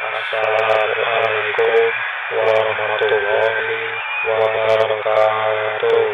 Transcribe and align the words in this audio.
Assalamualaikum 0.00 1.92
warahmatullahi 2.32 3.92
wabarakatuh. 4.24 6.08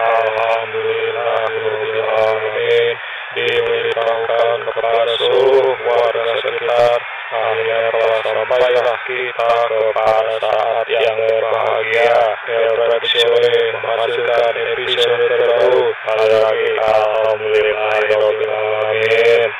Alhamdulillahirrahmanirrahim 0.00 2.96
diberitahukan 3.36 4.64
kepada 4.64 5.12
seluruh 5.20 5.76
warga 5.84 6.40
sekitar. 6.40 6.96
Akhirnya 7.36 7.92
telah 7.92 8.24
sampailah 8.24 8.96
kita 9.04 9.52
kepada 9.68 10.32
saat 10.40 10.88
yang 10.88 11.12
berbahagia. 11.12 12.16
Tradisione 12.48 13.76
menghasilkan 13.76 14.56
episode 14.72 15.20
terbaru. 15.28 15.92
Sekali 16.00 16.32
lagi. 16.32 16.80
Alhamdulillahirrahmanirrahim 16.80 19.52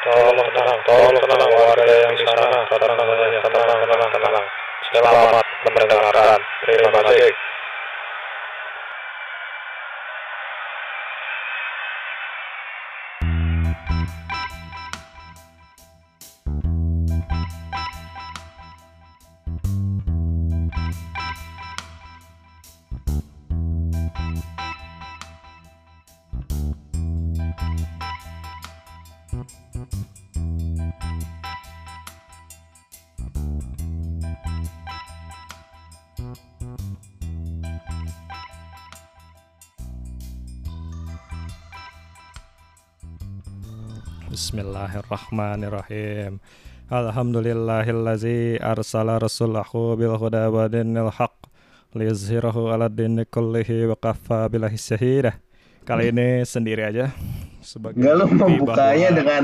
Tolong 0.00 0.48
tenang, 0.56 0.80
tolong 0.88 1.12
tenang 1.12 1.50
warga 1.60 1.84
yang 1.84 2.16
di 2.16 2.24
sana 2.24 2.64
Tenang 2.64 2.96
saja, 2.96 3.38
tenang, 3.44 3.80
tenang, 3.84 4.10
tenang 4.16 4.46
Selamat 4.88 5.44
mendengarkan 5.68 6.40
Terima 6.64 6.88
kasih 7.04 7.49
Bismillahirrahmanirrahim. 45.10 46.38
Alhamdulillahillazi 46.86 48.62
arsala 48.62 49.18
rasulahu 49.18 49.98
bil 49.98 50.14
huda 50.14 50.46
wa 50.46 50.70
dinil 50.70 51.10
haq 51.10 51.34
liyuzhirahu 51.98 52.70
ala 52.70 52.86
dini 52.86 53.26
kullihi 53.26 53.90
wa 53.90 53.98
kafa 53.98 54.46
billahi 54.46 54.78
syahidah. 54.78 55.34
Kali 55.82 56.14
ini 56.14 56.46
sendiri 56.46 56.86
aja 56.86 57.10
sebagai 57.58 57.98
Enggak 57.98 58.14
lu 58.22 58.26
membukanya 58.38 59.10
dengan 59.10 59.42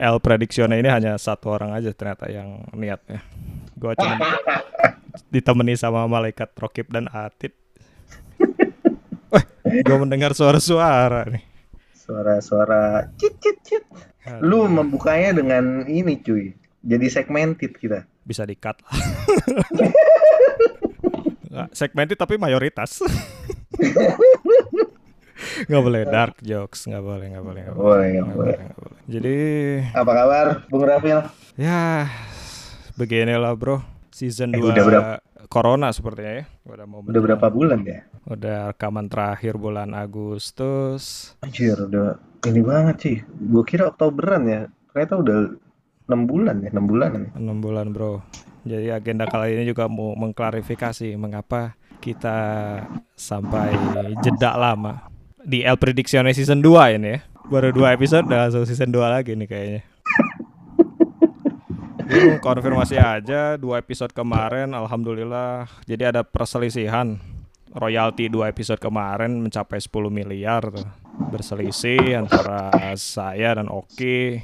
El 0.00 0.16
Prediksione 0.16 0.80
ini 0.80 0.88
hanya 0.88 1.20
satu 1.20 1.52
orang 1.52 1.76
aja 1.76 1.92
ternyata 1.92 2.32
yang 2.32 2.64
niatnya. 2.72 3.20
Gua 3.76 3.92
cuma 4.00 4.16
ditemani 5.36 5.76
sama 5.76 6.08
malaikat 6.08 6.56
Rokib 6.56 6.88
dan 6.88 7.04
Atid. 7.12 7.52
Wah, 9.28 9.44
gue 9.60 9.96
mendengar 10.00 10.32
suara-suara 10.32 11.28
nih. 11.28 11.44
suara-suara 11.92 13.12
cit 13.20 13.36
cit 13.36 13.60
cit. 13.60 13.84
Lu 14.38 14.66
membukanya 14.66 15.34
dengan 15.34 15.82
ini 15.84 16.18
cuy. 16.18 16.52
Jadi 16.78 17.06
segmented 17.08 17.74
kita. 17.74 18.06
bisa 18.22 18.44
lah. 18.44 18.76
Nggak, 21.48 21.68
segmented 21.72 22.14
tapi 22.14 22.36
mayoritas. 22.36 23.00
nggak 25.64 25.82
boleh 25.82 26.02
dark 26.04 26.36
jokes, 26.40 26.84
nggak 26.84 27.00
boleh, 27.00 27.26
nggak 27.32 27.44
boleh, 27.44 27.62
nggak 27.64 27.76
boleh. 27.76 28.08
Nggak 28.12 28.28
boleh. 28.36 28.56
Jadi 29.08 29.36
Apa 29.94 30.12
kabar, 30.12 30.46
Bung 30.68 30.84
Rafil? 30.84 31.18
ya 31.56 32.06
beginilah 32.94 33.54
bro, 33.54 33.80
season 34.10 34.52
Eh, 34.52 34.60
2 34.60 34.70
udah 34.70 34.84
berapa? 34.84 35.12
Corona 35.48 35.88
sepertinya 35.90 36.42
ya. 36.42 36.44
Udah 36.68 36.84
mau 36.84 37.00
Udah 37.00 37.20
berapa 37.22 37.46
bulan 37.48 37.80
ya? 37.82 38.04
Udah 38.28 38.76
rekaman 38.76 39.08
terakhir 39.08 39.56
bulan 39.56 39.96
Agustus. 39.96 41.32
Anjir, 41.40 41.80
udah 41.80 42.20
ini 42.44 42.60
banget 42.60 42.96
sih. 43.00 43.16
Gue 43.24 43.64
kira 43.64 43.88
Oktoberan 43.88 44.44
ya. 44.44 44.62
Ternyata 44.92 45.14
udah 45.16 45.38
6 46.12 46.28
bulan 46.28 46.56
ya, 46.60 46.68
6 46.76 46.84
bulan 46.84 47.10
nih. 47.16 47.30
6 47.40 47.64
bulan 47.64 47.86
bro. 47.88 48.20
Jadi 48.68 48.92
agenda 48.92 49.24
kali 49.24 49.56
ini 49.56 49.64
juga 49.64 49.88
mau 49.88 50.12
mengklarifikasi 50.12 51.16
mengapa 51.16 51.72
kita 52.04 52.36
sampai 53.16 53.72
jeda 54.20 54.60
lama 54.60 55.08
di 55.40 55.64
El 55.64 55.80
Prediksione 55.80 56.36
season 56.36 56.60
2 56.60 57.00
ini 57.00 57.16
ya. 57.16 57.20
Baru 57.48 57.72
dua 57.72 57.96
episode 57.96 58.28
udah 58.28 58.44
langsung 58.44 58.68
season 58.68 58.92
2 58.92 59.08
lagi 59.08 59.32
nih 59.32 59.48
kayaknya. 59.48 59.82
Ini 62.08 62.40
konfirmasi 62.40 62.96
aja 62.96 63.60
dua 63.60 63.84
episode 63.84 64.16
kemarin 64.16 64.72
alhamdulillah 64.72 65.68
jadi 65.84 66.08
ada 66.08 66.24
perselisihan 66.24 67.20
royalti 67.74 68.32
dua 68.32 68.48
episode 68.48 68.80
kemarin 68.80 69.40
mencapai 69.40 69.80
10 69.80 69.90
miliar 70.08 70.62
tuh. 70.68 70.86
berselisih 71.18 72.14
antara 72.14 72.70
saya 72.94 73.58
dan 73.58 73.66
Oki. 73.66 74.38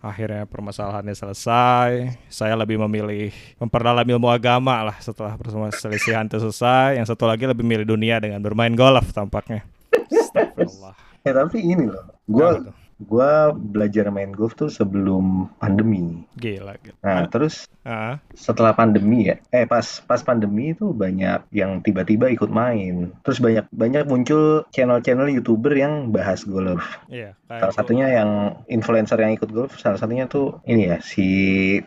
Akhirnya 0.00 0.48
permasalahannya 0.48 1.12
selesai. 1.12 2.18
Saya 2.26 2.56
lebih 2.56 2.80
memilih 2.82 3.30
memperdalam 3.60 4.02
ilmu 4.02 4.26
agama 4.32 4.80
lah 4.80 4.96
setelah 4.98 5.36
perselisihan 5.36 6.26
itu 6.26 6.40
selesai. 6.40 6.98
Yang 6.98 7.14
satu 7.14 7.28
lagi 7.30 7.44
lebih 7.46 7.62
milih 7.62 7.86
dunia 7.86 8.18
dengan 8.18 8.42
bermain 8.42 8.72
golf 8.74 9.12
tampaknya. 9.12 9.62
Astagfirullah 10.10 10.96
Eh 11.20 11.36
tapi 11.36 11.60
ini 11.60 11.84
loh. 11.84 12.04
Apa 12.32 12.72
Gue 13.00 13.32
belajar 13.56 14.12
main 14.12 14.30
golf 14.30 14.52
tuh 14.54 14.68
sebelum 14.68 15.48
pandemi. 15.56 16.20
gila, 16.36 16.76
gila. 16.80 16.96
Nah, 17.00 17.24
terus 17.32 17.64
Ah, 17.80 18.20
setelah 18.36 18.76
pandemi 18.76 19.32
ya 19.32 19.40
eh 19.48 19.64
pas 19.64 20.04
pas 20.04 20.20
pandemi 20.20 20.76
itu 20.76 20.92
banyak 20.92 21.48
yang 21.48 21.80
tiba-tiba 21.80 22.28
ikut 22.28 22.52
main. 22.52 23.08
Terus 23.24 23.40
banyak 23.40 23.72
banyak 23.72 24.04
muncul 24.04 24.68
channel-channel 24.68 25.32
youtuber 25.32 25.72
yang 25.72 26.12
bahas 26.12 26.44
golf. 26.44 26.84
Iya 27.08 27.32
kayak 27.48 27.60
salah 27.66 27.74
satunya 27.74 28.06
yang 28.20 28.30
influencer 28.68 29.16
yang 29.16 29.32
ikut 29.32 29.48
golf 29.48 29.80
salah 29.80 29.96
satunya 29.96 30.28
tuh 30.28 30.60
ini 30.68 30.92
ya 30.92 31.00
si 31.00 31.26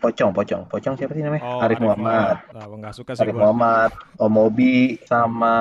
Pocong 0.02 0.34
Pocong. 0.34 0.66
Pocong 0.66 0.98
siapa 0.98 1.14
sih 1.14 1.22
namanya? 1.22 1.46
Oh, 1.46 1.62
Arif 1.62 1.78
Muhammad. 1.78 2.42
Nah, 2.52 2.66
nggak 2.66 2.94
suka 2.98 3.14
sih 3.14 3.22
Arif 3.22 3.38
gua. 3.38 3.54
Muhammad 3.54 3.92
Om 4.18 4.36
Obi 4.50 4.98
sama 5.06 5.56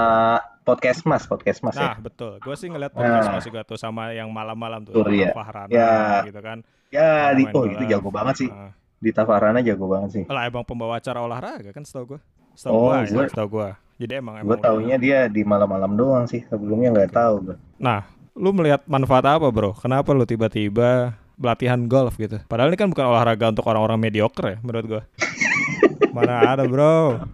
podcast 0.63 1.03
Mas 1.03 1.25
podcast 1.25 1.59
Mas 1.61 1.75
Nah, 1.75 1.95
ya 1.95 2.01
betul. 2.01 2.39
Gue 2.39 2.55
sih 2.55 2.67
ngeliat 2.67 2.91
podcast 2.91 3.27
Nah. 3.27 3.35
Mas 3.37 3.45
juga 3.45 3.61
tuh 3.63 3.77
sama 3.77 4.11
yang 4.11 4.29
malam-malam 4.29 4.83
tuh, 4.83 4.95
Betul, 4.97 5.15
iya. 5.17 5.31
Fahrana 5.31 5.69
Ya. 5.69 6.23
gitu 6.25 6.41
kan. 6.41 6.59
ya 6.89 7.33
di 7.33 7.49
oh 7.49 7.65
itu 7.65 7.85
jago 7.87 8.09
banget 8.09 8.35
sih 8.39 8.49
Ah. 8.49 8.69
di 8.99 9.11
Tafarana 9.11 9.59
jago 9.61 9.89
banget 9.89 10.11
sih 10.13 10.25
Lah 10.29 10.45
emang 10.45 10.61
pembawa 10.63 10.97
acara 10.97 11.19
olahraga 11.19 11.71
kan 11.71 11.83
setahu 11.83 12.15
gue. 12.15 12.21
Setahu 12.53 12.73
Oh, 12.73 12.93
gua, 12.93 13.01
ya, 13.01 13.27
setahu 13.27 13.49
gua. 13.51 13.71
Jadi 13.97 14.13
emang 14.15 14.35
gue 14.39 14.59
taunya 14.59 14.97
dia 14.97 15.19
di 15.27 15.41
malam-malam 15.43 15.93
doang 15.93 16.25
sih 16.25 16.45
sebelumnya 16.45 16.93
nggak 16.93 17.11
tahu 17.11 17.35
gue 17.45 17.57
Nah, 17.77 18.05
lu 18.33 18.53
melihat 18.53 18.85
manfaat 18.85 19.25
apa, 19.27 19.49
Bro? 19.49 19.73
Kenapa 19.75 20.13
lu 20.13 20.23
tiba-tiba 20.23 21.17
latihan 21.37 21.81
golf 21.85 22.15
gitu? 22.17 22.39
Padahal 22.45 22.69
ini 22.69 22.77
kan 22.77 22.87
bukan 22.87 23.03
olahraga 23.05 23.49
untuk 23.49 23.65
orang-orang 23.65 23.99
mediocre 23.99 24.47
ya 24.47 24.59
menurut 24.61 24.85
gua. 24.87 25.03
Mana 26.15 26.45
ada, 26.53 26.69
Bro? 26.69 27.25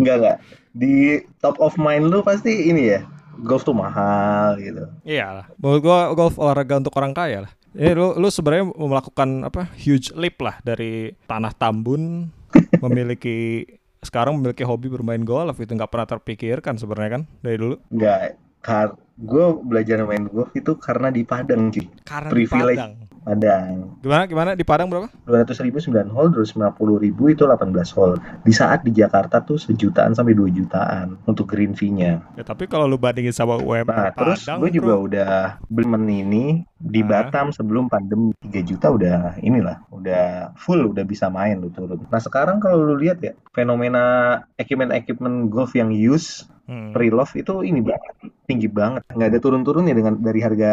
Enggak 0.00 0.14
enggak. 0.18 0.36
Di 0.74 1.22
top 1.38 1.62
of 1.62 1.78
mind 1.78 2.10
lu 2.10 2.20
pasti 2.26 2.68
ini 2.68 2.90
ya. 2.90 3.06
Golf 3.40 3.62
tuh 3.66 3.74
mahal 3.74 4.58
gitu. 4.58 4.84
Iya 5.06 5.42
lah. 5.42 5.46
Menurut 5.58 5.80
gua 5.82 5.98
golf 6.14 6.34
olahraga 6.38 6.78
untuk 6.82 6.94
orang 6.98 7.14
kaya 7.14 7.46
lah. 7.46 7.52
Ini 7.74 7.94
lu 7.94 8.14
lu 8.18 8.28
sebenarnya 8.30 8.70
melakukan 8.74 9.46
apa? 9.46 9.70
Huge 9.74 10.14
leap 10.14 10.38
lah 10.42 10.58
dari 10.62 11.14
tanah 11.26 11.50
Tambun 11.54 12.30
memiliki 12.84 13.66
sekarang 14.04 14.38
memiliki 14.38 14.62
hobi 14.62 14.92
bermain 14.92 15.24
golf 15.24 15.56
itu 15.58 15.72
nggak 15.72 15.90
pernah 15.90 16.06
terpikirkan 16.06 16.76
sebenarnya 16.78 17.10
kan 17.18 17.22
dari 17.40 17.56
dulu. 17.58 17.78
Enggak. 17.90 18.38
Kar 18.64 18.96
gue 19.14 19.46
belajar 19.60 20.02
main 20.08 20.26
golf 20.26 20.50
itu 20.56 20.74
karena 20.78 21.10
di 21.10 21.22
Padang 21.22 21.70
cuy. 21.70 21.86
Karena 22.02 22.30
Privilege. 22.30 22.70
di 22.70 22.78
Padang. 22.78 22.92
Padang. 23.24 23.96
Gimana 24.04 24.28
gimana 24.28 24.50
di 24.52 24.62
Padang 24.68 24.92
berapa? 24.92 25.08
200 25.24 25.64
ribu 25.64 25.80
9 25.80 26.12
hole, 26.12 26.28
250 26.44 26.76
ribu 27.00 27.32
itu 27.32 27.48
18 27.48 27.96
hole. 27.96 28.20
Di 28.44 28.52
saat 28.52 28.84
di 28.84 28.92
Jakarta 28.92 29.40
tuh 29.40 29.56
sejutaan 29.56 30.12
sampai 30.12 30.36
2 30.36 30.52
jutaan 30.52 31.16
untuk 31.24 31.48
green 31.48 31.72
fee-nya. 31.72 32.20
Ya 32.36 32.44
tapi 32.44 32.68
kalau 32.68 32.84
lu 32.84 33.00
bandingin 33.00 33.32
sama 33.32 33.56
UMR 33.56 33.88
Nah, 33.88 34.12
terus 34.12 34.44
Padang, 34.44 34.60
gue 34.60 34.70
juga 34.76 34.92
bro, 34.92 35.08
udah 35.08 35.32
beli 35.72 35.86
men 35.88 36.04
ini 36.04 36.44
di 36.76 37.00
Ah. 37.00 37.24
Batam 37.24 37.48
sebelum 37.48 37.88
pandemi 37.88 38.36
3 38.44 38.60
juta 38.60 38.92
udah 38.92 39.40
inilah, 39.40 39.88
udah 39.88 40.52
full, 40.60 40.92
udah 40.92 41.04
bisa 41.08 41.32
main 41.32 41.56
lu 41.64 41.72
turun. 41.72 42.04
Nah, 42.12 42.20
sekarang 42.20 42.60
kalau 42.60 42.84
lu 42.84 43.00
lihat 43.00 43.24
ya, 43.24 43.32
fenomena 43.56 44.44
equipment-equipment 44.60 45.48
golf 45.48 45.72
yang 45.72 45.88
use 45.88 46.44
hmm. 46.68 46.92
pre-love 46.92 47.32
itu 47.36 47.64
ini 47.64 47.80
banget, 47.80 48.14
tinggi 48.44 48.68
banget. 48.68 49.02
Nggak 49.12 49.28
ada 49.32 49.40
turun-turunnya 49.40 49.94
dengan 49.96 50.20
dari 50.20 50.40
harga 50.44 50.72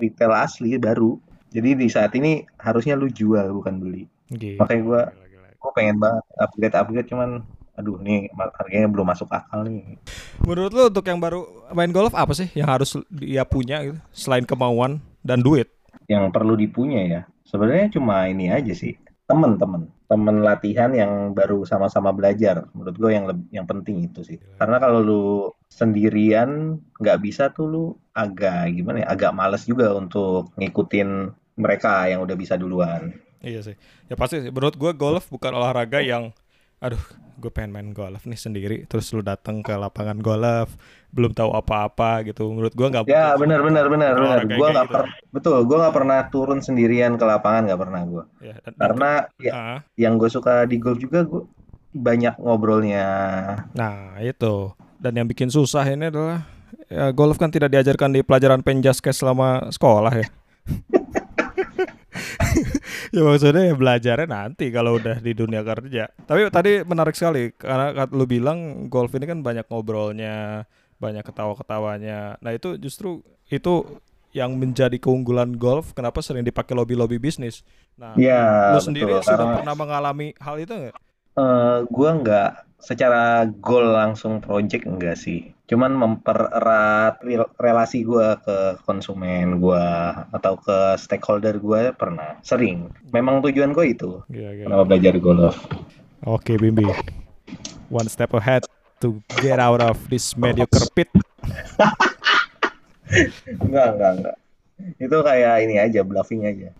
retail 0.00 0.32
asli 0.32 0.80
baru. 0.80 1.29
Jadi 1.50 1.70
di 1.74 1.86
saat 1.90 2.14
ini 2.14 2.46
harusnya 2.56 2.94
lu 2.94 3.10
jual 3.10 3.50
bukan 3.50 3.82
beli. 3.82 4.06
Gila, 4.30 4.62
Makanya 4.62 4.82
gila. 4.82 5.02
gue 5.60 5.70
pengen 5.76 5.96
banget 6.00 6.24
upgrade 6.40 6.76
upgrade 6.78 7.08
cuman 7.10 7.30
aduh 7.76 7.96
nih 8.00 8.28
harganya 8.56 8.88
belum 8.88 9.06
masuk 9.08 9.28
akal 9.28 9.66
nih. 9.66 9.98
Menurut 10.40 10.72
lu 10.72 10.82
untuk 10.88 11.04
yang 11.04 11.20
baru 11.20 11.44
main 11.74 11.92
golf 11.92 12.16
apa 12.16 12.32
sih 12.32 12.48
yang 12.56 12.68
harus 12.70 12.96
dia 13.12 13.44
punya 13.44 13.84
gitu 13.84 13.98
selain 14.14 14.46
kemauan 14.48 15.02
dan 15.20 15.42
duit? 15.44 15.68
yang 16.10 16.26
perlu 16.34 16.58
dipunya 16.58 17.06
ya 17.06 17.20
Sebenarnya 17.46 17.90
cuma 17.90 18.30
ini 18.30 18.46
aja 18.46 18.70
sih, 18.70 18.94
temen-temen, 19.26 19.90
temen 20.06 20.38
latihan 20.38 20.94
yang 20.94 21.34
baru 21.34 21.66
sama-sama 21.66 22.14
belajar. 22.14 22.70
Menurut 22.70 22.94
gue 22.94 23.10
yang 23.10 23.26
leb- 23.26 23.50
yang 23.50 23.66
penting 23.66 24.06
itu 24.06 24.22
sih. 24.22 24.38
Karena 24.54 24.78
kalau 24.78 25.02
lu 25.02 25.24
sendirian 25.66 26.78
nggak 27.02 27.18
bisa 27.18 27.50
tuh 27.50 27.66
lu 27.66 27.84
agak 28.14 28.70
gimana 28.70 29.02
ya, 29.02 29.06
agak 29.10 29.34
males 29.34 29.66
juga 29.66 29.90
untuk 29.98 30.54
ngikutin 30.54 31.34
mereka 31.60 32.08
yang 32.08 32.20
udah 32.20 32.34
bisa 32.34 32.56
duluan. 32.56 33.12
Iya 33.38 33.60
sih. 33.62 33.76
Ya 34.06 34.16
pasti 34.16 34.40
sih. 34.40 34.50
Menurut 34.50 34.74
gue 34.74 34.92
golf 34.92 35.28
bukan 35.28 35.52
olahraga 35.52 36.00
yang 36.00 36.32
aduh 36.80 37.00
gue 37.36 37.48
pengen 37.48 37.72
main 37.72 37.88
golf 37.90 38.24
nih 38.24 38.36
sendiri 38.36 38.76
terus 38.84 39.12
lu 39.12 39.20
datang 39.20 39.60
ke 39.60 39.68
lapangan 39.70 40.16
golf 40.16 40.76
belum 41.08 41.32
tahu 41.32 41.52
apa-apa 41.52 42.24
gitu 42.24 42.48
menurut 42.48 42.72
gue 42.72 42.86
nggak 42.86 43.04
Ya 43.04 43.36
benar 43.36 43.60
benar 43.60 43.84
benar 43.86 44.12
benar. 44.16 44.38
kayak 44.40 44.56
nggak 44.56 44.86
gitu. 44.88 44.88
per 44.90 45.02
betul, 45.28 45.56
gua 45.62 45.76
nggak 45.78 45.94
pernah 45.94 46.18
turun 46.26 46.60
sendirian 46.60 47.16
ke 47.16 47.24
lapangan 47.24 47.68
nggak 47.68 47.80
pernah 47.80 48.00
gua. 48.02 48.24
ya, 48.40 48.56
Karena 48.72 49.10
ya, 49.36 49.52
Ah, 49.52 49.78
yang 49.94 50.16
gue 50.16 50.28
suka 50.28 50.64
di 50.64 50.76
golf 50.76 50.96
juga 50.96 51.20
gue 51.22 51.44
banyak 51.92 52.40
ngobrolnya. 52.40 53.08
nah 53.72 54.16
itu 54.18 54.72
dan 54.96 55.12
yang 55.14 55.28
bikin 55.28 55.48
susah 55.48 55.84
ini 55.84 56.08
adalah 56.08 56.48
ya, 56.86 57.08
golf 57.10 57.36
kan 57.36 57.48
tidak 57.48 57.68
diajarkan 57.68 58.08
di 58.10 58.20
pelajaran 58.20 58.60
penjaskes 58.60 59.16
selama 59.16 59.68
sekolah 59.68 60.12
ya 60.14 60.28
ya 63.14 63.20
maksudnya 63.26 63.62
ya 63.70 63.74
belajarnya 63.76 64.26
nanti 64.28 64.64
kalau 64.74 64.98
udah 65.00 65.18
di 65.20 65.32
dunia 65.36 65.62
kerja. 65.66 66.08
Tapi 66.26 66.40
tadi 66.52 66.70
menarik 66.86 67.14
sekali 67.16 67.52
karena 67.56 68.06
lu 68.10 68.24
bilang 68.28 68.88
golf 68.92 69.12
ini 69.16 69.26
kan 69.28 69.38
banyak 69.44 69.66
ngobrolnya, 69.70 70.64
banyak 71.02 71.24
ketawa-ketawanya. 71.26 72.38
Nah 72.42 72.52
itu 72.54 72.76
justru 72.80 73.22
itu 73.50 73.84
yang 74.30 74.54
menjadi 74.58 74.96
keunggulan 75.02 75.58
golf. 75.58 75.92
Kenapa 75.96 76.22
sering 76.22 76.46
dipakai 76.46 76.74
lobby-lobby 76.78 77.18
bisnis? 77.18 77.66
Nah, 77.98 78.22
Ya 78.24 78.34
lu 78.70 78.78
betul. 78.86 79.18
sendiri 79.18 79.20
sudah 79.26 79.46
Karena 79.46 79.50
pernah 79.50 79.74
mengalami 79.74 80.32
hal 80.38 80.56
itu 80.62 80.70
nggak? 80.74 80.96
eh, 81.44 81.76
gua 81.94 82.10
nggak 82.20 82.50
secara 82.88 83.22
goal 83.66 83.86
langsung 83.98 84.34
project 84.46 84.84
enggak 84.90 85.16
sih. 85.24 85.38
Cuman 85.70 85.94
mempererat 85.94 87.22
rel- 87.22 87.54
relasi 87.62 88.02
gua 88.02 88.42
ke 88.42 88.82
konsumen 88.82 89.62
gua 89.62 90.26
atau 90.34 90.58
ke 90.58 90.98
stakeholder 90.98 91.62
gua 91.62 91.94
pernah. 91.94 92.42
Sering. 92.42 92.90
Memang 93.14 93.38
tujuan 93.46 93.70
gue 93.70 93.94
itu. 93.94 94.18
Iya, 94.34 94.50
iya. 94.58 94.64
Kenapa 94.66 94.82
belajar 94.90 95.14
golf? 95.22 95.54
Oke, 96.26 96.58
Bimbi. 96.58 96.90
One 97.86 98.10
step 98.10 98.34
ahead 98.34 98.66
to 98.98 99.22
get 99.38 99.62
out 99.62 99.78
of 99.78 99.94
this 100.10 100.34
mediocre 100.34 100.90
pit. 100.90 101.06
Enggak, 103.62 103.98
enggak, 103.98 104.12
enggak. 104.18 104.36
Itu 105.02 105.16
kayak 105.26 105.54
ini 105.66 105.82
aja, 105.82 106.00
bluffing 106.06 106.46
aja. 106.46 106.70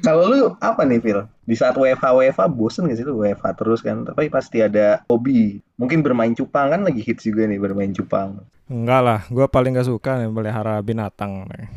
Kalau 0.00 0.28
lu 0.28 0.56
apa 0.60 0.82
nih, 0.84 1.00
Phil? 1.00 1.20
Di 1.44 1.56
saat 1.56 1.76
WFH 1.76 2.04
WFH 2.04 2.42
bosen 2.52 2.88
gak 2.88 2.96
sih 2.96 3.06
lu 3.06 3.20
WFH 3.20 3.46
terus 3.60 3.80
kan? 3.84 4.04
Tapi 4.08 4.28
pasti 4.32 4.60
ada 4.64 5.04
hobi. 5.08 5.60
Mungkin 5.76 6.00
bermain 6.00 6.32
cupang 6.32 6.72
kan 6.72 6.80
lagi 6.84 7.00
hits 7.04 7.24
juga 7.24 7.44
nih 7.48 7.60
bermain 7.60 7.92
cupang. 7.92 8.40
Enggak 8.72 9.00
lah, 9.04 9.20
gue 9.28 9.44
paling 9.48 9.76
gak 9.76 9.88
suka 9.88 10.16
nih 10.20 10.28
melihara 10.32 10.80
binatang. 10.80 11.44
nih. 11.48 11.68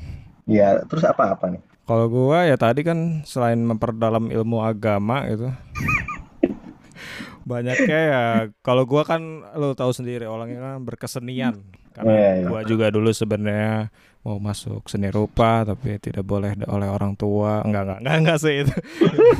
Ya, 0.45 0.79
terus 0.85 1.03
apa-apa 1.03 1.49
nih? 1.51 1.61
Kalau 1.85 2.09
gua 2.09 2.49
ya 2.49 2.57
tadi 2.57 2.81
kan 2.81 3.21
selain 3.29 3.61
memperdalam 3.61 4.33
ilmu 4.33 4.57
agama 4.57 5.21
gitu. 5.29 5.53
Banyaknya 7.45 7.99
ya 8.09 8.23
kalau 8.65 8.89
gua 8.89 9.05
kan 9.05 9.21
lo 9.53 9.77
tahu 9.77 9.93
sendiri 9.93 10.25
orangnya 10.25 10.65
kan 10.65 10.81
berkesenian. 10.81 11.61
Karena 11.93 12.09
Iya, 12.09 12.29
iya. 12.41 12.45
gua 12.49 12.61
juga 12.65 12.89
dulu 12.89 13.13
sebenarnya 13.13 13.93
mau 14.25 14.41
masuk 14.41 14.89
seni 14.89 15.13
rupa 15.13 15.61
tapi 15.61 16.01
tidak 16.01 16.25
boleh 16.25 16.57
oleh 16.65 16.89
orang 16.89 17.13
tua. 17.13 17.61
Enggak 17.61 17.85
enggak 17.85 17.99
enggak, 18.01 18.15
enggak 18.17 18.37
sih 18.41 18.55
itu. 18.65 18.75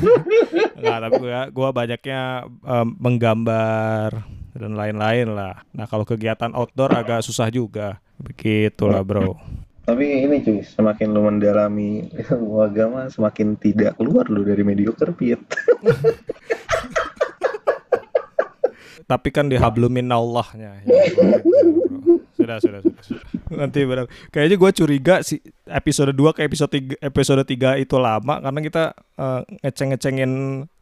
enggak, 0.78 0.98
tapi 1.02 1.14
gua 1.18 1.40
gua 1.50 1.68
banyaknya 1.74 2.20
em, 2.46 2.88
menggambar 2.94 4.10
dan 4.54 4.72
lain-lain 4.78 5.34
lah. 5.34 5.66
Nah, 5.74 5.90
kalau 5.90 6.06
kegiatan 6.06 6.54
outdoor 6.54 6.94
agak 6.94 7.26
susah 7.26 7.50
juga. 7.50 7.98
Begitulah, 8.16 9.04
Bro. 9.04 9.36
Tapi 9.86 10.24
ini 10.24 10.42
cuy, 10.42 10.64
semakin 10.64 11.14
lu 11.14 11.20
mendalami 11.22 12.10
ilmu 12.10 12.58
agama, 12.58 13.06
semakin 13.06 13.54
tidak 13.60 13.94
keluar 14.00 14.26
lu 14.26 14.42
dari 14.42 14.66
mediocre 14.66 15.12
pit. 15.14 15.38
tapi 19.06 19.30
kan 19.30 19.46
dihablumin 19.46 20.10
Allahnya 20.10 20.82
ya, 20.82 20.90
bro. 21.14 21.38
sudah, 22.34 22.58
sudah 22.58 22.80
sudah 22.82 23.02
sudah 23.06 23.22
nanti 23.54 23.86
benar. 23.86 24.10
Kayaknya 24.34 24.56
gue 24.58 24.70
curiga 24.82 25.14
si 25.22 25.38
episode 25.66 26.10
2 26.14 26.36
ke 26.36 26.40
episode 26.42 26.72
3 26.72 27.02
episode 27.02 27.42
3 27.46 27.82
itu 27.82 27.96
lama 28.00 28.40
karena 28.42 28.60
kita 28.62 28.82
eh, 29.18 29.42
ngeceng-ngecengin 29.62 30.32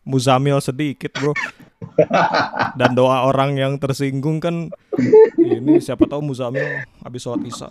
Muzamil 0.05 0.61
sedikit 0.61 1.17
bro. 1.17 1.33
Dan 2.81 2.93
doa 2.93 3.25
orang 3.29 3.57
yang 3.57 3.73
tersinggung 3.81 4.41
kan 4.41 4.69
ini 5.41 5.81
siapa 5.81 6.05
tahu 6.05 6.21
Muzamil 6.33 6.85
habis 7.01 7.25
sholat 7.25 7.45
isya. 7.45 7.69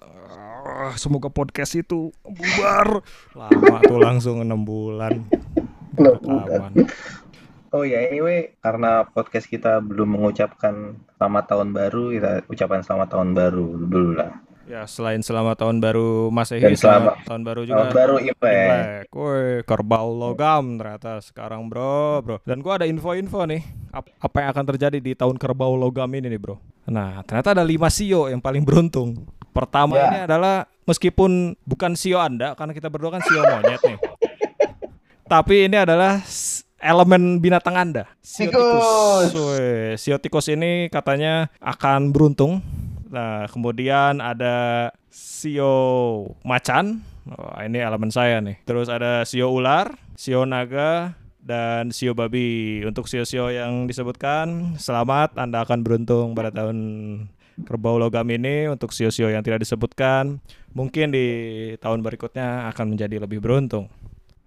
"Ah, 0.64 0.94
semoga 0.98 1.30
podcast 1.30 1.78
itu 1.78 2.10
bubar. 2.26 3.06
Lama 3.38 3.78
tuh 3.86 4.00
langsung 4.02 4.42
enam 4.42 4.66
bulan. 4.66 5.26
Rekaman 5.94 6.90
Oh 7.74 7.82
ya, 7.82 8.06
anyway, 8.06 8.54
karena 8.62 9.02
podcast 9.10 9.50
kita 9.50 9.82
belum 9.82 10.14
mengucapkan 10.14 10.94
selamat 11.18 11.44
tahun 11.50 11.74
baru, 11.74 12.14
kita 12.14 12.32
ucapkan 12.46 12.86
selamat 12.86 13.18
tahun 13.18 13.34
baru 13.34 13.90
dulu 13.90 14.14
lah. 14.14 14.30
Ya, 14.64 14.88
selain 14.88 15.20
selamat 15.20 15.60
tahun 15.60 15.84
baru 15.84 16.32
Masehi, 16.32 16.64
Dan 16.64 16.80
selamat- 16.80 17.20
selamat 17.20 17.28
tahun 17.28 17.42
baru 17.44 17.62
juga. 17.68 17.76
Tahun 17.84 17.92
baru 17.92 18.16
Imlek. 18.18 19.04
Woi, 19.12 19.48
kerbau 19.64 20.08
logam 20.10 20.80
ternyata 20.80 21.20
sekarang, 21.20 21.68
Bro, 21.68 22.24
Bro. 22.24 22.36
Dan 22.48 22.64
gua 22.64 22.80
ada 22.80 22.88
info-info 22.88 23.44
nih, 23.44 23.60
ap- 23.92 24.08
apa 24.18 24.36
yang 24.40 24.50
akan 24.56 24.66
terjadi 24.66 24.98
di 24.98 25.12
tahun 25.14 25.36
kerbau 25.36 25.76
logam 25.76 26.08
ini 26.10 26.32
nih, 26.32 26.40
Bro. 26.40 26.56
Nah, 26.88 27.20
ternyata 27.24 27.52
ada 27.52 27.64
lima 27.64 27.92
sio 27.92 28.32
yang 28.32 28.40
paling 28.40 28.64
beruntung. 28.64 29.28
Pertama 29.52 29.94
Ya. 29.94 30.08
ini 30.08 30.20
adalah 30.26 30.64
meskipun 30.84 31.60
bukan 31.62 31.94
sio 31.94 32.18
Anda 32.18 32.56
karena 32.56 32.72
kita 32.72 32.88
berdua 32.88 33.14
kan 33.14 33.22
sio 33.22 33.44
monyet 33.44 33.84
nih. 33.84 34.00
Tapi 35.28 35.68
ini 35.68 35.76
adalah 35.76 36.24
elemen 36.80 37.38
binatang 37.38 37.76
Anda. 37.76 38.08
Sio 38.18 38.48
Tikus. 38.48 39.28
Woi, 39.36 40.00
sio 40.00 40.16
tikus 40.18 40.48
ini 40.48 40.88
katanya 40.88 41.52
akan 41.60 42.10
beruntung. 42.10 42.64
Nah, 43.14 43.46
kemudian 43.46 44.18
ada 44.18 44.90
sio 45.14 45.70
macan. 46.42 47.06
Wah, 47.30 47.62
ini 47.62 47.78
elemen 47.78 48.10
saya 48.10 48.42
nih. 48.42 48.58
Terus 48.66 48.90
ada 48.90 49.22
sio 49.24 49.54
ular, 49.54 49.94
sio 50.18 50.50
naga, 50.50 51.14
dan 51.38 51.94
sio 51.94 52.18
babi. 52.18 52.82
Untuk 52.82 53.06
sio-sio 53.06 53.54
yang 53.54 53.86
disebutkan, 53.86 54.76
selamat 54.82 55.38
Anda 55.38 55.62
akan 55.62 55.86
beruntung 55.86 56.34
pada 56.34 56.50
tahun 56.50 56.78
kerbau 57.64 58.02
logam 58.02 58.26
ini. 58.34 58.66
Untuk 58.66 58.90
sio-sio 58.90 59.30
yang 59.30 59.46
tidak 59.46 59.62
disebutkan, 59.62 60.42
mungkin 60.74 61.14
di 61.14 61.28
tahun 61.78 62.02
berikutnya 62.02 62.74
akan 62.74 62.98
menjadi 62.98 63.22
lebih 63.22 63.40
beruntung. 63.40 63.94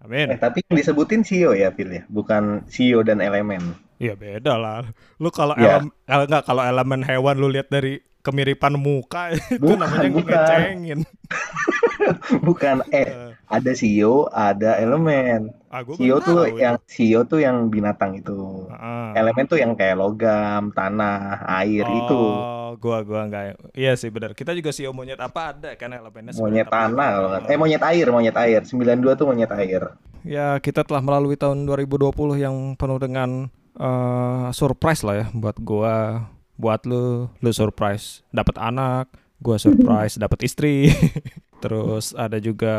Amin. 0.02 0.35
Eh, 0.35 0.38
tapi 0.38 0.67
yang 0.67 0.76
disebutin 0.76 1.23
CEO 1.23 1.55
ya, 1.55 1.71
Phil 1.71 1.88
ya, 1.88 2.02
bukan 2.11 2.67
CEO 2.67 3.07
dan 3.07 3.23
elemen. 3.23 3.79
Iya 3.97 4.12
beda 4.12 4.61
lah. 4.61 4.85
Lu 5.17 5.33
kalau 5.33 5.57
Ya. 5.57 5.81
elem, 5.81 5.88
el, 6.05 6.21
enggak 6.29 6.45
kalau 6.45 6.61
elemen 6.61 7.00
hewan 7.00 7.41
lu 7.41 7.49
lihat 7.49 7.73
dari 7.73 8.05
kemiripan 8.26 8.75
muka 8.75 9.30
itu 9.37 9.54
Bukan, 9.56 9.78
namanya 9.78 10.09
bukan. 10.11 10.26
ngecengin. 10.35 11.00
bukan 12.42 12.76
eh 12.90 13.06
Eh, 13.06 13.30
ada 13.47 13.71
CEO, 13.73 14.26
ada 14.28 14.75
elemen. 14.76 15.54
ah, 15.71 15.83
baru 15.83 16.18
tuh 16.18 16.35
tahu 16.37 16.47
itu. 16.49 16.59
yang 16.59 16.76
CEO 16.85 17.21
tuh 17.23 17.38
yang 17.38 17.66
binatang 17.66 18.16
itu. 18.16 18.66
Ah. 18.68 19.14
Elemen 19.14 19.47
tuh 19.47 19.56
yang 19.56 19.73
kayak 19.73 19.95
logam, 19.95 20.71
tanah, 20.71 21.40
air 21.56 21.87
itu. 21.87 22.18
Oh, 22.18 22.75
gua 22.76 23.00
gua 23.00 23.23
enggak. 23.25 23.54
Iya 23.73 23.95
sih 23.95 24.09
benar. 24.09 24.35
Kita 24.35 24.50
juga 24.50 24.71
sio 24.71 24.90
monyet 24.90 25.16
apa 25.16 25.52
ada 25.52 25.71
kan 25.75 25.88
elemennya 25.88 26.35
Monyet 26.35 26.37
sebenarnya, 26.37 26.64
tapi- 26.64 26.75
tanah 26.90 27.09
kalau 27.09 27.28
Eh 27.47 27.56
monyet 27.56 27.83
air, 27.85 28.06
monyet 28.09 28.37
air. 28.37 28.61
92 28.62 28.75
tuh 29.14 29.26
monyet 29.26 29.52
air. 29.52 29.83
Ya, 30.23 30.59
kita 30.59 30.83
telah 30.83 30.99
melalui 31.00 31.35
tahun 31.35 31.62
2020 31.64 32.11
yang 32.37 32.54
penuh 32.75 32.99
dengan 32.99 33.47
eh, 33.76 34.47
surprise 34.50 35.02
lah 35.02 35.14
ya 35.16 35.26
buat 35.30 35.54
gua, 35.61 36.26
buat 36.57 36.85
lu, 36.85 37.29
lu 37.39 37.51
surprise 37.51 38.25
dapat 38.29 38.57
anak, 38.57 39.07
gua 39.39 39.57
surprise 39.57 40.17
dapat 40.21 40.43
istri. 40.43 40.89
Terus 41.63 42.13
ada 42.13 42.37
juga 42.37 42.77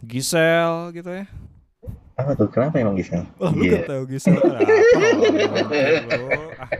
Gisel 0.00 0.92
gitu 0.92 1.10
ya. 1.10 1.26
Apa 2.14 2.34
tuh? 2.34 2.50
Kenapa 2.50 2.78
emang 2.78 2.94
Gisel? 2.94 3.22
Oh, 3.38 3.50
lu 3.50 3.62
Iya. 3.62 3.82
gak 3.82 3.88
tahu 3.88 4.02
Gisel 4.06 4.34
kenapa? 4.36 4.70
Ah. 6.58 6.68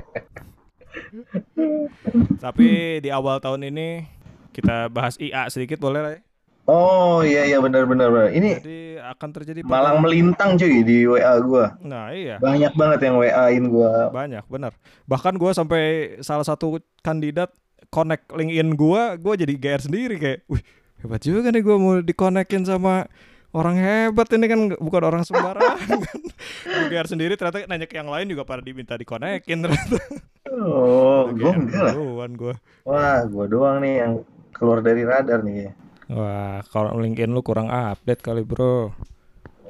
Tapi 2.39 2.69
di 2.99 3.09
awal 3.09 3.39
tahun 3.39 3.67
ini 3.67 4.07
kita 4.51 4.87
bahas 4.89 5.15
IA 5.17 5.47
sedikit 5.49 5.79
boleh 5.79 6.01
lah 6.01 6.13
ya? 6.15 6.21
Oh 6.69 7.25
iya 7.25 7.49
iya 7.49 7.59
benar 7.65 7.89
benar 7.89 8.13
benar. 8.13 8.29
Ini 8.29 8.61
Jadi 8.61 8.81
akan 9.01 9.29
terjadi 9.33 9.61
malang 9.65 10.05
melintang 10.05 10.61
cuy 10.61 10.85
di 10.85 11.09
WA 11.09 11.41
gua. 11.41 11.81
Nah 11.81 12.13
iya 12.13 12.37
Banyak 12.37 12.77
banget 12.77 13.09
yang 13.09 13.17
WA-in 13.17 13.65
gua. 13.73 14.13
banyak 14.13 14.45
benar. 14.53 14.77
Bahkan 15.09 15.41
gua 15.41 15.57
sampai 15.57 16.15
salah 16.21 16.45
satu 16.45 16.77
kandidat 17.01 17.49
connect 17.89 18.29
LinkedIn 18.29 18.77
gua, 18.77 19.17
gua 19.17 19.33
jadi 19.41 19.57
GR 19.57 19.81
sendiri 19.81 20.21
kayak, 20.21 20.45
wih 20.45 20.61
hebat 21.01 21.25
juga 21.25 21.49
nih 21.49 21.65
gua 21.65 21.77
mau 21.81 21.95
dikonekin 22.05 22.69
sama 22.69 23.09
orang 23.57 23.77
hebat 23.81 24.29
ini 24.37 24.47
kan 24.47 24.61
bukan 24.77 25.03
orang 25.09 25.23
sembarangan. 25.25 26.05
Gue 26.89 27.05
sendiri 27.09 27.37
ternyata 27.37 27.65
nanya 27.65 27.89
ke 27.89 27.97
yang 27.97 28.13
lain 28.13 28.29
juga 28.29 28.45
pada 28.45 28.61
diminta 28.61 28.93
dikonekin 28.97 29.65
ternyata. 29.65 30.01
Oh, 30.49 31.29
gue 31.29 31.53
enggak 31.53 31.93
gue. 32.37 32.55
Wah, 32.89 33.21
gue 33.25 33.45
doang 33.53 33.85
nih 33.85 33.95
yang 34.01 34.13
keluar 34.57 34.81
dari 34.81 35.05
radar 35.05 35.45
nih. 35.45 35.73
Wah, 36.09 36.65
kalau 36.73 36.97
LinkedIn 36.97 37.29
lu 37.29 37.45
kurang 37.45 37.69
update 37.69 38.25
kali 38.25 38.41
bro. 38.41 38.93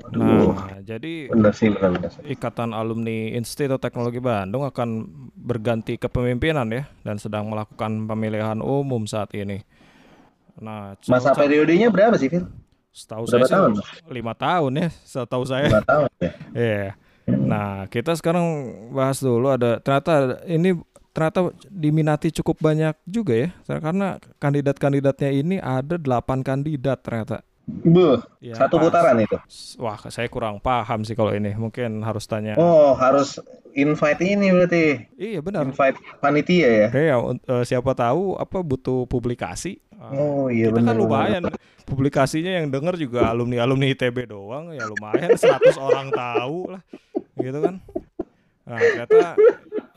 Aduh, 0.08 0.54
Nah, 0.54 0.78
jadi 0.80 1.26
bener 1.26 1.50
sih, 1.50 1.74
bener 1.74 1.98
bener. 1.98 2.10
Ikatan 2.22 2.70
Alumni 2.70 3.34
Institut 3.34 3.82
Teknologi 3.82 4.22
Bandung 4.22 4.62
akan 4.62 5.10
berganti 5.34 5.98
kepemimpinan 5.98 6.70
ya 6.70 6.86
dan 7.02 7.18
sedang 7.18 7.50
melakukan 7.50 8.06
pemilihan 8.06 8.62
umum 8.62 9.02
saat 9.04 9.34
ini. 9.34 9.66
Nah, 10.58 10.94
Masa 11.10 11.34
periodenya 11.34 11.90
berapa 11.90 12.14
sih, 12.14 12.30
Phil? 12.30 12.46
setahu 12.88 13.26
berapa 13.26 13.46
saya 13.46 13.46
sih 13.46 13.54
tahun? 13.54 13.72
lima 14.10 14.32
tahun 14.34 14.72
ya, 14.74 14.88
setahu 15.02 15.44
saya. 15.44 15.66
Lima 15.70 15.82
tahun 15.84 16.08
ya. 16.18 16.30
Iya. 16.56 16.86
Nah, 17.28 17.84
kita 17.86 18.16
sekarang 18.16 18.46
bahas 18.88 19.20
dulu 19.20 19.52
ada 19.52 19.76
ternyata 19.78 20.40
ini 20.48 20.72
ternyata 21.18 21.40
diminati 21.66 22.30
cukup 22.32 22.62
banyak 22.62 22.94
juga 23.02 23.34
ya. 23.34 23.48
Karena 23.66 24.16
kandidat-kandidatnya 24.38 25.30
ini 25.32 25.56
ada 25.58 25.98
8 25.98 26.40
kandidat 26.40 27.02
ternyata. 27.02 27.42
Buh, 27.68 28.22
Ya, 28.38 28.54
satu 28.54 28.78
pas- 28.78 28.88
putaran 28.88 29.18
itu. 29.18 29.36
Wah, 29.76 29.98
saya 30.06 30.24
kurang 30.26 30.56
paham 30.56 31.02
sih 31.02 31.12
kalau 31.12 31.34
ini. 31.34 31.52
Mungkin 31.52 32.00
harus 32.00 32.24
tanya. 32.24 32.54
Oh, 32.54 32.94
harus 32.94 33.36
invite 33.74 34.22
ini 34.22 34.48
berarti. 34.48 35.04
Iya 35.14 35.42
benar. 35.42 35.66
Invite 35.66 35.98
panitia 36.16 36.68
ya. 36.70 36.86
Oke 36.88 37.02
ya, 37.02 37.16
un- 37.18 37.42
eh, 37.42 37.64
siapa 37.64 37.92
tahu 37.92 38.34
apa 38.34 38.62
butuh 38.62 39.04
publikasi. 39.04 39.82
Ah, 39.92 40.14
Oh, 40.14 40.46
iya 40.46 40.70
kita 40.70 40.78
bener. 40.78 40.88
kan 40.88 40.96
lumayan 40.96 41.42
publikasinya 41.82 42.56
yang 42.56 42.70
denger 42.70 42.94
juga 42.96 43.28
alumni 43.28 43.60
alumni 43.60 43.90
ITB 43.90 44.24
doang 44.26 44.70
ya 44.70 44.86
lumayan 44.86 45.34
100 45.34 45.74
orang 45.76 46.08
tahu 46.08 46.70
lah 46.70 46.82
gitu 47.34 47.58
kan 47.58 47.82
nah 48.62 48.78
ternyata 48.78 49.34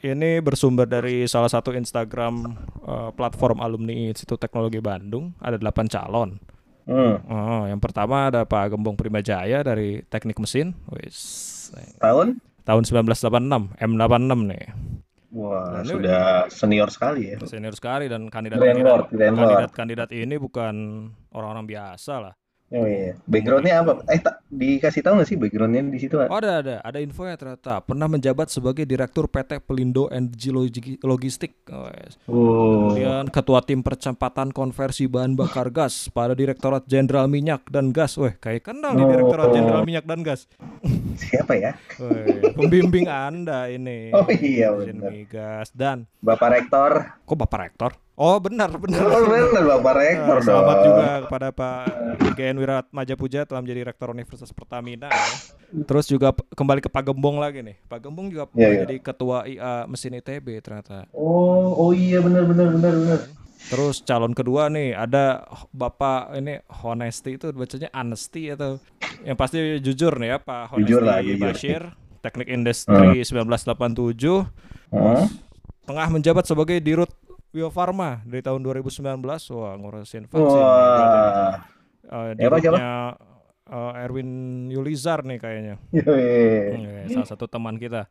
ini 0.03 0.37
bersumber 0.37 0.83
dari 0.83 1.23
salah 1.25 1.47
satu 1.47 1.71
Instagram 1.71 2.57
eh, 2.81 3.09
platform 3.11 3.59
alumni 3.59 3.93
Institut 4.07 4.37
Teknologi 4.37 4.77
Bandung 4.77 5.33
ada 5.37 5.55
8 5.55 5.87
calon 5.87 6.37
Hmm. 6.81 7.21
oh, 7.23 7.63
yang 7.65 7.77
pertama 7.77 8.27
ada 8.27 8.41
Pak 8.41 8.73
Gembong 8.73 8.97
Primajaya 8.97 9.61
dari 9.61 10.01
Teknik 10.03 10.41
Mesin 10.41 10.73
Wis, 10.89 11.69
Tahun? 12.01 12.41
tahun 12.63 12.83
1986 12.83 13.77
M86 13.77 14.33
nih 14.49 14.65
Wah, 15.31 15.71
Nah, 15.71 15.79
ini- 15.79 15.87
sudah 15.87 16.21
senior 16.49 16.89
sekali 16.89 17.31
ya. 17.31 17.37
senior 17.45 17.71
sekali 17.71 18.09
dan 18.09 18.27
kandidat 18.27 18.57
Grand 18.57 18.81
Lord, 18.81 19.07
Grand 19.07 19.31
Lord. 19.31 19.45
kandidat 19.47 19.71
kandidat 19.71 20.09
ini 20.11 20.35
bukan 20.35 20.75
orang-orang 21.29 21.69
biasa 21.69 22.13
lah 22.19 22.33
Oh 22.71 22.83
iya. 22.83 23.19
Backgroundnya 23.21 23.73
apa? 23.77 23.99
Eh, 24.07 24.17
tak 24.17 24.47
dikasih 24.47 25.01
tahu 25.01 25.13
nggak 25.13 25.27
sih 25.27 25.35
backgroundnya 25.35 25.83
di 25.85 25.99
situ? 25.99 26.15
Oh, 26.15 26.31
ada 26.31 26.51
ada 26.57 26.75
ada 26.79 26.97
info 26.97 27.23
ya 27.23 27.35
ternyata 27.35 27.79
pernah 27.79 28.07
menjabat 28.07 28.47
sebagai 28.47 28.83
direktur 28.83 29.27
PT 29.27 29.59
Pelindo 29.61 30.07
Energy 30.07 30.49
Logi- 30.49 30.99
Logistik. 31.01 31.59
Oh, 31.67 31.87
yes. 31.89 32.15
Oh, 32.25 32.95
Kemudian 32.95 33.27
ketua 33.27 33.59
tim 33.59 33.79
percepatan 33.81 34.49
konversi 34.49 35.05
bahan 35.05 35.35
bakar 35.35 35.67
gas 35.75 36.07
pada 36.07 36.31
Direktorat 36.31 36.83
Jenderal 36.85 37.27
Minyak 37.27 37.67
dan 37.67 37.91
Gas. 37.91 38.15
Weh, 38.15 38.33
kayak 38.33 38.63
kenal 38.65 38.93
Oh. 38.93 39.03
Direktorat 39.05 39.51
Jenderal 39.51 39.83
Minyak 39.83 40.05
dan 40.05 40.19
Gas. 40.21 40.47
siapa 41.19 41.53
ya? 41.53 41.75
Weh, 41.97 42.55
pembimbing 42.55 43.05
Anda 43.05 43.67
ini. 43.67 44.09
Oh, 44.11 44.23
iya, 44.27 44.71
benar. 44.71 45.11
Migas 45.11 45.67
dan 45.71 46.07
Bapak 46.17 46.47
Rektor. 46.49 47.19
kok 47.21 47.35
Bapak 47.37 47.59
Rektor? 47.61 47.91
Oh, 48.21 48.37
benar 48.37 48.69
benar. 48.71 49.01
Oh, 49.01 49.25
bener 49.25 49.49
Bapak 49.67 49.93
Rektor 49.97 50.37
Eh, 50.37 50.37
dong. 50.37 50.45
Selamat 50.45 50.77
juga 50.85 51.05
kepada 51.25 51.47
Pak 51.49 51.85
IGN 52.23 52.55
Wirat 52.55 52.85
Majapuja 52.91 53.41
telah 53.43 53.65
menjadi 53.65 53.81
Rektor 53.83 54.13
Universitas 54.13 54.53
Pertamina. 54.53 55.09
ya. 55.09 55.25
Terus 55.81 56.05
juga 56.05 56.29
kembali 56.51 56.79
ke 56.79 56.89
Pak 56.91 57.01
Gembong 57.03 57.41
lagi 57.41 57.65
nih. 57.65 57.81
Pak 57.83 57.97
Gembong 57.99 58.29
juga 58.29 58.45
Iya, 58.53 58.67
iya. 58.67 58.79
jadi 58.83 58.95
Ketua 59.01 59.49
IA 59.49 59.89
Mesin 59.89 60.13
ITB 60.13 60.61
ternyata. 60.61 61.09
Oh, 61.11 61.73
oh 61.73 61.91
iya 61.91 62.21
benar 62.21 62.45
benar 62.45 62.69
benar 62.69 62.93
benar. 62.93 63.19
Terus 63.63 64.01
calon 64.01 64.33
kedua 64.33 64.69
nih 64.69 64.93
ada 64.93 65.41
Bapak 65.71 66.35
ini 66.35 66.61
Honesty 66.67 67.41
itu 67.41 67.49
bacanya 67.49 67.89
Honesty 67.91 68.49
atau 68.49 68.77
yang 69.23 69.33
pasti 69.33 69.57
jujur 69.79 70.13
nih 70.15 70.27
ya 70.27 70.37
Pak 70.37 70.61
Honesty 70.67 70.85
Jujur 70.87 71.01
lah, 71.01 71.17
jujur. 71.21 71.41
Bashir, 71.41 71.81
Teknik 72.21 72.49
Industri 72.49 73.25
1987, 73.25 74.45
Hmm. 74.91 75.25
tengah 75.83 76.07
menjabat 76.11 76.43
sebagai 76.43 76.77
Dirut 76.77 77.09
Bio 77.51 77.67
Farma 77.67 78.23
dari 78.23 78.39
tahun 78.39 78.63
2019. 78.63 79.03
Wah, 79.51 79.75
ngurusin 79.75 80.23
vaksin. 80.25 80.39
berarti 80.55 81.03
nih. 81.03 81.21
Wah. 81.21 81.55
Uh, 82.03 82.31
siapa? 82.33 82.57
dirutnya, 82.59 82.91
uh, 83.67 83.93
Erwin 83.97 84.29
Yulizar 84.67 85.19
nih 85.21 85.37
kayaknya. 85.37 85.75
Yoi. 85.91 86.27
Hmm, 87.05 87.07
salah 87.13 87.27
satu 87.29 87.45
teman 87.45 87.75
kita. 87.75 88.07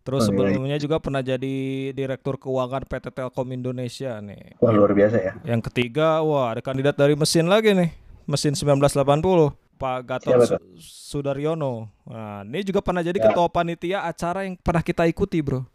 Terus 0.00 0.24
Oh, 0.24 0.26
iya. 0.26 0.30
sebelumnya 0.32 0.76
juga 0.76 0.96
pernah 0.96 1.20
jadi 1.20 1.54
direktur 1.92 2.34
keuangan 2.36 2.82
PT 2.82 3.12
Telkom 3.12 3.48
Indonesia 3.50 4.18
nih. 4.18 4.56
Wah 4.58 4.70
luar 4.70 4.90
biasa 4.90 5.16
ya. 5.18 5.32
Yang 5.44 5.70
ketiga, 5.70 6.18
wah 6.20 6.50
ada 6.50 6.60
kandidat 6.60 6.94
dari 6.94 7.14
mesin 7.14 7.46
lagi 7.46 7.70
nih. 7.70 7.90
Mesin 8.24 8.54
1980, 8.54 9.54
Pak 9.76 9.98
Gatot 10.04 10.30
Siapa 10.40 10.56
Sudaryono. 10.78 11.90
Nah, 12.06 12.42
ini 12.42 12.62
juga 12.62 12.80
pernah 12.80 13.02
jadi 13.02 13.16
Ya. 13.16 13.28
ketua 13.28 13.46
panitia 13.46 13.98
acara 14.02 14.44
yang 14.44 14.54
pernah 14.56 14.80
kita 14.80 15.04
ikuti, 15.04 15.38
Bro. 15.40 15.66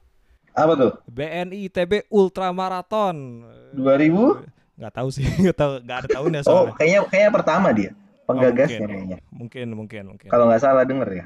Apa 0.55 0.73
tuh? 0.73 0.91
BNI 1.05 1.67
ITB 1.67 2.07
Ultramarathon. 2.09 3.43
2000? 3.75 4.47
Nggak 4.75 4.93
tahu 4.93 5.07
sih, 5.09 5.23
nggak 5.43 5.55
tahu, 5.55 5.71
nggak 5.81 5.97
ada 5.99 6.07
tahunnya 6.09 6.41
Oh, 6.41 6.45
soalnya. 6.45 6.73
kayaknya 6.75 6.99
kayaknya 7.07 7.31
pertama 7.31 7.67
dia. 7.71 7.91
Penggagasnya 8.25 8.79
mungkin. 8.81 8.89
kayaknya. 8.89 9.17
Mungkin, 9.29 9.67
mungkin, 9.73 10.03
mungkin. 10.09 10.27
Kalau 10.27 10.47
nggak 10.47 10.61
salah 10.61 10.83
denger 10.83 11.09
ya. 11.13 11.25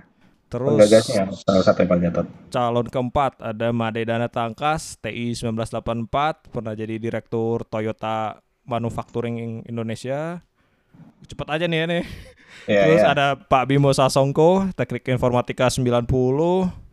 Terus 0.49 0.65
Penggagasnya 0.67 1.21
salah 1.39 1.63
satu 1.63 1.85
Pak 1.85 1.97
Gatot. 1.99 2.27
calon 2.49 2.85
keempat 2.85 3.37
ada 3.39 3.69
Made 3.69 4.01
Dana 4.01 4.25
Tangkas 4.25 4.97
TI 4.97 5.37
1984 5.37 6.49
pernah 6.49 6.73
jadi 6.73 6.97
direktur 6.97 7.61
Toyota 7.63 8.41
Manufacturing 8.65 9.61
Indonesia 9.63 10.41
cepet 11.25 11.47
aja 11.47 11.65
nih 11.65 11.79
ya 11.79 11.87
nih 11.87 12.05
Ya, 12.67 12.85
terus 12.85 13.01
ya. 13.01 13.09
ada 13.09 13.27
Pak 13.33 13.65
Bimo 13.65 13.89
Sasongko 13.89 14.69
Teknik 14.73 15.01
Informatika 15.07 15.65
90 15.67 16.05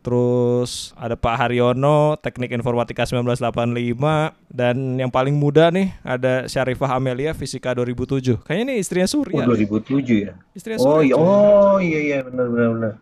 terus 0.01 0.71
ada 0.95 1.13
Pak 1.13 1.35
Haryono 1.37 2.17
Teknik 2.17 2.49
Informatika 2.49 3.05
1985 3.05 4.01
dan 4.49 4.75
yang 4.95 5.11
paling 5.11 5.33
muda 5.33 5.69
nih 5.69 5.93
ada 6.01 6.47
Syarifah 6.47 6.97
Amelia 6.97 7.33
Fisika 7.33 7.73
2007 7.73 8.41
kayaknya 8.41 8.63
ini 8.65 8.75
istrinya 8.77 9.05
Oh, 9.05 9.13
Surya 9.21 9.43
deh. 9.43 9.67
2007 9.67 10.17
ya. 10.23 10.33
istrinya 10.51 10.79
Oh 10.79 10.85
Surya 10.97 11.03
iya, 11.03 11.13
cuy. 11.13 11.21
oh 11.21 11.77
iya 11.79 11.99
iya 12.01 12.17
benar 12.23 12.45
benar 12.47 12.69
benar. 12.71 12.93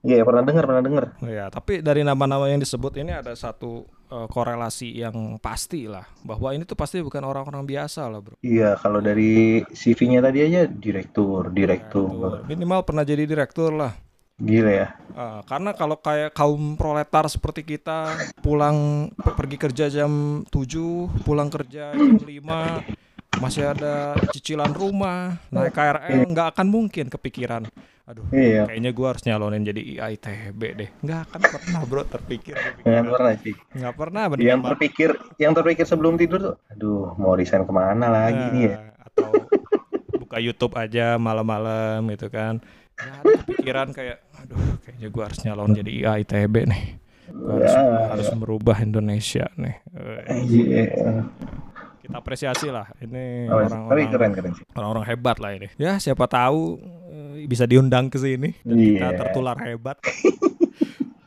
Iya 0.00 0.24
pernah 0.24 0.40
dengar 0.40 0.64
pernah 0.64 0.80
dengar. 0.84 1.04
Oh 1.20 1.28
Ya, 1.28 1.52
tapi 1.52 1.84
dari 1.84 2.00
nama-nama 2.00 2.48
yang 2.48 2.56
disebut 2.56 2.96
ini 2.96 3.12
ada 3.12 3.36
satu 3.36 3.84
eh, 4.08 4.26
korelasi 4.32 4.96
yang 4.96 5.36
pasti 5.36 5.84
lah 5.84 6.08
bahwa 6.24 6.56
ini 6.56 6.64
tuh 6.64 6.72
pasti 6.72 7.04
bukan 7.04 7.20
orang-orang 7.20 7.68
biasa 7.68 8.08
lah, 8.08 8.20
Bro. 8.24 8.40
Iya 8.40 8.80
kalau 8.80 9.04
dari 9.04 9.60
CV-nya 9.68 10.24
tadi 10.24 10.40
aja 10.40 10.64
direktur 10.64 11.52
direktur. 11.52 12.08
Tuh, 12.40 12.48
Minimal 12.48 12.80
pernah 12.88 13.04
jadi 13.04 13.28
direktur 13.28 13.76
lah. 13.76 13.92
Gila 14.40 14.72
ya. 14.72 14.88
Ah, 15.12 15.44
karena 15.44 15.76
kalau 15.76 16.00
kayak 16.00 16.32
kaum 16.32 16.80
proletar 16.80 17.28
seperti 17.28 17.60
kita 17.60 18.16
pulang 18.40 19.10
pe- 19.12 19.36
pergi 19.36 19.56
kerja 19.60 19.86
jam 19.92 20.40
7, 20.48 21.12
pulang 21.28 21.52
kerja 21.52 21.92
jam 21.92 22.16
5, 22.24 22.80
masih 23.36 23.70
ada 23.70 24.18
cicilan 24.28 24.74
rumah, 24.74 25.38
naik 25.48 25.70
KRL 25.70 26.26
nggak 26.26 26.48
akan 26.56 26.66
mungkin 26.66 27.06
kepikiran. 27.06 27.70
Aduh, 28.04 28.26
Iya. 28.28 28.66
kayaknya 28.66 28.90
gua 28.90 29.14
harus 29.14 29.22
nyalonin 29.22 29.62
jadi 29.62 29.78
IITB 29.78 30.60
deh. 30.74 30.90
Nggak 30.98 31.20
akan 31.30 31.40
pernah, 31.46 31.80
Bro, 31.86 32.02
terpikir. 32.04 32.58
Nggak 32.82 33.06
pernah 33.06 33.34
sih. 33.38 33.54
Nggak 33.70 33.94
pernah, 33.94 34.22
mendingan 34.26 34.50
Yang 34.50 34.60
terpikir 34.66 35.10
yang 35.36 35.52
terpikir 35.54 35.84
sebelum 35.84 36.14
tidur 36.16 36.38
tuh, 36.42 36.54
aduh 36.66 37.14
mau 37.14 37.32
resign 37.32 37.62
ke 37.62 37.70
mana 37.70 38.10
lagi 38.10 38.34
Nah, 38.40 38.50
nih 38.50 38.62
ya? 38.66 38.78
atau 39.00 39.30
buka 40.16 40.36
YouTube 40.38 40.74
aja 40.74 41.14
malam-malam 41.16 42.02
gitu 42.08 42.26
kan 42.28 42.58
nggak 42.94 43.16
ada 43.16 43.32
kepikiran 43.40 43.88
kayak 43.90 44.18
aduh 44.36 44.60
kayaknya 44.80 45.08
gua 45.08 45.24
harus 45.24 45.40
nyalon 45.40 45.72
jadi 45.72 45.90
IA 45.96 46.12
ITB 46.20 46.54
nih 46.66 46.82
harus, 47.30 47.72
Ya. 47.72 47.82
harus 48.10 48.28
merubah 48.34 48.76
Indonesia 48.78 49.48
nih 49.56 49.76
Iya. 50.28 51.24
Kita 52.10 52.18
apresiasi 52.18 52.68
lah. 52.68 52.90
Ini 52.98 53.46
Oh, 53.46 53.62
tapi 53.62 53.70
orang-orang 53.70 54.10
keren 54.10 54.30
keren 54.34 54.52
sih. 54.52 54.64
orang-orang 54.74 55.04
hebat 55.06 55.36
lah 55.38 55.50
ini. 55.52 55.68
Ya 55.76 55.94
siapa 55.96 56.26
tahu 56.26 56.82
eh, 57.08 57.46
bisa 57.46 57.64
diundang 57.64 58.06
ke 58.06 58.18
sini. 58.18 58.58
Dan 58.60 58.76
kita 58.76 59.06
Iya. 59.06 59.16
tertular 59.16 59.56
hebat. 59.60 59.96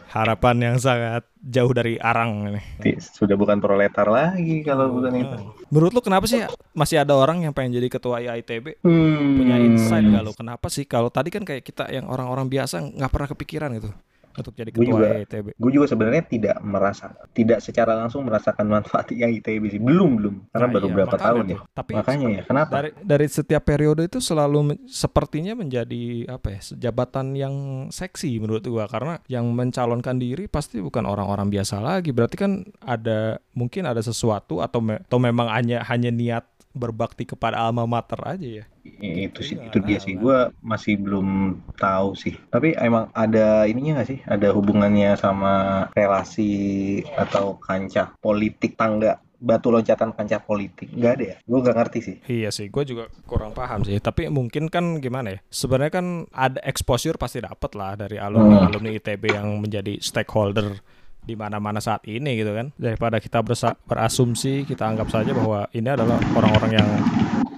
Harapan 0.05 0.55
yang 0.61 0.77
sangat 0.77 1.25
jauh 1.41 1.73
dari 1.73 1.97
arang 1.97 2.45
ini. 2.45 2.61
Sudah 3.01 3.33
bukan 3.33 3.57
proletar 3.57 4.05
lagi 4.05 4.61
kalau 4.61 4.93
bukan 4.93 5.09
itu. 5.15 5.25
Nah, 5.25 5.41
menurut 5.67 5.89
lu 5.89 6.01
kenapa 6.01 6.29
sih 6.29 6.37
masih 6.71 7.01
ada 7.01 7.17
orang 7.17 7.41
yang 7.41 7.49
pengen 7.49 7.73
jadi 7.73 7.89
ketua 7.89 8.21
IITB 8.21 8.77
Hmm. 8.79 9.33
punya 9.33 9.57
insight 9.57 10.05
gak 10.05 10.21
lo 10.21 10.31
kenapa 10.31 10.69
sih? 10.69 10.85
Kalau 10.85 11.09
tadi 11.09 11.33
kan 11.33 11.41
kayak 11.41 11.63
kita 11.63 11.89
yang 11.89 12.05
orang-orang 12.05 12.45
biasa 12.45 12.93
nggak 12.93 13.09
pernah 13.09 13.25
kepikiran 13.27 13.69
gitu 13.73 13.89
untuk 14.33 14.53
jadi 14.53 14.69
ketua 14.73 14.85
juga. 14.85 15.07
ITB. 15.23 15.47
Gue 15.55 15.71
juga 15.71 15.85
sebenarnya 15.89 16.23
tidak 16.25 16.57
merasa, 16.65 17.13
tidak 17.33 17.59
secara 17.61 17.93
langsung 17.93 18.25
merasakan 18.25 18.65
manfaatnya 18.65 19.29
ITB 19.29 19.63
sih. 19.69 19.81
Belum 19.81 20.17
belum, 20.17 20.35
karena 20.49 20.67
Nah, 20.67 20.73
baru 20.73 20.87
iya, 20.89 20.95
berapa 20.95 21.15
tahun 21.17 21.45
ya. 21.49 21.57
Tapi 21.71 21.91
Makanya 21.93 22.27
ya, 22.29 22.41
kenapa? 22.47 22.71
dari 22.73 22.89
dari 22.99 23.27
setiap 23.29 23.63
periode 23.63 24.01
itu 24.05 24.17
selalu 24.17 24.75
sepertinya 24.89 25.53
menjadi 25.53 26.25
apa 26.29 26.57
ya 26.57 26.59
jabatan 26.79 27.37
yang 27.37 27.55
seksi 27.89 28.41
menurut 28.41 28.63
gua 28.65 28.85
karena 28.89 29.21
yang 29.29 29.45
mencalonkan 29.53 30.17
diri 30.17 30.49
pasti 30.49 30.81
bukan 30.81 31.05
orang-orang 31.05 31.49
biasa 31.53 31.77
lagi 31.79 32.09
berarti 32.09 32.35
kan 32.39 32.51
ada 32.81 33.37
mungkin 33.53 33.85
ada 33.85 34.01
sesuatu 34.01 34.59
atau 34.63 34.81
me- 34.81 35.01
atau 35.03 35.19
memang 35.21 35.49
hanya 35.51 35.85
hanya 35.85 36.09
niat 36.09 36.45
berbakti 36.73 37.23
kepada 37.23 37.61
alma 37.61 37.85
mater 37.85 38.17
aja 38.19 38.47
ya? 38.61 38.65
Itu 38.99 39.39
sih 39.39 39.55
Iya, 39.55 39.69
itu 39.71 39.77
dia 39.79 39.99
sih. 40.01 40.17
kan. 40.17 40.21
gue 40.21 40.37
masih 40.59 40.93
belum 40.99 41.27
tahu 41.77 42.17
sih. 42.17 42.35
Tapi 42.49 42.75
emang 42.75 43.07
ada 43.13 43.63
ininya 43.63 44.01
nggak 44.01 44.09
sih? 44.09 44.19
Ada 44.25 44.51
hubungannya 44.51 45.15
sama 45.15 45.87
relasi 45.93 46.51
atau 47.13 47.55
kancah 47.57 48.17
politik 48.19 48.75
tangga? 48.75 49.21
Batu 49.43 49.75
loncatan 49.75 50.15
kancah 50.15 50.39
politik? 50.39 50.87
Nggak 50.89 51.11
ada 51.19 51.23
ya? 51.23 51.35
Gue 51.43 51.59
nggak 51.59 51.75
ngerti 51.75 51.99
sih. 51.99 52.15
Iya 52.31 52.47
sih, 52.47 52.71
gue 52.71 52.83
juga 52.83 53.11
kurang 53.27 53.51
paham 53.51 53.83
sih. 53.83 53.99
Tapi 53.99 54.31
mungkin 54.31 54.71
kan 54.71 55.03
gimana 55.03 55.35
ya? 55.35 55.39
Sebenarnya 55.51 55.99
kan 55.99 56.07
ada 56.31 56.63
exposure 56.63 57.19
pasti 57.19 57.43
dapat 57.43 57.75
lah 57.75 57.99
dari 57.99 58.15
alumni 58.15 58.63
alumni 58.63 58.95
ITB 58.95 59.35
yang 59.35 59.59
menjadi 59.59 59.99
stakeholder 59.99 60.79
di 61.23 61.33
mana-mana 61.33 61.79
saat 61.79 62.03
ini 62.05 62.35
gitu 62.35 62.51
kan. 62.51 62.71
Daripada 62.75 63.17
kita 63.17 63.39
bersa- 63.39 63.79
berasumsi, 63.87 64.67
kita 64.67 64.83
anggap 64.83 65.07
saja 65.07 65.31
bahwa 65.31 65.67
ini 65.71 65.87
adalah 65.87 66.19
orang-orang 66.35 66.71
yang 66.77 66.89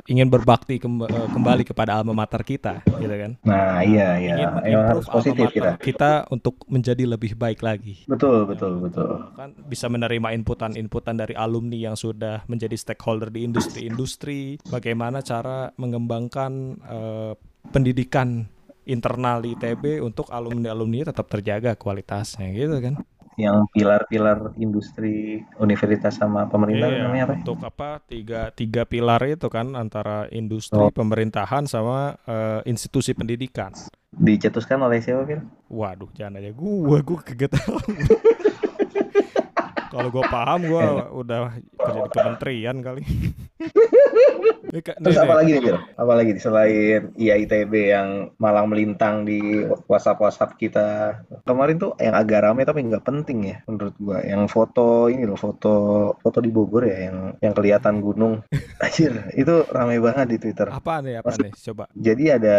ingin 0.05 0.29
berbakti 0.29 0.77
kemb- 0.77 1.09
eh, 1.09 1.27
kembali 1.33 1.65
kepada 1.65 1.97
alma 1.97 2.13
mater 2.13 2.45
kita, 2.45 2.85
gitu 3.01 3.09
kan. 3.09 3.41
nah 3.41 3.81
iya 3.81 4.21
iya 4.21 4.53
ingin 4.61 4.85
harus 4.85 5.09
positif 5.09 5.49
kita 5.49 5.81
kita 5.81 6.11
untuk 6.29 6.61
menjadi 6.69 7.09
lebih 7.09 7.33
baik 7.33 7.65
lagi. 7.65 8.05
betul 8.05 8.45
betul 8.45 8.77
betul 8.85 9.33
kan 9.33 9.57
bisa 9.65 9.89
menerima 9.89 10.29
inputan-inputan 10.37 11.17
dari 11.17 11.33
alumni 11.33 11.73
yang 11.89 11.97
sudah 11.97 12.45
menjadi 12.45 12.77
stakeholder 12.77 13.33
di 13.33 13.49
industri-industri, 13.49 14.61
bagaimana 14.69 15.25
cara 15.25 15.73
mengembangkan 15.73 16.51
eh, 16.85 17.33
pendidikan 17.73 18.45
internal 18.85 19.41
di 19.41 19.57
ITB 19.57 20.05
untuk 20.05 20.29
alumni-alumni 20.29 21.09
tetap 21.09 21.25
terjaga 21.25 21.73
kualitasnya 21.73 22.53
gitu 22.53 22.77
kan. 22.77 23.01
Yang 23.35 23.67
pilar-pilar 23.69 24.55
industri 24.55 25.39
universitas 25.57 26.15
sama 26.15 26.47
pemerintah 26.47 26.87
Iya, 26.87 27.03
namanya 27.03 27.23
apa 27.25 27.33
untuk 27.37 27.57
apa 27.59 27.89
tiga 28.01 28.47
tiga 28.49 28.83
pilar 28.83 29.19
itu 29.25 29.47
kan 29.47 29.75
antara 29.75 30.25
industri, 30.29 30.79
Oh. 30.79 30.87
pemerintahan 30.89 31.63
sama 31.65 32.15
eh, 32.23 32.61
institusi 32.65 33.11
pendidikan. 33.11 33.75
dicetuskan 34.11 34.79
oleh 34.79 35.03
siapa 35.03 35.27
Fir? 35.27 35.43
Waduh, 35.67 36.07
jangan 36.11 36.39
aja 36.39 36.51
gua, 36.51 37.03
gua 37.03 37.19
kegetan. 37.19 37.59
Kalau 39.95 40.09
gua 40.11 40.27
paham, 40.27 40.59
gua 40.67 41.07
udah 41.07 41.55
kerja 41.55 41.99
di 42.03 42.11
kementerian 42.11 42.77
kali. 42.83 43.01
Terus 44.75 45.15
apa 45.15 45.39
lagi 45.39 45.55
nih, 45.55 45.61
Bir? 45.63 45.77
Apa 45.95 46.13
lagi 46.19 46.35
selain 46.35 47.15
IAITB 47.15 47.73
yang 47.95 48.27
malang 48.35 48.67
melintang 48.67 49.23
di 49.23 49.63
WhatsApp-WhatsApp 49.87 50.59
kita? 50.59 50.87
Kemarin 51.47 51.79
tuh 51.79 51.95
yang 51.95 52.11
agak 52.11 52.43
rame 52.43 52.67
tapi 52.67 52.83
nggak 52.83 53.07
penting 53.07 53.55
ya 53.55 53.57
menurut 53.71 53.95
gua. 54.03 54.19
Yang 54.19 54.51
foto 54.51 55.07
ini 55.07 55.23
loh, 55.23 55.39
foto 55.39 55.73
foto 56.19 56.43
di 56.43 56.51
Bogor 56.51 56.91
ya 56.91 57.07
yang 57.07 57.39
yang 57.39 57.53
kelihatan 57.55 58.03
gunung. 58.03 58.43
Anjir, 58.83 59.31
itu 59.31 59.63
rame 59.71 60.03
banget 60.03 60.35
di 60.35 60.37
Twitter. 60.43 60.67
Apa 60.67 60.99
nih, 60.99 61.23
apa 61.23 61.39
nih? 61.39 61.55
Coba. 61.71 61.87
Jadi 61.95 62.23
ada 62.35 62.57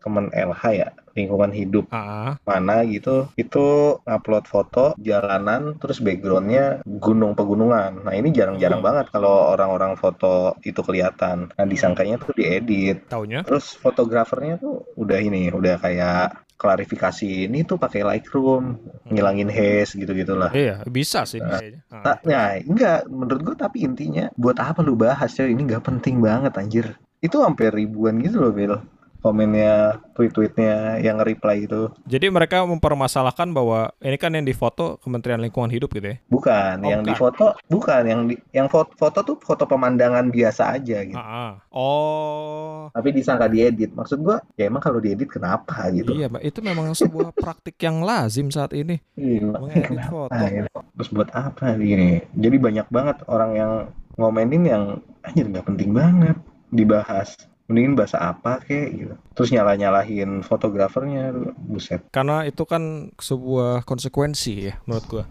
Kemen 0.00 0.32
LH 0.32 0.62
ya, 0.72 0.88
lingkungan 1.16 1.50
hidup 1.50 1.84
Ah, 1.90 2.38
mana 2.46 2.82
gitu 2.86 3.26
itu 3.34 3.66
upload 4.04 4.44
foto 4.46 4.94
jalanan 5.00 5.76
terus 5.80 5.98
backgroundnya 5.98 6.82
gunung 6.86 7.34
pegunungan 7.34 8.06
nah 8.06 8.14
ini 8.14 8.30
jarang-jarang 8.30 8.80
banget 8.80 9.10
kalau 9.10 9.52
orang-orang 9.52 9.98
foto 9.98 10.54
itu 10.62 10.80
kelihatan 10.82 11.50
nah 11.54 11.66
disangkanya 11.66 12.16
tuh 12.20 12.32
diedit 12.34 13.06
taunya? 13.10 13.42
terus 13.42 13.74
fotografernya 13.78 14.60
tuh 14.60 14.86
udah 14.94 15.18
ini 15.18 15.50
udah 15.50 15.76
kayak 15.80 16.46
klarifikasi 16.60 17.48
ini 17.48 17.64
tuh 17.64 17.80
pakai 17.80 18.04
Lightroom 18.04 18.76
ngilangin 19.08 19.48
haze 19.48 19.96
gitu 19.96 20.12
gitulah 20.12 20.52
Iya, 20.52 20.84
bisa 20.84 21.24
sih 21.24 21.40
kayaknya. 21.40 21.80
Ah, 21.88 22.00
Nah, 22.00 22.16
nah, 22.28 22.46
enggak, 22.60 23.08
menurut 23.08 23.40
gua 23.44 23.56
tapi 23.56 23.84
intinya 23.84 24.28
buat 24.36 24.56
apa 24.60 24.80
lu 24.84 24.92
bahas 24.96 25.32
coy? 25.36 25.52
Ini 25.52 25.62
nggak 25.68 25.84
penting 25.88 26.20
banget 26.20 26.52
anjir. 26.60 26.86
Itu 27.20 27.40
hampir 27.44 27.72
ribuan 27.72 28.20
gitu 28.20 28.40
loh, 28.44 28.52
Bill. 28.52 28.76
Komennya, 29.20 30.00
tweet-tweetnya 30.16 30.98
yang 30.98 31.20
nge-reply 31.20 31.68
itu. 31.68 31.92
Jadi 32.08 32.26
mereka 32.28 32.64
mempermasalahkan 32.64 33.52
bahwa 33.52 33.92
ini 34.00 34.16
kan 34.16 34.32
yang 34.32 34.44
difoto 34.44 34.96
Kementerian 35.00 35.38
Lingkungan 35.38 35.68
Hidup 35.68 35.92
gitu 35.92 36.12
ya. 36.12 36.16
Bukan, 36.26 36.74
Oh, 36.80 36.88
yang 36.88 37.00
bukan. 37.04 37.08
di 37.08 37.14
foto, 37.14 37.46
bukan 37.68 38.02
yang 38.04 38.20
di, 38.26 38.34
yang 38.50 38.66
foto, 38.66 38.90
foto 38.96 39.18
tuh 39.20 39.36
foto 39.38 39.64
pemandangan 39.64 40.32
biasa 40.32 40.80
aja 40.80 41.04
gitu. 41.04 41.20
Ah, 41.20 41.52
ah. 41.52 41.52
Oh. 41.68 42.88
Tapi 42.90 43.12
disangka 43.12 43.46
diedit. 43.46 43.92
Maksud 43.92 44.24
gua, 44.24 44.40
ya 44.56 44.66
emang 44.66 44.80
kalau 44.80 44.98
diedit 44.98 45.28
kenapa 45.28 45.92
gitu? 45.92 46.16
Iya, 46.16 46.32
itu 46.40 46.58
memang 46.64 46.90
sebuah 46.92 47.36
praktik 47.44 47.76
yang 47.80 48.00
lazim 48.00 48.48
saat 48.48 48.72
ini. 48.72 48.98
Iya, 49.14 49.52
Mengedit 49.52 50.00
foto. 50.08 50.32
gitu? 50.32 50.68
Terus 50.96 51.08
buat 51.12 51.30
apa 51.30 51.76
ini? 51.76 52.24
Jadi 52.34 52.56
banyak 52.56 52.86
banget 52.88 53.16
orang 53.28 53.52
yang 53.52 53.72
ngomenin 54.16 54.64
yang 54.64 54.84
anjir 55.22 55.46
nggak 55.46 55.66
penting 55.68 55.92
banget 55.92 56.36
dibahas. 56.70 57.36
Mendingin 57.70 57.94
bahasa 57.94 58.18
apa 58.18 58.58
kek 58.66 58.90
gitu. 58.98 59.14
Terus 59.38 59.54
nyalah-nyalahin 59.54 60.42
fotografernya, 60.42 61.30
buset. 61.62 62.02
Karena 62.10 62.42
itu 62.42 62.66
kan 62.66 63.14
sebuah 63.14 63.86
konsekuensi 63.86 64.52
ya 64.66 64.74
menurut 64.90 65.06
gua. 65.06 65.24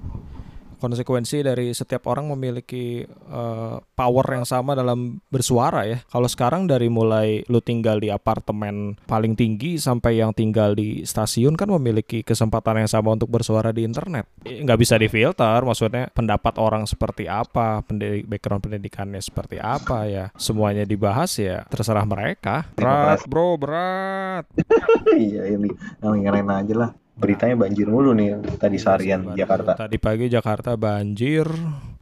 Konsekuensi 0.79 1.43
dari 1.43 1.75
setiap 1.75 2.07
orang 2.07 2.31
memiliki 2.31 3.03
eh, 3.05 3.75
power 3.83 4.25
yang 4.31 4.47
sama 4.47 4.73
dalam 4.73 5.19
bersuara 5.27 5.83
ya. 5.83 5.99
Kalau 6.07 6.31
sekarang 6.31 6.71
dari 6.71 6.87
mulai 6.87 7.43
lu 7.51 7.59
tinggal 7.59 7.99
di 7.99 8.07
apartemen 8.07 8.95
paling 9.03 9.35
tinggi 9.35 9.75
sampai 9.75 10.23
yang 10.23 10.31
tinggal 10.31 10.73
di 10.73 11.03
stasiun 11.03 11.59
kan 11.59 11.67
memiliki 11.67 12.23
kesempatan 12.23 12.87
yang 12.87 12.89
sama 12.89 13.11
untuk 13.11 13.27
bersuara 13.27 13.75
di 13.75 13.83
internet. 13.83 14.25
Nggak 14.47 14.79
bisa 14.79 14.95
difilter, 14.95 15.59
maksudnya 15.67 16.07
pendapat 16.15 16.55
orang 16.55 16.87
seperti 16.87 17.27
apa, 17.27 17.83
pendidik, 17.83 18.23
background 18.25 18.63
pendidikannya 18.63 19.19
seperti 19.19 19.59
apa 19.59 20.07
ya. 20.07 20.25
Semuanya 20.39 20.87
dibahas 20.87 21.35
ya 21.35 21.67
terserah 21.67 22.07
mereka. 22.07 22.71
Berat 22.73 23.27
bro, 23.27 23.59
berat. 23.59 24.47
iya 25.19 25.51
ini 25.51 25.69
yang 25.99 26.47
aja 26.47 26.75
lah. 26.75 26.91
Beritanya 27.19 27.55
banjir 27.60 27.86
mulu 27.86 28.15
nih 28.15 28.39
tadi 28.55 28.79
seharian 28.79 29.21
Iya 29.21 29.29
di 29.29 29.39
Jakarta. 29.43 29.71
Tadi 29.75 29.97
pagi 29.99 30.25
Jakarta 30.32 30.79
banjir. 30.79 31.45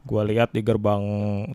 Gua 0.08 0.24
lihat 0.24 0.56
di 0.56 0.64
gerbang 0.64 1.04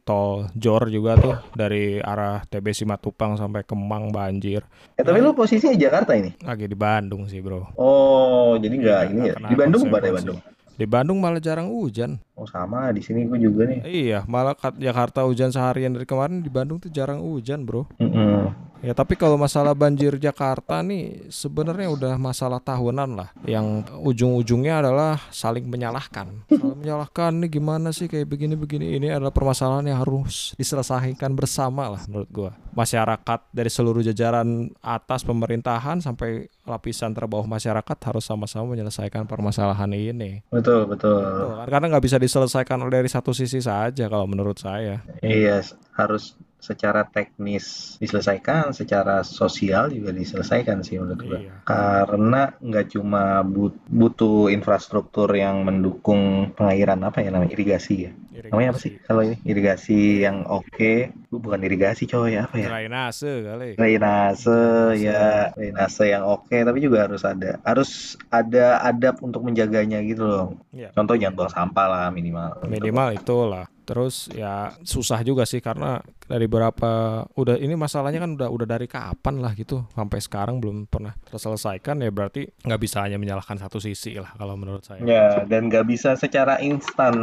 tol 0.06 0.46
Jor 0.54 0.86
juga 0.86 1.18
tuh 1.18 1.34
dari 1.58 1.98
arah 1.98 2.46
TB 2.46 2.70
Simatupang 2.70 3.34
sampai 3.34 3.66
Kemang 3.66 4.14
banjir. 4.14 4.62
Eh 4.94 5.02
tapi 5.02 5.24
lu 5.24 5.34
posisinya 5.34 5.74
Jakarta 5.74 6.14
ini? 6.14 6.38
Lagi 6.46 6.70
di 6.70 6.78
Bandung 6.78 7.26
sih, 7.26 7.42
Bro. 7.42 7.74
Oh, 7.82 8.54
jadi 8.62 8.76
nggak 8.78 9.00
Iya, 9.00 9.10
ini 9.10 9.22
ya? 9.32 9.36
Di 9.42 9.56
Bandung 9.58 9.90
konsekuensi. 9.90 10.06
pada 10.06 10.08
Bandung. 10.14 10.38
Di 10.74 10.86
Bandung 10.90 11.18
malah 11.22 11.42
jarang 11.42 11.70
hujan. 11.70 12.18
Oh 12.34 12.46
sama, 12.46 12.90
di 12.94 13.02
sini 13.02 13.26
gue 13.26 13.42
juga 13.42 13.66
nih. 13.66 13.80
Iya, 13.86 14.20
malah 14.26 14.54
Jakarta 14.78 15.26
hujan 15.26 15.50
seharian 15.50 15.94
dari 15.94 16.06
kemarin 16.06 16.42
di 16.42 16.50
Bandung 16.50 16.78
tuh 16.78 16.94
jarang 16.94 17.26
hujan, 17.26 17.66
Bro. 17.66 17.90
Mm-mm. 17.98 18.54
Ya 18.84 18.92
tapi 18.92 19.16
kalau 19.16 19.40
masalah 19.40 19.72
banjir 19.72 20.20
Jakarta 20.20 20.84
nih 20.84 21.32
sebenarnya 21.32 21.88
udah 21.88 22.14
masalah 22.20 22.60
tahunan 22.60 23.16
lah 23.16 23.32
yang 23.48 23.88
ujung-ujungnya 24.04 24.84
adalah 24.84 25.24
saling 25.32 25.64
menyalahkan. 25.72 26.44
Saling 26.52 26.84
menyalahkan 26.84 27.32
nih 27.40 27.50
gimana 27.64 27.96
sih 27.96 28.12
kayak 28.12 28.28
begini-begini 28.28 29.00
ini 29.00 29.08
adalah 29.08 29.32
permasalahan 29.32 29.88
yang 29.88 30.04
harus 30.04 30.52
diselesaikan 30.60 31.32
bersama 31.32 31.96
lah 31.96 32.04
menurut 32.12 32.28
gua. 32.28 32.52
Masyarakat 32.76 33.40
dari 33.56 33.72
seluruh 33.72 34.04
jajaran 34.04 34.76
atas 34.84 35.24
pemerintahan 35.24 36.04
sampai 36.04 36.52
lapisan 36.68 37.16
terbawah 37.16 37.48
masyarakat 37.48 37.98
harus 38.04 38.28
sama-sama 38.28 38.76
menyelesaikan 38.76 39.24
permasalahan 39.32 39.96
ini. 39.96 40.44
Betul, 40.52 40.92
betul. 40.92 41.24
Kan. 41.24 41.72
Karena 41.72 41.86
nggak 41.96 42.04
bisa 42.04 42.20
diselesaikan 42.20 42.84
dari 42.92 43.08
satu 43.08 43.32
sisi 43.32 43.64
saja 43.64 44.12
kalau 44.12 44.28
menurut 44.28 44.60
saya. 44.60 45.00
Iya, 45.24 45.64
harus 45.96 46.36
secara 46.64 47.04
teknis 47.04 48.00
diselesaikan, 48.00 48.72
secara 48.72 49.20
sosial 49.28 49.92
juga 49.92 50.16
diselesaikan 50.16 50.80
sih 50.80 50.96
menurut 50.96 51.20
gue. 51.20 51.40
Iya. 51.44 51.54
Karena 51.68 52.56
nggak 52.56 52.96
cuma 52.96 53.44
but- 53.44 53.84
butuh 53.92 54.48
infrastruktur 54.48 55.28
yang 55.36 55.68
mendukung 55.68 56.56
pengairan 56.56 57.04
apa 57.04 57.20
ya 57.20 57.36
namanya 57.36 57.52
irigasi 57.52 58.08
ya. 58.08 58.12
Namanya 58.48 58.74
apa 58.74 58.80
sih 58.80 58.96
kalau 59.04 59.28
ini 59.28 59.36
irigasi 59.44 60.24
yang 60.24 60.48
oke, 60.48 61.12
bukan 61.30 61.60
irigasi 61.68 62.08
coy 62.08 62.40
apa 62.40 62.56
ya? 62.56 62.72
Drainase 62.72 63.44
kali. 63.44 63.70
Drainase 63.76 64.60
ya, 65.04 65.52
drainase 65.52 66.04
yang 66.08 66.24
oke, 66.24 66.56
tapi 66.56 66.80
juga 66.80 67.12
harus 67.12 67.28
ada 67.28 67.60
harus 67.68 68.16
ada 68.32 68.80
adab 68.88 69.20
untuk 69.20 69.44
menjaganya 69.44 70.00
gitu 70.08 70.24
loh. 70.24 70.48
Iya. 70.72 70.96
Contoh 70.96 71.20
jangan 71.20 71.36
buang 71.36 71.52
sampah 71.52 71.88
lah 71.92 72.06
minimal. 72.10 72.64
minimal 72.72 73.12
itulah 73.12 73.68
terus 73.84 74.32
ya 74.32 74.72
susah 74.88 75.20
juga 75.28 75.44
sih 75.44 75.60
karena 75.60 76.00
dari 76.34 76.50
berapa 76.50 77.24
udah 77.38 77.62
ini 77.62 77.78
masalahnya 77.78 78.18
kan 78.18 78.34
udah 78.34 78.50
udah 78.50 78.66
dari 78.66 78.90
kapan 78.90 79.38
lah 79.38 79.54
gitu 79.54 79.86
sampai 79.94 80.18
sekarang 80.18 80.58
belum 80.58 80.90
pernah 80.90 81.14
terselesaikan 81.30 82.02
ya 82.02 82.10
berarti 82.10 82.50
nggak 82.66 82.82
bisa 82.82 83.06
hanya 83.06 83.22
menyalahkan 83.22 83.62
satu 83.62 83.78
sisi 83.78 84.18
lah 84.18 84.34
kalau 84.34 84.58
menurut 84.58 84.82
saya. 84.82 85.06
Ya, 85.06 85.46
dan 85.46 85.70
nggak 85.70 85.86
bisa 85.86 86.18
secara 86.18 86.58
instan. 86.66 87.14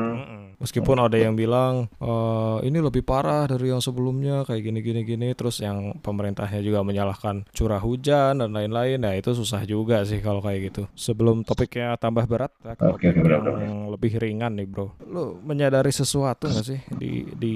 Meskipun 0.63 1.03
ada 1.03 1.19
yang 1.19 1.35
bilang 1.35 1.91
"Eh, 1.99 2.71
ini 2.71 2.79
lebih 2.79 3.03
parah 3.03 3.51
dari 3.51 3.75
yang 3.75 3.83
sebelumnya 3.83 4.47
kayak 4.47 4.63
gini 4.63 4.79
gini 4.79 5.01
gini 5.03 5.29
terus 5.35 5.59
yang 5.59 5.99
pemerintahnya 5.99 6.63
juga 6.63 6.87
menyalahkan 6.87 7.51
curah 7.51 7.83
hujan 7.83 8.39
dan 8.39 8.51
lain-lain 8.55 9.03
ya 9.03 9.13
itu 9.19 9.35
susah 9.35 9.67
juga 9.67 10.07
sih 10.07 10.23
kalau 10.23 10.39
kayak 10.39 10.71
gitu. 10.71 10.83
Sebelum 10.95 11.43
topiknya 11.43 11.99
tambah 11.99 12.29
berat 12.31 12.55
ya, 12.63 12.79
Oke, 12.79 12.79
topik 12.79 12.95
oke, 12.95 13.07
yang 13.11 13.19
berat, 13.27 13.43
lebih 13.91 14.13
ringan 14.23 14.53
nih 14.55 14.69
bro. 14.69 14.95
Lu 15.09 15.41
menyadari 15.43 15.91
sesuatu 15.91 16.47
nggak 16.47 16.67
sih 16.67 16.81
di 16.95 17.25
di 17.35 17.55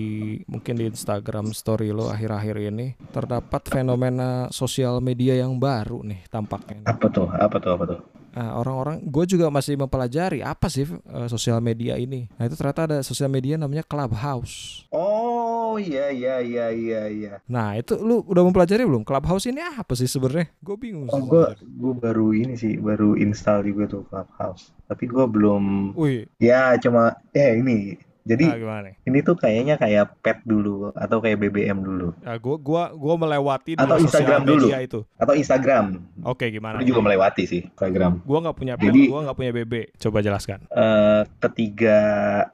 mungkin 0.49 0.75
di 0.81 0.89
Instagram 0.89 1.44
story 1.53 1.93
lo 1.93 2.09
akhir-akhir 2.09 2.57
ini 2.73 2.97
terdapat 3.13 3.67
fenomena 3.69 4.49
sosial 4.55 5.03
media 5.05 5.37
yang 5.37 5.59
baru 5.59 6.01
nih 6.07 6.25
tampaknya. 6.31 6.87
Apa 6.89 7.07
tuh? 7.11 7.29
Apa 7.29 7.57
tuh? 7.61 7.73
Apa 7.77 7.85
tuh? 7.85 8.01
Nah, 8.35 8.59
orang-orang, 8.59 8.99
gue 8.99 9.25
juga 9.31 9.47
masih 9.47 9.79
mempelajari 9.79 10.43
apa 10.43 10.67
sih 10.67 10.83
eh, 10.91 11.29
sosial 11.31 11.63
media 11.63 11.95
ini. 11.95 12.27
Nah 12.35 12.51
itu 12.51 12.59
ternyata 12.59 12.91
ada 12.91 12.99
sosial 13.07 13.31
media 13.31 13.55
namanya 13.55 13.87
Clubhouse. 13.87 14.83
Oh 14.91 15.79
iya 15.79 16.11
iya 16.11 16.43
iya 16.43 16.67
iya 16.75 17.03
iya. 17.07 17.33
Nah 17.47 17.79
itu 17.79 17.95
lu 17.95 18.27
udah 18.27 18.43
mempelajari 18.43 18.83
belum? 18.83 19.07
Clubhouse 19.07 19.47
ini 19.47 19.63
apa 19.63 19.95
sih 19.95 20.11
sebenarnya? 20.11 20.51
Gue 20.59 20.75
bingung. 20.75 21.07
Oh 21.15 21.23
gue 21.23 21.47
gue 21.63 21.95
baru 21.95 22.35
ini 22.35 22.59
sih 22.59 22.75
baru 22.75 23.15
install 23.15 23.71
juga 23.71 23.87
tuh 23.87 24.03
Clubhouse. 24.11 24.75
Tapi 24.91 25.07
gue 25.07 25.25
belum. 25.31 25.95
Wih, 25.95 26.27
Ya 26.43 26.75
cuma 26.83 27.15
eh 27.31 27.55
ini. 27.63 27.95
Jadi 28.25 28.49
nah, 28.49 28.57
gimana 28.57 28.81
nih? 28.89 28.95
ini 29.05 29.19
tuh 29.21 29.37
kayaknya 29.37 29.77
kayak 29.77 30.17
pet 30.19 30.41
dulu 30.43 30.89
atau 30.91 31.21
kayak 31.21 31.37
BBM 31.39 31.85
dulu 31.85 32.17
Nah, 32.19 32.41
gue 32.41 32.57
gua 32.57 32.89
gua 32.91 33.15
melewati 33.15 33.77
Atau 33.77 34.01
Instagram 34.01 34.49
dulu. 34.49 34.73
itu. 34.73 35.01
atau 35.15 35.35
Instagram. 35.37 36.01
Oke, 36.25 36.49
gimana? 36.49 36.81
Gue 36.81 36.89
juga 36.89 37.05
melewati 37.05 37.45
sih 37.45 37.69
Instagram. 37.69 38.25
Gua 38.25 38.39
nggak 38.41 38.57
punya 38.57 38.75
Jadi- 38.75 38.89
Jadi, 38.89 39.03
gua 39.07 39.21
nggak 39.29 39.37
punya 39.37 39.53
BB. 39.53 39.75
Coba 40.01 40.19
jelaskan. 40.21 40.59
Eh, 40.67 41.23
ketiga 41.39 41.99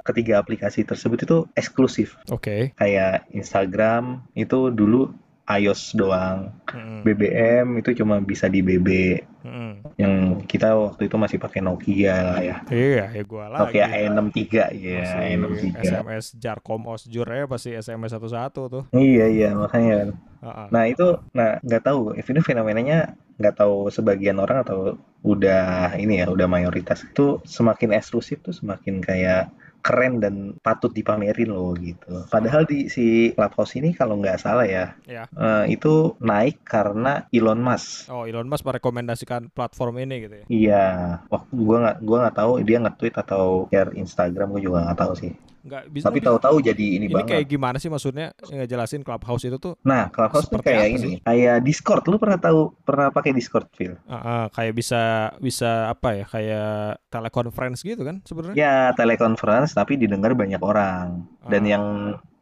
ketiga 0.03 0.39
aplikasi 0.39 0.83
tersebut 0.83 1.23
itu 1.23 1.37
eksklusif. 1.55 2.19
Oke. 2.29 2.75
Kayak 2.75 3.31
Instagram 3.31 4.27
itu 4.35 4.71
dulu 4.71 5.15
iOS 5.59 5.99
doang. 5.99 6.55
Mm-mm. 6.71 7.03
BBM 7.03 7.83
itu 7.83 7.91
cuma 7.99 8.23
bisa 8.23 8.47
di 8.47 8.63
BB. 8.63 9.19
Mm-mm. 9.43 9.97
Yang 9.99 10.13
kita 10.47 10.77
waktu 10.77 11.11
itu 11.11 11.17
masih 11.19 11.39
pakai 11.43 11.65
Nokia 11.65 12.17
lah 12.23 12.39
ya. 12.39 12.57
Iya, 12.71 13.11
ya 13.11 13.23
gua 13.27 13.51
lagi. 13.51 13.75
Nokia 13.75 13.87
E63 13.91 14.39
ya, 14.77 15.01
Masih 15.03 15.19
E63. 15.35 15.83
SMS 15.83 16.27
Jarkom 16.39 16.83
Osjur 16.87 17.27
ya 17.27 17.45
pasti 17.51 17.71
SMS 17.75 18.15
satu-satu 18.15 18.61
tuh. 18.71 18.85
Iya 18.95 19.27
iya 19.27 19.51
makanya 19.57 20.15
ah. 20.45 20.69
Nah 20.71 20.87
itu, 20.87 21.19
nah 21.35 21.59
nggak 21.65 21.83
tahu, 21.83 22.15
ini 22.15 22.41
fenomenanya 22.45 23.19
nggak 23.41 23.57
tahu 23.59 23.89
sebagian 23.89 24.39
orang 24.39 24.63
atau 24.63 25.01
udah 25.25 25.97
ini 25.97 26.21
ya, 26.21 26.29
udah 26.29 26.47
mayoritas 26.49 27.05
itu 27.05 27.41
semakin 27.45 27.97
eksklusif 27.97 28.41
tuh 28.45 28.53
semakin 28.53 29.01
kayak 29.01 29.53
keren 29.81 30.21
dan 30.21 30.35
patut 30.61 30.89
dipamerin 30.91 31.51
loh 31.51 31.73
gitu. 31.75 32.25
Padahal 32.29 32.65
di 32.65 32.87
si 32.87 33.33
Clubhouse 33.33 33.77
ini 33.77 33.93
kalau 33.93 34.17
nggak 34.17 34.39
salah 34.39 34.65
ya, 34.65 34.93
Ya. 35.05 35.25
eh, 35.27 35.73
itu 35.73 36.15
naik 36.19 36.63
karena 36.63 37.27
Elon 37.29 37.59
Musk. 37.59 38.09
Oh, 38.09 38.25
Elon 38.25 38.47
Musk 38.47 38.65
merekomendasikan 38.65 39.49
platform 39.51 40.01
ini 40.01 40.15
gitu 40.25 40.35
ya. 40.37 40.45
Iya, 40.47 40.87
waktu 41.27 41.53
gua 41.57 41.77
nggak 41.83 41.97
gua 42.01 42.19
nggak 42.25 42.37
tahu 42.37 42.53
dia 42.63 42.79
nge-tweet 42.79 43.15
atau 43.17 43.45
share 43.69 43.93
Instagram 43.95 44.53
gua 44.53 44.63
juga 44.63 44.79
nggak 44.87 45.01
tahu 45.01 45.13
sih. 45.17 45.33
Nggak 45.61 45.83
bisa 45.89 46.05
Tapi 46.09 46.19
tahu-tahu 46.19 46.57
jadi 46.63 46.87
ini, 46.91 47.05
ini 47.05 47.13
banget. 47.13 47.29
kayak 47.31 47.47
gimana 47.47 47.77
sih 47.77 47.87
maksudnya 47.87 48.33
ngejelasin 48.43 49.01
Clubhouse 49.01 49.45
itu 49.45 49.57
tuh 49.57 49.77
Nah, 49.83 50.09
Clubhouse 50.09 50.47
tuh 50.47 50.59
kayak 50.59 50.89
ini, 50.91 51.21
kayak 51.21 51.61
Discord. 51.61 52.01
Lu 52.05 52.17
pernah 52.17 52.37
tahu 52.37 52.73
pernah 52.81 53.09
pakai 53.09 53.31
Discord, 53.31 53.69
Phil? 53.71 54.01
ah, 54.05 54.17
ah, 54.17 54.45
kayak 54.49 54.73
bisa 54.73 55.01
bisa 55.37 55.89
apa 55.89 56.15
ya 56.15 56.25
kayak 56.25 56.73
teleconference 57.09 57.81
gitu 57.83 58.01
kan 58.01 58.25
sebenarnya 58.25 58.57
Ya, 58.57 58.75
telekonferensi 58.93 59.73
tapi 59.73 59.97
didengar 59.97 60.33
banyak 60.33 60.59
orang. 60.59 61.29
Dan 61.45 61.63
Ah. 61.63 61.71
yang 61.71 61.85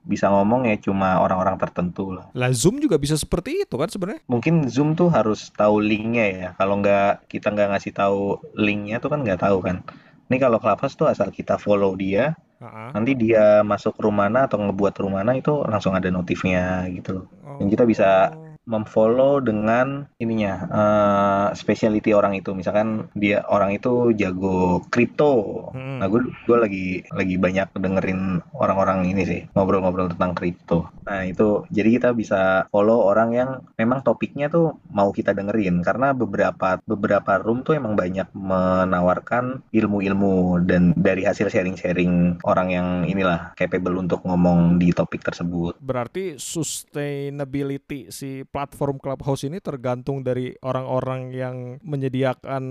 bisa 0.01 0.25
ngomong 0.27 0.65
ya 0.65 0.79
cuma 0.79 1.21
orang-orang 1.21 1.59
tertentu 1.59 2.09
lah. 2.11 2.33
lah 2.33 2.49
Zoom 2.49 2.79
juga 2.79 2.97
bisa 2.97 3.13
seperti 3.13 3.61
itu 3.61 3.77
kan 3.77 3.87
sebenarnya 3.87 4.25
Mungkin 4.25 4.65
Zoom 4.65 4.95
tuh 4.95 5.13
harus 5.13 5.53
tahu 5.53 5.79
linknya 5.79 6.25
ya. 6.25 6.49
Kalau 6.55 6.79
nggak 6.79 7.29
kita 7.29 7.53
nggak 7.53 7.77
ngasih 7.77 7.93
tahu 7.93 8.21
linknya 8.55 8.99
tuh 8.99 9.11
kan 9.11 9.21
nggak 9.21 9.37
tahu 9.39 9.61
kan. 9.61 9.85
Ini 10.29 10.37
kalau 10.37 10.61
Clubhouse 10.61 10.97
tuh 10.97 11.09
asal 11.09 11.33
kita 11.33 11.57
follow 11.57 11.97
dia, 11.97 12.37
ah. 12.61 12.93
nanti 12.93 13.17
dia 13.17 13.65
masuk 13.65 13.97
room 14.01 14.21
mana 14.21 14.45
atau 14.45 14.61
ngebuat 14.61 14.95
room 15.01 15.17
mana 15.17 15.33
itu 15.37 15.65
langsung 15.65 15.97
ada 15.97 16.09
notifnya 16.13 16.85
gitu 16.93 17.11
loh. 17.17 17.27
Dan 17.57 17.67
kita 17.73 17.85
bisa 17.89 18.29
Oh. 18.33 18.48
Memfollow 18.69 19.41
dengan 19.41 20.05
ininya 20.21 20.53
eh 20.69 21.47
specialty 21.57 22.13
orang 22.13 22.37
itu. 22.37 22.53
Misalkan 22.53 23.09
dia 23.17 23.41
orang 23.49 23.73
itu 23.73 24.13
jago 24.13 24.85
kripto. 24.93 25.71
Hmm. 25.73 25.99
nah 25.99 26.07
gue 26.07 26.21
gue 26.47 26.59
lagi 26.59 26.87
lagi 27.11 27.35
banyak 27.41 27.75
dengerin 27.75 28.45
orang-orang 28.55 29.09
ini 29.09 29.23
sih 29.25 29.41
ngobrol-ngobrol 29.57 30.13
tentang 30.13 30.37
kripto. 30.37 30.93
Nah 31.09 31.25
itu 31.25 31.65
jadi 31.73 31.89
kita 31.99 32.09
bisa 32.13 32.69
follow 32.69 33.09
orang 33.09 33.31
yang 33.33 33.51
memang 33.81 34.05
topiknya 34.05 34.53
tuh 34.53 34.77
mau 34.93 35.11
kita 35.11 35.33
dengerin. 35.33 35.81
Karena 35.81 36.13
beberapa 36.13 36.77
beberapa 36.85 37.41
room 37.41 37.65
tuh 37.65 37.81
emang 37.81 37.97
banyak 37.97 38.29
menawarkan 38.37 39.65
ilmu-ilmu 39.73 40.63
dan 40.69 40.93
dari 40.93 41.25
hasil 41.25 41.49
sharing-sharing 41.49 42.43
orang 42.45 42.69
yang 42.69 42.89
inilah 43.09 43.57
capable 43.57 43.97
untuk 43.97 44.21
ngomong 44.27 44.77
di 44.77 44.93
topik 44.93 45.25
tersebut. 45.25 45.79
Berarti 45.81 46.37
sustainability 46.37 48.11
si 48.13 48.43
platform 48.59 48.99
Clubhouse 48.99 49.47
ini 49.47 49.63
tergantung 49.63 50.27
dari 50.27 50.51
orang-orang 50.67 51.31
yang 51.31 51.57
menyediakan 51.87 52.63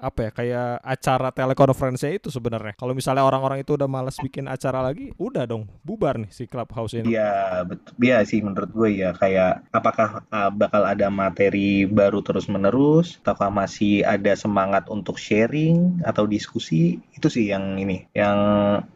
apa 0.00 0.18
ya 0.24 0.30
kayak 0.32 0.70
acara 0.80 1.28
telekonferensi 1.36 2.16
itu 2.16 2.32
sebenarnya 2.32 2.72
kalau 2.80 2.96
misalnya 2.96 3.28
orang-orang 3.28 3.60
itu 3.60 3.76
udah 3.76 3.84
malas 3.84 4.16
bikin 4.16 4.48
acara 4.48 4.80
lagi 4.80 5.12
udah 5.20 5.44
dong 5.44 5.68
bubar 5.84 6.16
nih 6.16 6.32
si 6.32 6.48
Clubhouse 6.48 6.96
ini 6.96 7.12
Iya, 7.12 7.68
betul. 7.68 7.92
Iya 8.00 8.24
sih 8.24 8.40
menurut 8.40 8.72
gue 8.72 9.04
ya 9.04 9.12
kayak 9.12 9.68
apakah 9.68 10.24
ah, 10.32 10.48
bakal 10.48 10.88
ada 10.88 11.12
materi 11.12 11.84
baru 11.84 12.24
terus-menerus 12.24 13.20
ataukah 13.20 13.52
masih 13.52 14.00
ada 14.00 14.32
semangat 14.32 14.88
untuk 14.88 15.20
sharing 15.20 16.00
atau 16.08 16.24
diskusi 16.24 16.96
itu 17.12 17.28
sih 17.28 17.52
yang 17.52 17.76
ini 17.76 18.08
yang 18.16 18.36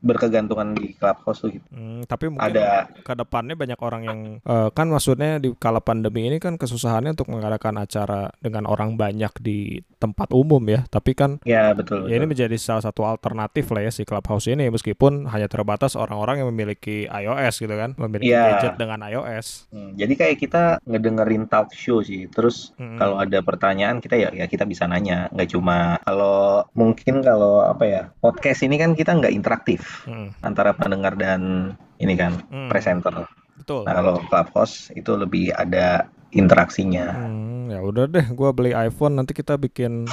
berkegantungan 0.00 0.72
di 0.72 0.96
Clubhouse 0.96 1.44
tuh 1.44 1.52
gitu. 1.52 1.66
Hmm, 1.68 2.08
tapi 2.08 2.32
mungkin 2.32 2.48
Ada 2.48 2.88
ke 3.04 3.12
depannya 3.12 3.52
banyak 3.52 3.80
orang 3.84 4.02
yang 4.08 4.20
eh, 4.40 4.68
kan 4.72 4.88
maksudnya 4.88 5.36
di 5.36 5.52
kala 5.58 5.84
pandemi 5.84 6.24
ini 6.24 6.37
kan 6.38 6.54
kesusahannya 6.54 7.12
untuk 7.12 7.28
mengadakan 7.28 7.78
acara 7.78 8.30
dengan 8.38 8.64
orang 8.64 8.94
banyak 8.94 9.30
di 9.38 9.58
tempat 9.96 10.30
umum 10.30 10.62
ya. 10.64 10.86
Tapi 10.86 11.12
kan 11.12 11.38
ya 11.42 11.70
betul 11.70 12.06
ya 12.06 12.16
ini 12.16 12.26
menjadi 12.26 12.54
salah 12.54 12.82
satu 12.82 13.02
alternatif 13.02 13.68
lah 13.70 13.82
ya 13.82 13.90
si 13.90 14.02
Clubhouse 14.02 14.46
ini 14.46 14.66
meskipun 14.68 15.26
hanya 15.26 15.46
terbatas 15.46 15.94
orang-orang 15.94 16.40
yang 16.40 16.48
memiliki 16.48 17.04
iOS 17.04 17.60
gitu 17.60 17.74
kan, 17.74 17.92
memiliki 17.94 18.30
Iya. 18.30 18.58
gadget 18.58 18.74
dengan 18.76 19.02
iOS. 19.04 19.68
Hmm, 19.68 19.92
jadi 19.94 20.12
kayak 20.14 20.36
kita 20.38 20.62
ngedengerin 20.82 21.46
talk 21.46 21.70
show 21.70 22.00
sih. 22.00 22.26
Terus 22.28 22.70
Mm-mm. 22.74 22.96
kalau 22.96 23.16
ada 23.16 23.38
pertanyaan 23.40 23.98
kita 23.98 24.14
ya 24.14 24.30
ya 24.30 24.44
kita 24.44 24.62
bisa 24.62 24.84
nanya. 24.84 25.26
Nggak 25.30 25.50
cuma 25.50 25.98
kalau 26.02 26.62
mungkin 26.72 27.20
kalau 27.20 27.60
apa 27.60 27.84
ya 27.84 28.02
podcast 28.16 28.62
ini 28.62 28.76
kan 28.76 28.92
kita 28.92 29.12
nggak 29.12 29.30
interaktif 29.30 30.04
Mm-mm. 30.04 30.34
antara 30.40 30.72
pendengar 30.72 31.14
dan 31.14 31.72
ini 31.98 32.14
kan 32.14 32.38
Mm, 32.46 32.70
presenter. 32.70 33.26
betul. 33.58 33.82
Nah, 33.82 33.92
kalau 33.92 34.22
Clubhouse 34.22 34.94
itu 34.94 35.12
lebih 35.12 35.50
ada 35.50 36.06
interaksinya. 36.32 37.06
Hmm, 37.14 37.72
ya 37.72 37.80
udah 37.80 38.04
deh, 38.08 38.26
gua 38.36 38.52
beli 38.52 38.76
iPhone 38.76 39.16
nanti 39.16 39.32
kita 39.32 39.56
bikin 39.56 40.08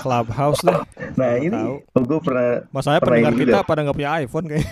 Clubhouse 0.00 0.62
deh. 0.64 0.78
Nah, 1.18 1.34
Nggak 1.34 1.50
ini 1.50 1.62
oh, 1.98 2.04
gue 2.04 2.20
pernah 2.22 2.62
Masalahnya 2.70 3.02
Pernah 3.02 3.16
pendengar 3.18 3.34
kita 3.42 3.58
pada 3.66 3.80
nggak 3.82 3.96
punya 3.98 4.10
iPhone 4.22 4.46
kayak. 4.46 4.66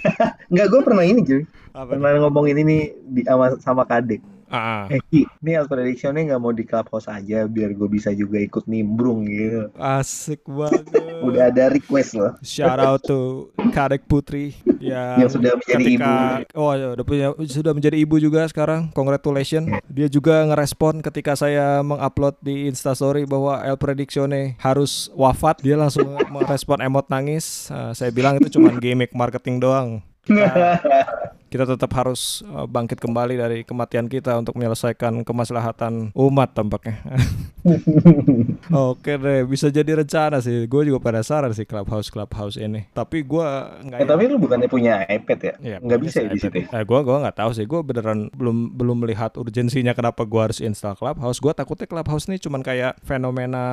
nggak 0.52 0.66
gue 0.70 0.80
pernah 0.86 1.04
ini 1.04 1.20
cuy. 1.26 1.42
Pernah 1.74 2.10
ngomongin 2.22 2.56
ini 2.62 2.76
di 3.02 3.22
sama, 3.26 3.46
sama 3.58 3.82
kadek. 3.82 4.22
Ah. 4.48 4.88
Eh 4.88 5.00
ini 5.12 5.52
Al 5.54 5.68
Predictionnya 5.68 6.34
nggak 6.34 6.40
mau 6.40 6.52
di 6.52 6.64
Clubhouse 6.64 7.08
aja 7.08 7.44
biar 7.44 7.76
gue 7.76 7.88
bisa 7.88 8.12
juga 8.12 8.40
ikut 8.40 8.64
nimbrung 8.64 9.28
gitu. 9.28 9.68
asik 9.76 10.44
banget. 10.58 10.84
Udah 11.24 11.52
ada 11.52 11.68
request 11.68 12.16
loh. 12.16 12.32
Shout 12.40 12.80
out 12.80 13.04
to 13.04 13.52
Kadek 13.70 14.08
Putri 14.08 14.56
yang, 14.80 15.18
Yang 15.26 15.30
sudah 15.38 15.52
menjadi 15.58 15.84
ketika 15.84 16.12
oh 16.56 16.72
ya, 16.74 16.86
udah 16.96 17.04
punya 17.04 17.26
sudah 17.46 17.72
menjadi 17.76 17.96
ibu 18.00 18.16
juga 18.18 18.46
sekarang. 18.48 18.90
Congratulations. 18.96 19.68
Dia 19.90 20.08
juga 20.08 20.46
ngerespon 20.48 21.04
ketika 21.04 21.36
saya 21.36 21.84
mengupload 21.84 22.40
di 22.40 22.66
Instastory 22.70 23.28
bahwa 23.28 23.60
El 23.62 23.76
Predictione 23.76 24.56
harus 24.62 25.12
wafat. 25.14 25.60
Dia 25.60 25.76
langsung 25.76 26.16
merespon 26.34 26.80
emot 26.80 27.06
nangis. 27.12 27.68
Eh, 27.68 27.92
saya 27.94 28.10
bilang 28.14 28.38
itu 28.40 28.48
cuma 28.58 28.72
gimmick 28.78 29.12
marketing 29.12 29.60
doang. 29.60 30.00
Kita 31.48 31.64
tetap 31.64 31.90
harus 31.96 32.44
uh, 32.52 32.68
bangkit 32.68 33.00
kembali 33.00 33.34
dari 33.40 33.58
kematian 33.64 34.06
kita 34.06 34.36
untuk 34.36 34.54
menyelesaikan 34.60 35.24
kemaslahatan 35.24 36.12
umat 36.12 36.52
tampaknya. 36.52 37.00
Oke 38.92 39.16
deh, 39.16 39.44
bisa 39.48 39.72
jadi 39.72 40.04
rencana 40.04 40.40
sih. 40.44 40.68
Gue 40.68 40.84
juga 40.88 41.00
penasaran 41.00 41.52
sih 41.56 41.64
clubhouse 41.64 42.12
clubhouse 42.12 42.56
ini. 42.60 42.88
Tapi 42.92 43.24
gue 43.24 43.48
nggak. 43.88 43.98
Eh, 44.04 44.08
tapi 44.08 44.22
lu 44.28 44.36
bukannya 44.36 44.68
punya 44.68 45.04
iPad 45.08 45.38
ya? 45.40 45.54
Iya, 45.58 45.76
nggak 45.80 46.00
bisa 46.04 46.18
ya 46.24 46.30
di 46.30 46.40
situ. 46.40 46.56
ya? 46.64 46.66
Eh, 46.68 46.84
gue 46.84 46.98
gua 47.00 47.16
nggak 47.24 47.36
tahu 47.40 47.50
sih. 47.56 47.64
Gue 47.64 47.80
beneran 47.80 48.28
belum 48.36 48.76
belum 48.76 48.96
melihat 49.04 49.34
urgensinya 49.40 49.92
kenapa 49.96 50.24
gue 50.28 50.40
harus 50.40 50.58
install 50.60 50.96
Clubhouse. 51.00 51.40
Gue 51.40 51.52
takutnya 51.56 51.86
Clubhouse 51.88 52.26
ini 52.28 52.36
cuman 52.36 52.60
kayak 52.60 53.00
fenomena 53.02 53.64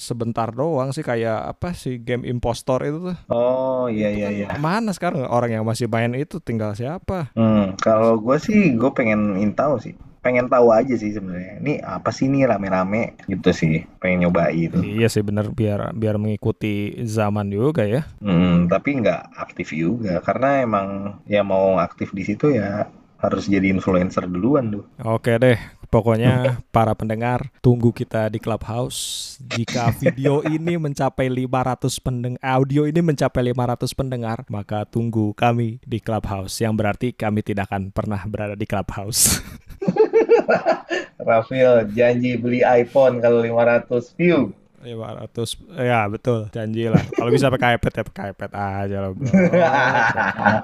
sebentar 0.00 0.48
doang 0.54 0.94
sih 0.94 1.04
kayak 1.04 1.56
apa 1.56 1.74
sih 1.74 2.00
game 2.00 2.24
impostor 2.24 2.80
itu 2.86 2.98
tuh. 3.12 3.16
Oh 3.28 3.90
iya 3.90 4.08
Itu 4.14 4.18
iya 4.18 4.26
kan 4.26 4.32
iya. 4.34 4.46
Mana 4.60 4.90
sekarang 4.94 5.26
orang 5.26 5.60
yang 5.60 5.64
masih 5.66 5.90
main 5.90 6.14
itu 6.14 6.38
tinggal 6.38 6.72
siapa? 6.78 7.17
Hmm, 7.34 7.74
kalau 7.80 8.20
gue 8.20 8.36
sih 8.38 8.74
gue 8.74 8.90
pengen 8.92 9.38
intau 9.40 9.78
sih. 9.80 9.94
Pengen 10.18 10.50
tahu 10.50 10.74
aja 10.74 10.94
sih 10.98 11.14
sebenarnya. 11.14 11.62
Ini 11.62 11.74
apa 11.80 12.10
sih 12.10 12.26
nih 12.26 12.50
rame-rame 12.50 13.16
gitu 13.30 13.50
sih. 13.54 13.86
Pengen 14.02 14.28
nyobain 14.28 14.58
itu. 14.58 14.78
Iya 14.82 15.08
sih 15.08 15.22
bener 15.22 15.48
biar 15.54 15.94
biar 15.94 16.18
mengikuti 16.18 16.98
zaman 17.06 17.48
juga 17.48 17.86
ya. 17.86 18.02
Hmm, 18.20 18.66
tapi 18.66 18.98
nggak 18.98 19.38
aktif 19.38 19.72
juga 19.72 20.20
karena 20.20 20.62
emang 20.66 20.86
ya 21.24 21.46
mau 21.46 21.78
aktif 21.78 22.12
di 22.12 22.26
situ 22.26 22.52
ya 22.52 22.90
harus 23.18 23.50
jadi 23.50 23.70
influencer 23.74 24.30
duluan 24.30 24.70
tuh. 24.70 24.84
Oke 25.02 25.38
deh, 25.42 25.58
pokoknya 25.88 26.62
para 26.68 26.92
pendengar 26.92 27.48
tunggu 27.64 27.90
kita 27.92 28.28
di 28.28 28.38
Clubhouse. 28.38 29.36
Jika 29.40 29.92
video 29.96 30.44
ini 30.56 30.76
mencapai 30.76 31.28
500 31.28 32.04
pendengar, 32.04 32.40
audio 32.40 32.84
ini 32.84 33.00
mencapai 33.00 33.52
500 33.52 33.92
pendengar, 33.96 34.38
maka 34.52 34.84
tunggu 34.84 35.32
kami 35.34 35.80
di 35.84 35.98
Clubhouse. 35.98 36.60
Yang 36.60 36.74
berarti 36.76 37.08
kami 37.16 37.40
tidak 37.40 37.72
akan 37.72 37.90
pernah 37.90 38.20
berada 38.28 38.54
di 38.54 38.68
Clubhouse. 38.68 39.40
Rafael 41.28 41.90
janji 41.92 42.38
beli 42.38 42.62
iPhone 42.64 43.20
kalau 43.20 43.42
500 43.44 44.16
view. 44.16 44.54
500 44.82 45.58
ya 45.74 46.06
betul. 46.06 46.46
Janji 46.54 46.86
lah. 46.86 47.02
Kalau 47.14 47.30
bisa 47.34 47.50
pakai 47.50 47.76
iPad 47.76 47.92
ya 47.92 48.04
pakai 48.06 48.24
iPad 48.32 48.50
aja 48.54 48.96
lah 49.02 49.10
bro. 49.14 49.26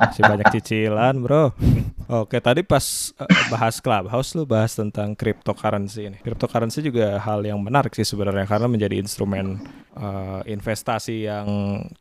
Masih 0.06 0.22
banyak 0.22 0.46
cicilan 0.54 1.14
bro. 1.18 1.50
Oke 2.04 2.36
tadi 2.38 2.60
pas 2.60 3.10
eh, 3.16 3.28
bahas 3.48 3.80
Clubhouse 3.80 4.36
lu 4.36 4.44
bahas 4.44 4.76
tentang 4.76 5.16
cryptocurrency 5.16 6.12
ini. 6.12 6.18
Cryptocurrency 6.20 6.84
juga 6.84 7.16
hal 7.18 7.40
yang 7.42 7.58
menarik 7.58 7.96
sih 7.96 8.04
sebenarnya 8.04 8.44
karena 8.44 8.68
menjadi 8.68 9.00
instrumen 9.00 9.58
eh, 9.96 10.40
investasi 10.52 11.26
yang 11.26 11.46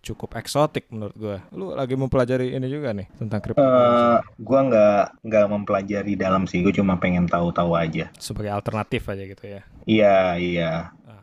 cukup 0.04 0.36
eksotik 0.38 0.91
menurut 0.91 1.15
gua. 1.15 1.38
Lu 1.49 1.71
lagi 1.71 1.95
mempelajari 1.95 2.54
ini 2.54 2.67
juga 2.67 2.91
nih 2.91 3.08
tentang 3.15 3.39
cryptocurrency? 3.41 4.04
Eh, 4.04 4.19
gua 4.43 4.60
nggak 4.67 5.04
nggak 5.23 5.45
mempelajari 5.49 6.13
dalam 6.13 6.43
sih, 6.45 6.60
gue 6.62 6.76
cuma 6.76 6.99
pengen 6.99 7.26
tahu-tahu 7.26 7.73
aja. 7.73 8.12
sebagai 8.19 8.52
alternatif 8.52 9.08
aja 9.08 9.23
gitu 9.23 9.43
ya? 9.47 9.62
Iya 9.84 10.17
iya. 10.39 10.71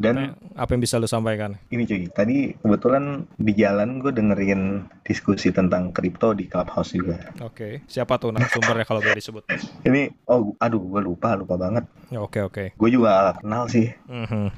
Dan- 0.00 0.32
apa, 0.56 0.72
yang- 0.72 0.80
bisa 0.80 0.96
lu 0.96 1.04
sampaikan 1.04 1.60
Ini 1.68 1.84
cuy, 1.84 2.02
tadi 2.08 2.36
kebetulan 2.54 3.04
di 3.34 3.52
jalan 3.52 4.00
gue 4.00 4.10
dengerin 4.10 4.62
diskusi 5.00 5.50
tentang 5.50 5.90
kripto 5.90 6.32
di 6.32 6.46
Clubhouse 6.46 6.92
juga. 6.92 7.20
oke 7.38 7.84
siapa 7.84 8.16
tuh 8.16 8.32
narasumbernya 8.32 8.82
kalau 8.82 8.98
boleh 8.98 9.14
disebut 9.14 9.44
Ini, 9.86 10.08
oh, 10.26 10.56
aduh, 10.56 10.80
gue 10.80 11.00
lupa, 11.02 11.32
lupa 11.34 11.54
banget. 11.54 11.84
Ya, 12.08 12.18
oke 12.18 12.40
oke 12.42 12.64
Gue 12.74 12.88
juga 12.88 13.36
kenal 13.36 13.66
sih, 13.66 13.92
Mhm. 14.06 14.48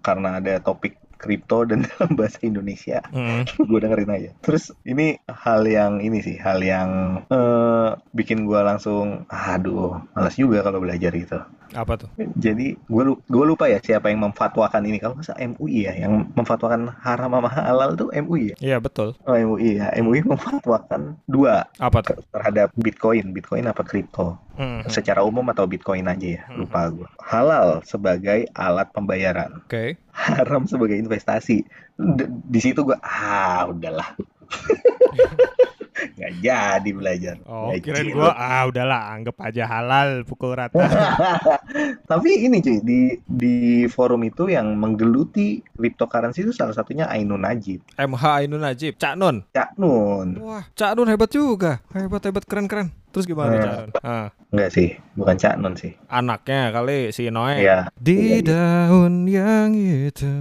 karena 0.00 0.38
ada 0.38 0.58
topik 0.58 0.96
kripto 1.16 1.64
dan 1.64 1.84
dalam 1.84 2.10
bahasa 2.18 2.40
Indonesia. 2.42 3.00
Mhm. 3.12 3.42
gue 3.60 3.78
dengerin 3.78 4.08
aja. 4.10 4.30
Terus 4.40 4.72
ini 4.82 5.16
hal 5.26 5.64
yang 5.64 6.00
ini 6.00 6.20
sih, 6.20 6.36
hal 6.36 6.60
yang 6.60 6.88
eh, 7.26 7.88
bikin 8.10 8.44
gue 8.44 8.56
langsung, 8.58 9.24
aduh, 9.26 10.00
malas 10.10 10.34
juga 10.34 10.60
kalau 10.60 10.80
belajar 10.80 11.12
gitu. 11.12 11.40
Apa 11.72 11.94
tuh 11.96 12.10
Jadi 12.36 12.74
gue 12.74 13.02
gue 13.16 13.44
lupa 13.46 13.70
ya 13.70 13.78
siapa 13.78 14.10
yang 14.10 14.26
memfatwakan 14.26 14.82
ini. 14.84 14.98
Kalau 14.98 15.14
masa 15.14 15.32
MUI 15.38 15.86
ya, 15.86 15.94
yang 15.94 16.26
memfatwakan 16.34 16.90
haram 17.00 17.30
sama 17.30 17.48
halal 17.48 17.94
tuh 17.94 18.10
MUI 18.10 18.52
ya. 18.52 18.56
Iya 18.58 18.76
betul 18.82 19.14
Oh 19.22 19.34
MUI 19.34 19.78
ya, 19.78 19.94
MUI 20.00 20.26
memfatwakan 20.26 21.16
dua 21.24 21.70
apa 21.78 21.98
tuh 22.02 22.18
terhadap 22.30 22.74
Bitcoin, 22.74 23.30
Bitcoin 23.30 23.64
apa 23.66 23.86
kripto. 23.86 24.36
Mhm. 24.58 24.90
Secara 24.90 25.24
umum 25.24 25.46
atau 25.48 25.64
Bitcoin 25.64 26.04
aja 26.04 26.28
ya, 26.36 26.42
Hmm. 26.50 26.66
lupa 26.66 26.90
gue. 26.90 27.08
Halal 27.22 27.80
sebagai 27.86 28.50
alat 28.52 28.90
pembayaran, 28.92 29.62
Oke. 29.64 29.96
haram 30.12 30.66
sebagai 30.66 30.98
investasi. 30.98 31.64
D- 31.96 32.28
di 32.28 32.60
situ 32.60 32.82
gue 32.82 32.98
ah 33.00 33.68
udahlah. 33.68 34.16
Nggak 36.16 36.32
jadi 36.38 36.90
belajar. 36.90 37.36
Oh, 37.44 37.68
Nggak 37.68 37.80
kirain 37.82 38.08
gua 38.10 38.30
ah 38.30 38.62
udahlah 38.64 39.10
anggap 39.10 39.36
aja 39.38 39.64
halal 39.64 40.22
pukul 40.22 40.52
rata. 40.52 40.78
Tapi 42.10 42.30
ini 42.42 42.58
cuy 42.58 42.78
di 42.80 43.00
di 43.22 43.54
forum 43.86 44.22
itu 44.22 44.46
yang 44.46 44.74
menggeluti 44.74 45.60
cryptocurrency 45.70 46.42
itu 46.42 46.52
salah 46.52 46.72
satunya 46.72 47.06
Ainun 47.06 47.40
Najib, 47.40 47.80
MH 47.94 48.22
Ainun 48.38 48.60
Najib, 48.60 48.96
Cak 48.96 49.14
Nun. 49.14 49.42
Cak 49.50 49.76
Nun. 49.76 50.38
Wah, 50.40 50.64
Cak 50.70 50.92
Nun 50.92 51.08
hebat 51.08 51.28
juga. 51.28 51.80
Hebat 51.90 52.22
hebat 52.22 52.44
keren 52.44 52.66
keren. 52.66 52.88
Terus 53.10 53.26
gimana 53.26 53.50
Eh. 53.50 53.58
Cak 53.58 53.74
Nun? 53.76 53.90
Ah, 54.00 54.28
Enggak 54.50 54.70
sih, 54.70 54.88
bukan 55.14 55.34
Cak 55.34 55.54
Nun 55.56 55.74
sih. 55.74 55.92
anaknya 56.06 56.70
kali 56.70 57.10
si 57.10 57.26
Noe. 57.28 57.54
Iya. 57.56 57.86
Di 57.92 58.14
Iya, 58.14 58.36
iya. 58.36 58.38
daun 58.42 59.14
yang 59.24 59.70
itu 59.72 60.32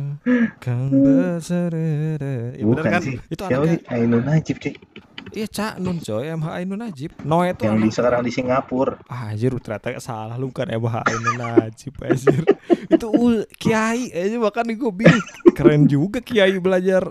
kan 0.60 0.90
berseri. 0.90 2.18
Ya, 2.52 2.64
bener 2.64 2.66
bukan 2.66 2.92
kan? 2.92 3.02
sih. 3.02 3.16
Itu 3.28 3.42
Siapa 3.44 3.54
anaknya. 3.60 3.72
sih 3.72 3.80
Ainun 3.90 4.24
Najib 4.24 4.56
cuy? 4.58 4.74
Iya 5.30 5.48
Cak 5.48 5.74
Nun 5.78 5.98
coy, 6.00 6.26
MH 6.28 6.48
Ainun 6.58 6.80
Najib. 6.80 7.12
Noe 7.22 7.50
itu 7.50 7.64
Yang 7.64 7.78
di 7.80 7.90
sekarang 7.92 8.22
di 8.22 8.32
Singapura. 8.32 8.98
Ah, 9.06 9.30
anjir 9.30 9.54
ternyata 9.58 9.94
salah 10.00 10.36
lu 10.36 10.50
kan 10.50 10.66
MH 10.66 10.96
Ainun 11.06 11.38
Najib 11.38 11.94
anjir. 12.00 12.42
itu 12.90 13.08
ul- 13.08 13.46
kiai 13.54 14.10
aja 14.10 14.38
bahkan 14.38 14.66
gue 14.66 14.92
bingung. 14.92 15.26
Keren 15.54 15.86
juga 15.86 16.18
kiai 16.20 16.58
belajar 16.58 17.04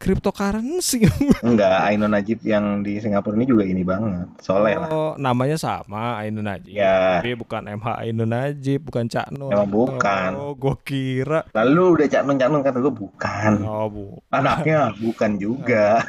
cryptocurrency. 0.00 1.04
Enggak, 1.44 1.86
Ainun 1.86 2.10
Najib 2.10 2.40
yang 2.42 2.80
di 2.80 2.98
Singapura 2.98 3.36
ini 3.36 3.44
juga 3.44 3.62
ini 3.62 3.84
banget. 3.84 4.26
Soleh 4.40 4.74
lah. 4.74 4.88
Oh, 4.88 5.12
namanya 5.14 5.54
sama 5.54 6.18
Ainun 6.18 6.42
Najib. 6.42 6.72
Ya. 6.72 7.20
Tapi 7.20 7.36
bukan 7.36 7.68
MH 7.70 7.86
Ainun 8.00 8.26
Najib, 8.26 8.80
bukan 8.82 9.06
Cak 9.06 9.30
Nun. 9.30 9.52
Emang 9.52 9.68
bukan. 9.68 10.30
Oh, 10.34 10.52
gue 10.52 10.74
kira. 10.82 11.44
Lalu 11.52 12.00
udah 12.00 12.06
Cak 12.08 12.22
Nun 12.24 12.36
Cak 12.36 12.48
Nun 12.48 12.64
kata 12.64 12.78
gue 12.80 12.90
bukan. 12.90 13.52
Oh, 13.62 13.86
bu. 13.86 14.04
Anaknya 14.32 14.90
bukan 14.96 15.36
juga. 15.36 16.00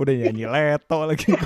Udah 0.00 0.12
nyanyi 0.12 0.44
leto 0.46 0.98
lagi. 1.06 1.32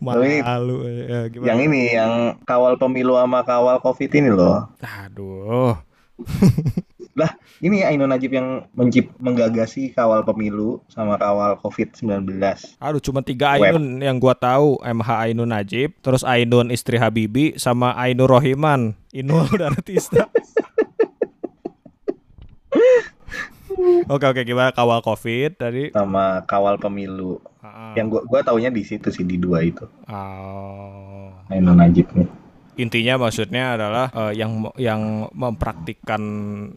Malu. 0.00 0.24
Ya, 0.24 1.28
gimana? 1.28 1.46
Yang 1.52 1.58
ini 1.68 1.82
yang 1.92 2.40
kawal 2.48 2.80
pemilu 2.80 3.20
sama 3.20 3.44
kawal 3.44 3.76
Covid 3.84 4.10
ini 4.16 4.30
loh. 4.32 4.64
Aduh. 4.80 5.76
Ini 7.60 7.84
Ainun 7.84 8.08
Najib 8.08 8.32
yang 8.32 8.64
mencip 8.72 9.12
menggagasi 9.20 9.92
kawal 9.92 10.24
pemilu 10.24 10.80
sama 10.88 11.20
kawal 11.20 11.60
COVID-19. 11.60 12.40
Aduh, 12.80 13.00
cuma 13.04 13.20
tiga 13.20 13.60
Web. 13.60 13.76
Ainun 13.76 14.00
yang 14.00 14.16
gua 14.16 14.32
tahu. 14.32 14.80
MH 14.80 15.28
Ainun 15.28 15.52
Najib, 15.52 15.92
terus 16.00 16.24
Ainun 16.24 16.72
istri 16.72 16.96
Habibi, 16.96 17.60
sama 17.60 17.92
Ainur 18.00 18.32
Rohiman. 18.32 18.96
Inul 19.12 19.52
Daratista. 19.52 20.32
Oke 24.06 24.24
oke 24.26 24.42
gimana 24.42 24.70
kawal 24.70 25.00
covid 25.00 25.56
tadi? 25.56 25.90
sama 25.90 26.44
kawal 26.44 26.76
pemilu. 26.76 27.40
Ah, 27.60 27.92
Yang 27.96 28.06
gua 28.16 28.22
gua 28.28 28.40
taunya 28.44 28.68
di 28.68 28.82
situ 28.82 29.08
sih 29.08 29.24
di 29.24 29.36
dua 29.36 29.60
itu. 29.64 29.84
oh. 30.06 31.30
Ainun 31.50 31.76
Najib 31.76 32.06
nih. 32.14 32.28
Intinya 32.76 33.18
maksudnya 33.18 33.74
adalah 33.74 34.06
eh, 34.10 34.38
yang 34.38 34.70
yang 34.78 35.26
mempraktikkan 35.34 36.22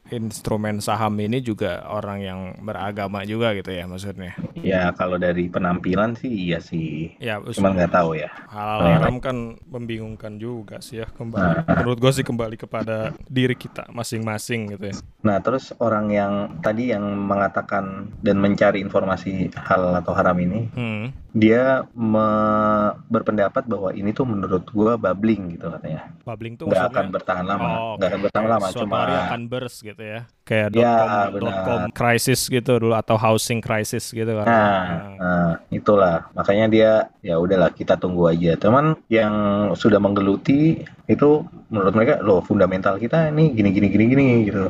instrumen 0.10 0.80
saham 0.80 1.16
ini 1.20 1.40
juga 1.40 1.86
orang 1.86 2.20
yang 2.20 2.40
beragama 2.60 3.24
juga 3.24 3.54
gitu 3.54 3.72
ya 3.72 3.86
maksudnya. 3.86 4.34
Ya 4.58 4.92
kalau 4.94 5.16
dari 5.18 5.48
penampilan 5.48 6.16
sih 6.18 6.32
iya 6.50 6.60
sih. 6.60 7.14
Ya, 7.20 7.40
Cuman 7.40 7.76
nggak 7.76 7.94
tahu 7.94 8.16
ya. 8.18 8.30
halal 8.50 8.80
haram 8.86 9.16
kan 9.20 9.36
membingungkan 9.66 10.38
juga 10.38 10.80
sih 10.80 11.02
ya 11.02 11.08
kembali. 11.08 11.68
Menurut 11.84 11.98
gue 12.00 12.12
sih 12.14 12.26
kembali 12.26 12.56
kepada 12.56 13.12
diri 13.28 13.54
kita 13.54 13.90
masing-masing 13.90 14.78
gitu 14.78 14.86
ya. 14.92 14.96
Nah, 15.24 15.40
terus 15.40 15.72
orang 15.80 16.12
yang 16.12 16.34
tadi 16.60 16.92
yang 16.92 17.04
mengatakan 17.04 18.12
dan 18.20 18.40
mencari 18.40 18.80
informasi 18.80 19.52
hal 19.56 19.96
atau 19.98 20.14
haram 20.14 20.36
ini, 20.38 20.68
Hmm. 20.74 21.12
Dia 21.34 21.82
me- 21.98 22.94
berpendapat 23.10 23.66
bahwa 23.66 23.90
ini 23.90 24.14
tuh 24.14 24.22
menurut 24.22 24.70
gua 24.70 25.02
bubbling 25.02 25.58
gitu 25.58 25.66
katanya. 25.66 26.14
Bubbling 26.22 26.54
tuh 26.62 26.70
Nggak 26.70 26.78
maksudnya 26.78 27.02
akan 27.02 27.08
bertahan 27.10 27.46
lama, 27.50 27.68
Oh, 27.74 27.94
nggak 27.98 28.10
akan 28.14 28.22
bertahan 28.22 28.48
lama, 28.54 28.68
suatu 28.70 28.86
cuma 28.86 28.96
hari 29.02 29.14
akan 29.18 29.42
burst 29.50 29.78
gitu 29.82 30.04
ya. 30.06 30.20
Kayak 30.46 30.68
Ya, 30.78 30.94
dot 30.94 31.10
com, 31.10 31.32
dot 31.42 31.58
com 31.66 31.80
crisis 31.90 32.42
gitu 32.46 32.72
dulu 32.78 32.94
atau 32.94 33.18
housing 33.18 33.66
crisis 33.66 34.14
gitu 34.14 34.30
kan. 34.30 34.46
Nah, 34.46 34.86
nah, 35.18 35.52
itulah 35.74 36.30
makanya 36.38 36.66
dia 36.70 36.92
ya 37.26 37.42
udahlah 37.42 37.74
kita 37.74 37.98
tunggu 37.98 38.30
aja. 38.30 38.54
Teman 38.54 38.94
yang 39.10 39.34
sudah 39.74 39.98
menggeluti 39.98 40.86
itu 41.10 41.30
menurut 41.74 41.98
mereka 41.98 42.22
loh 42.22 42.46
fundamental 42.46 43.02
kita 43.02 43.34
ini 43.34 43.58
gini 43.58 43.74
gini 43.74 43.88
gini 43.90 44.06
gini 44.06 44.28
gitu. 44.54 44.70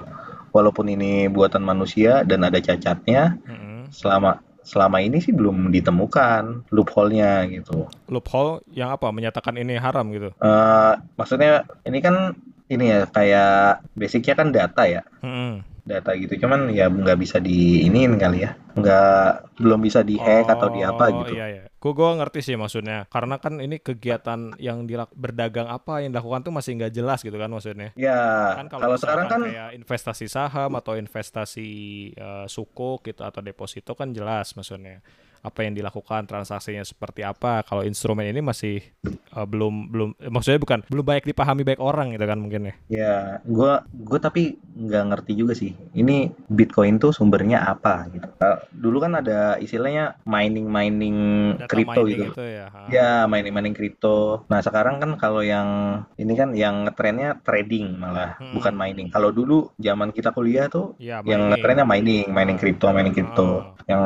Walaupun 0.55 0.87
ini 0.87 1.27
buatan 1.27 1.65
manusia 1.65 2.23
dan 2.23 2.45
ada 2.47 2.61
cacatnya, 2.61 3.35
Mm-mm. 3.43 3.89
selama 3.91 4.39
selama 4.63 5.03
ini 5.03 5.19
sih 5.19 5.35
belum 5.35 5.69
ditemukan 5.69 6.71
loophole-nya 6.71 7.47
gitu. 7.51 7.87
Loophole 8.07 8.63
yang 8.71 8.95
apa? 8.95 9.11
Menyatakan 9.11 9.59
ini 9.59 9.75
haram 9.75 10.09
gitu. 10.15 10.31
Eh, 10.39 10.93
maksudnya 11.19 11.67
ini 11.83 11.99
kan 11.99 12.35
ini 12.71 12.85
ya 12.89 13.05
kayak 13.05 13.83
basicnya 13.93 14.33
kan 14.39 14.49
data 14.55 14.83
ya. 14.87 15.03
Hmm. 15.19 15.61
Data 15.83 16.15
gitu 16.15 16.39
cuman 16.39 16.71
ya 16.71 16.87
nggak 16.87 17.19
bisa 17.19 17.43
diinin 17.43 18.15
kali 18.15 18.47
ya 18.47 18.55
nggak 18.73 19.59
belum 19.59 19.79
bisa 19.83 19.99
dihack 20.01 20.47
atau 20.47 20.71
di 20.71 20.79
apa 20.79 21.03
Oh, 21.11 21.19
gitu 21.23 21.35
iya 21.35 21.47
iya. 21.51 21.63
Gue 21.83 21.91
gua 21.91 22.15
ngerti 22.15 22.39
sih 22.39 22.55
maksudnya. 22.55 23.11
Karena 23.11 23.43
kan 23.43 23.59
ini 23.59 23.75
kegiatan 23.75 24.55
yang 24.55 24.87
dilak 24.87 25.11
berdagang 25.11 25.67
apa 25.67 25.99
yang 25.99 26.15
dilakukan 26.15 26.47
tuh 26.47 26.55
masih 26.55 26.79
nggak 26.79 26.95
jelas 26.95 27.19
gitu 27.19 27.35
kan 27.35 27.51
maksudnya. 27.51 27.91
ya 27.99 28.55
Kan 28.55 28.71
kalau 28.71 28.95
sekarang 28.95 29.27
kan 29.27 29.41
kayak 29.43 29.75
investasi 29.75 30.31
saham 30.31 30.71
atau 30.79 30.95
investasi 30.95 31.67
eh, 32.15 32.45
sukuk 32.47 33.03
gitu 33.03 33.27
atau 33.27 33.43
deposito 33.43 33.99
kan 33.99 34.15
jelas 34.15 34.55
maksudnya 34.55 35.03
apa 35.43 35.59
yang 35.61 35.75
dilakukan 35.75 36.23
transaksinya 36.23 36.81
seperti 36.81 37.21
apa 37.21 37.67
kalau 37.67 37.83
instrumen 37.83 38.23
ini 38.25 38.39
masih 38.39 38.79
eh, 39.03 39.45
belum 39.45 39.91
belum 39.91 40.09
eh, 40.17 40.31
maksudnya 40.31 40.57
bukan 40.57 40.79
belum 40.87 41.03
banyak 41.03 41.27
dipahami 41.27 41.67
baik 41.67 41.83
orang 41.83 42.15
gitu 42.15 42.23
kan 42.23 42.39
mungkin 42.39 42.71
ya 42.71 42.73
ya 42.87 43.13
gua 43.43 43.83
gua 43.91 44.19
tapi 44.23 44.55
nggak 44.73 45.03
ngerti 45.11 45.31
juga 45.35 45.53
sih 45.53 45.75
ini 45.93 46.31
Bitcoin 46.47 46.97
tuh 46.97 47.11
sumbernya 47.11 47.67
apa 47.67 48.07
gitu 48.09 48.25
Eh, 48.39 48.57
dulu 48.71 48.97
kan 48.99 49.19
ada 49.19 49.59
istilahnya 49.59 50.15
mining 50.23 50.67
mining 50.67 51.17
kripto 51.67 52.03
mining 52.03 52.11
gitu 52.11 52.25
itu 52.33 52.43
ya 52.43 52.65
ha. 52.67 52.79
Ya, 52.87 53.11
mining 53.27 53.53
mining 53.53 53.75
kripto. 53.75 54.43
Nah, 54.51 54.59
sekarang 54.59 54.99
kan 54.99 55.15
kalau 55.15 55.39
yang 55.39 56.01
ini 56.15 56.33
kan 56.35 56.51
yang 56.51 56.83
ngetrennya 56.83 57.39
trading 57.43 57.95
malah, 57.95 58.35
Hmm. 58.39 58.55
bukan 58.55 58.73
mining. 58.75 59.07
Kalau 59.07 59.29
dulu 59.31 59.71
zaman 59.79 60.11
kita 60.11 60.31
kuliah 60.31 60.67
tuh 60.67 60.95
ya 60.99 61.23
yang 61.23 61.51
ngetrennya 61.51 61.85
mining, 61.87 62.27
mining 62.29 62.57
kripto, 62.59 62.91
mining 62.91 63.13
kripto. 63.13 63.47
Ah. 63.59 63.63
Yang 63.87 64.03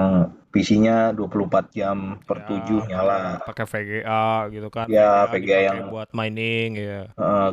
PC-nya 0.57 1.13
24 1.13 1.69
jam 1.69 2.17
per 2.25 2.41
Ya, 2.41 2.45
7 2.49 2.81
nyala. 2.89 3.37
pakai 3.45 3.65
VGA 3.69 4.25
gitu 4.49 4.67
kan 4.67 4.89
Ya, 4.89 5.29
VGA 5.29 5.37
VGA 5.37 5.59
yang- 5.69 5.89
buat 5.93 6.09
mining 6.11 6.71
ya 6.73 7.01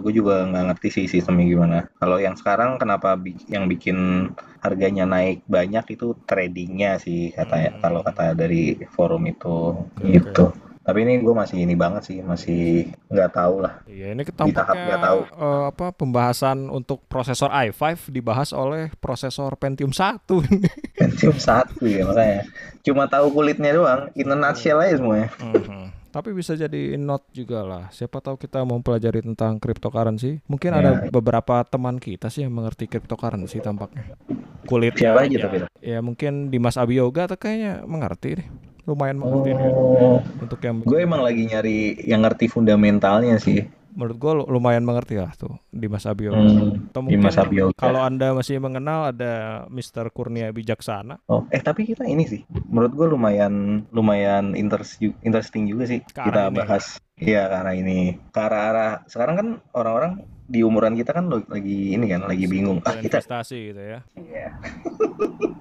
gue 0.01 0.13
juga 0.13 0.45
nggak 0.45 0.65
ngerti 0.75 0.89
sih 0.91 1.07
sistemnya 1.09 1.47
gimana. 1.47 1.79
Kalau 1.97 2.21
yang 2.21 2.37
sekarang 2.37 2.77
kenapa 2.77 3.17
bi- 3.17 3.37
yang 3.49 3.65
bikin 3.65 4.29
harganya 4.61 5.05
naik 5.05 5.45
banyak 5.47 5.85
itu 5.91 6.17
tradingnya 6.25 6.97
sih 6.99 7.33
katanya. 7.33 7.77
Hmm. 7.77 7.81
Kalau 7.81 8.01
kata 8.03 8.33
dari 8.35 8.77
forum 8.93 9.25
itu 9.25 9.57
Oke, 9.95 10.05
gitu. 10.11 10.53
Tapi 10.85 11.01
ini 11.01 11.17
gue 11.17 11.33
masih 11.33 11.57
ini 11.59 11.73
banget 11.73 12.03
sih, 12.05 12.21
masih 12.21 12.93
nggak 13.09 13.33
tahu 13.33 13.65
lah. 13.65 13.81
Iya, 13.89 14.13
ini 14.13 14.21
tampaknya 14.23 14.85
nggak 14.85 15.01
tahu. 15.01 15.21
eh, 15.25 15.65
apa 15.73 15.87
pembahasan 15.91 16.69
untuk 16.69 17.09
prosesor 17.09 17.49
i5 17.49 18.13
dibahas 18.13 18.53
oleh 18.53 18.93
prosesor 18.95 19.57
Pentium 19.57 19.91
1. 19.91 20.29
Pentium 21.01 21.37
satu 21.37 21.89
ya 21.89 22.05
makanya. 22.05 22.45
Cuma 22.81 23.09
tahu 23.09 23.33
kulitnya 23.33 23.73
doang, 23.73 24.13
in 24.13 24.29
a 24.29 24.37
nutshell 24.37 24.77
aja 24.79 25.01
semuanya. 25.01 25.33
Mhm. 25.41 26.05
Tapi 26.13 26.31
bisa 26.31 26.55
jadi 26.55 26.95
note 26.95 27.27
juga 27.33 27.65
lah. 27.65 27.85
Siapa 27.91 28.23
tahu 28.23 28.37
kita 28.37 28.63
mau 28.63 28.79
pelajari 28.79 29.19
tentang 29.19 29.59
cryptocurrency. 29.59 30.39
Mungkin 30.47 30.71
Ya. 30.71 30.79
ada 30.79 30.91
beberapa 31.11 31.65
teman 31.65 31.99
kita 31.99 32.31
sih 32.31 32.47
yang 32.47 32.55
mengerti 32.55 32.87
cryptocurrency 32.87 33.59
tampaknya. 33.59 34.15
Kulit 34.63 34.95
Siapa 34.95 35.27
aja 35.27 35.37
tapi? 35.43 35.67
Ya 35.81 35.99
mungkin 35.99 36.53
Dimas 36.53 36.79
Abiyoga 36.79 37.27
tuh 37.27 37.35
kayaknya 37.35 37.83
mengerti 37.83 38.39
deh. 38.39 38.47
Lumayan 38.85 39.17
mengerti 39.17 39.51
dia. 39.51 39.69
Oh, 39.71 40.21
Untuk 40.39 40.61
yang 40.61 40.77
gue 40.81 40.99
emang 40.99 41.21
lagi 41.21 41.43
nyari 41.45 41.77
yang 42.03 42.21
ngerti 42.21 42.47
fundamentalnya 42.47 43.37
sih. 43.39 43.65
menurut 43.91 44.19
gue 44.19 44.33
lumayan 44.51 44.83
mengerti 44.83 45.15
lah 45.15 45.31
tuh 45.33 45.55
Dimas 45.71 46.03
Abiyoga. 46.03 46.35
Hmm, 46.35 46.91
Atau 46.91 47.01
mungkin 47.01 47.15
Dimas 47.15 47.39
Abioga. 47.39 47.79
kalau 47.79 48.03
Anda 48.03 48.35
masih 48.35 48.59
mengenal 48.59 49.15
ada 49.15 49.33
Mr. 49.71 50.11
Kurnia 50.11 50.51
Bijaksana. 50.51 51.23
Oh, 51.25 51.47
eh 51.49 51.63
tapi 51.63 51.87
kita 51.87 52.03
ini 52.03 52.27
sih, 52.27 52.43
menurut 52.67 52.91
gue 52.91 53.07
lumayan 53.07 53.87
lumayan 53.89 54.53
interest, 54.53 54.99
interesting 55.23 55.65
juga 55.65 55.87
sih 55.87 56.03
Ke 56.03 56.21
arah 56.21 56.27
kita 56.27 56.43
ini. 56.45 56.57
bahas. 56.59 56.85
Iya 57.15 57.47
karena 57.47 57.71
ini, 57.73 57.99
ke 58.29 58.41
arah-arah 58.41 59.07
sekarang 59.07 59.35
kan 59.39 59.49
orang-orang 59.71 60.27
di 60.45 60.61
umuran 60.61 60.93
kita 60.93 61.17
kan 61.17 61.27
lagi 61.29 61.97
ini 61.97 62.05
kan 62.09 62.29
lagi 62.29 62.45
bingung. 62.45 62.85
Ah 62.85 63.01
kita, 63.01 63.21
investasi 63.21 63.59
gitu 63.73 63.83
ya. 63.83 64.01
Iya. 64.17 64.49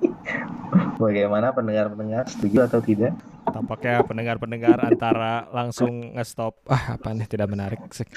bagaimana 0.97 1.51
pendengar-pendengar 1.51 2.25
setuju 2.29 2.65
atau 2.65 2.79
tidak? 2.79 3.13
Tampaknya 3.43 4.01
pendengar-pendengar 4.07 4.77
antara 4.81 5.45
langsung 5.51 6.15
nge-stop 6.15 6.63
ah 6.71 6.97
apa 6.97 7.11
nih 7.13 7.27
tidak 7.27 7.49
menarik 7.51 7.81
sih 7.91 8.07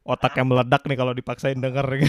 atau 0.00 0.10
otaknya 0.10 0.42
meledak 0.42 0.82
nih 0.82 0.96
kalau 0.96 1.12
dipaksain 1.12 1.56
denger 1.56 1.86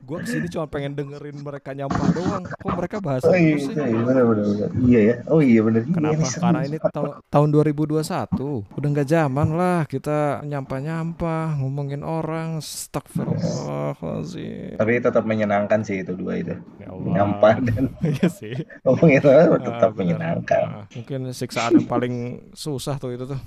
gue 0.00 0.18
ke 0.18 0.26
sini 0.26 0.46
cuma 0.48 0.66
pengen 0.66 0.92
dengerin 0.92 1.36
mereka 1.36 1.72
nyampah 1.72 2.08
doang 2.10 2.42
kok 2.44 2.70
mereka 2.70 2.96
bahas 2.98 3.22
Oh 3.24 3.32
iya, 3.32 3.54
itu 3.54 3.66
sih 3.66 3.74
iya, 3.74 3.98
bener, 3.98 4.22
bener, 4.22 4.44
bener. 4.46 4.68
Iya 4.80 5.00
ya. 5.00 5.14
Oh 5.26 5.40
iya 5.40 5.60
bener. 5.60 5.82
Iya, 5.82 5.90
Kenapa? 5.90 6.14
ini 6.14 6.24
seru. 6.24 6.42
Karena 6.42 6.60
ini 6.62 6.78
ta- 6.78 7.18
tahun 7.24 7.48
2021 7.50 8.68
Udah 8.70 8.88
nggak 8.90 9.06
zaman 9.06 9.48
lah 9.50 9.78
Kita 9.84 10.40
nyampah-nyampah 10.42 11.44
Ngomongin 11.56 12.00
orang 12.00 12.58
Astagfirullahaladzim 12.58 14.76
Tapi 14.76 14.90
tetap 14.98 15.24
menyenangkan 15.24 15.82
sih 15.82 15.98
itu 15.98 16.12
dua 16.12 16.36
itu. 16.36 16.54
Ya 16.78 16.86
Allah 16.90 17.10
Nyampah 17.12 17.54
dan 17.66 17.84
Iya 18.00 18.28
sih 18.28 18.54
ngomongin 18.82 19.20
orang 19.22 19.46
Ah, 19.46 19.58
tetap 19.62 19.90
benar. 19.90 19.96
menyenangkan. 19.96 20.64
Ah, 20.64 20.84
Mungkin 20.90 21.32
siksaan 21.32 21.72
yang 21.74 21.86
paling 21.86 22.14
susah 22.52 22.96
tuh 22.96 23.10
itu 23.10 23.24
tuh 23.26 23.38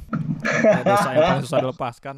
Dosa 0.83 1.09
yang 1.11 1.23
paling 1.23 1.43
susah 1.43 1.59
dilepaskan 1.59 2.15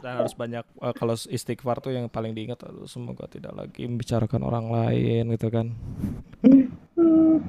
Dan 0.00 0.12
harus 0.22 0.34
banyak 0.34 0.64
eh, 0.64 0.94
Kalau 0.94 1.14
istighfar 1.14 1.78
tuh 1.78 1.92
yang 1.92 2.06
paling 2.06 2.32
diingat 2.32 2.60
Semoga 2.84 3.26
tidak 3.26 3.52
lagi 3.52 3.84
membicarakan 3.84 4.42
orang 4.42 4.66
lain 4.68 5.32
gitu 5.32 5.48
kan 5.48 5.76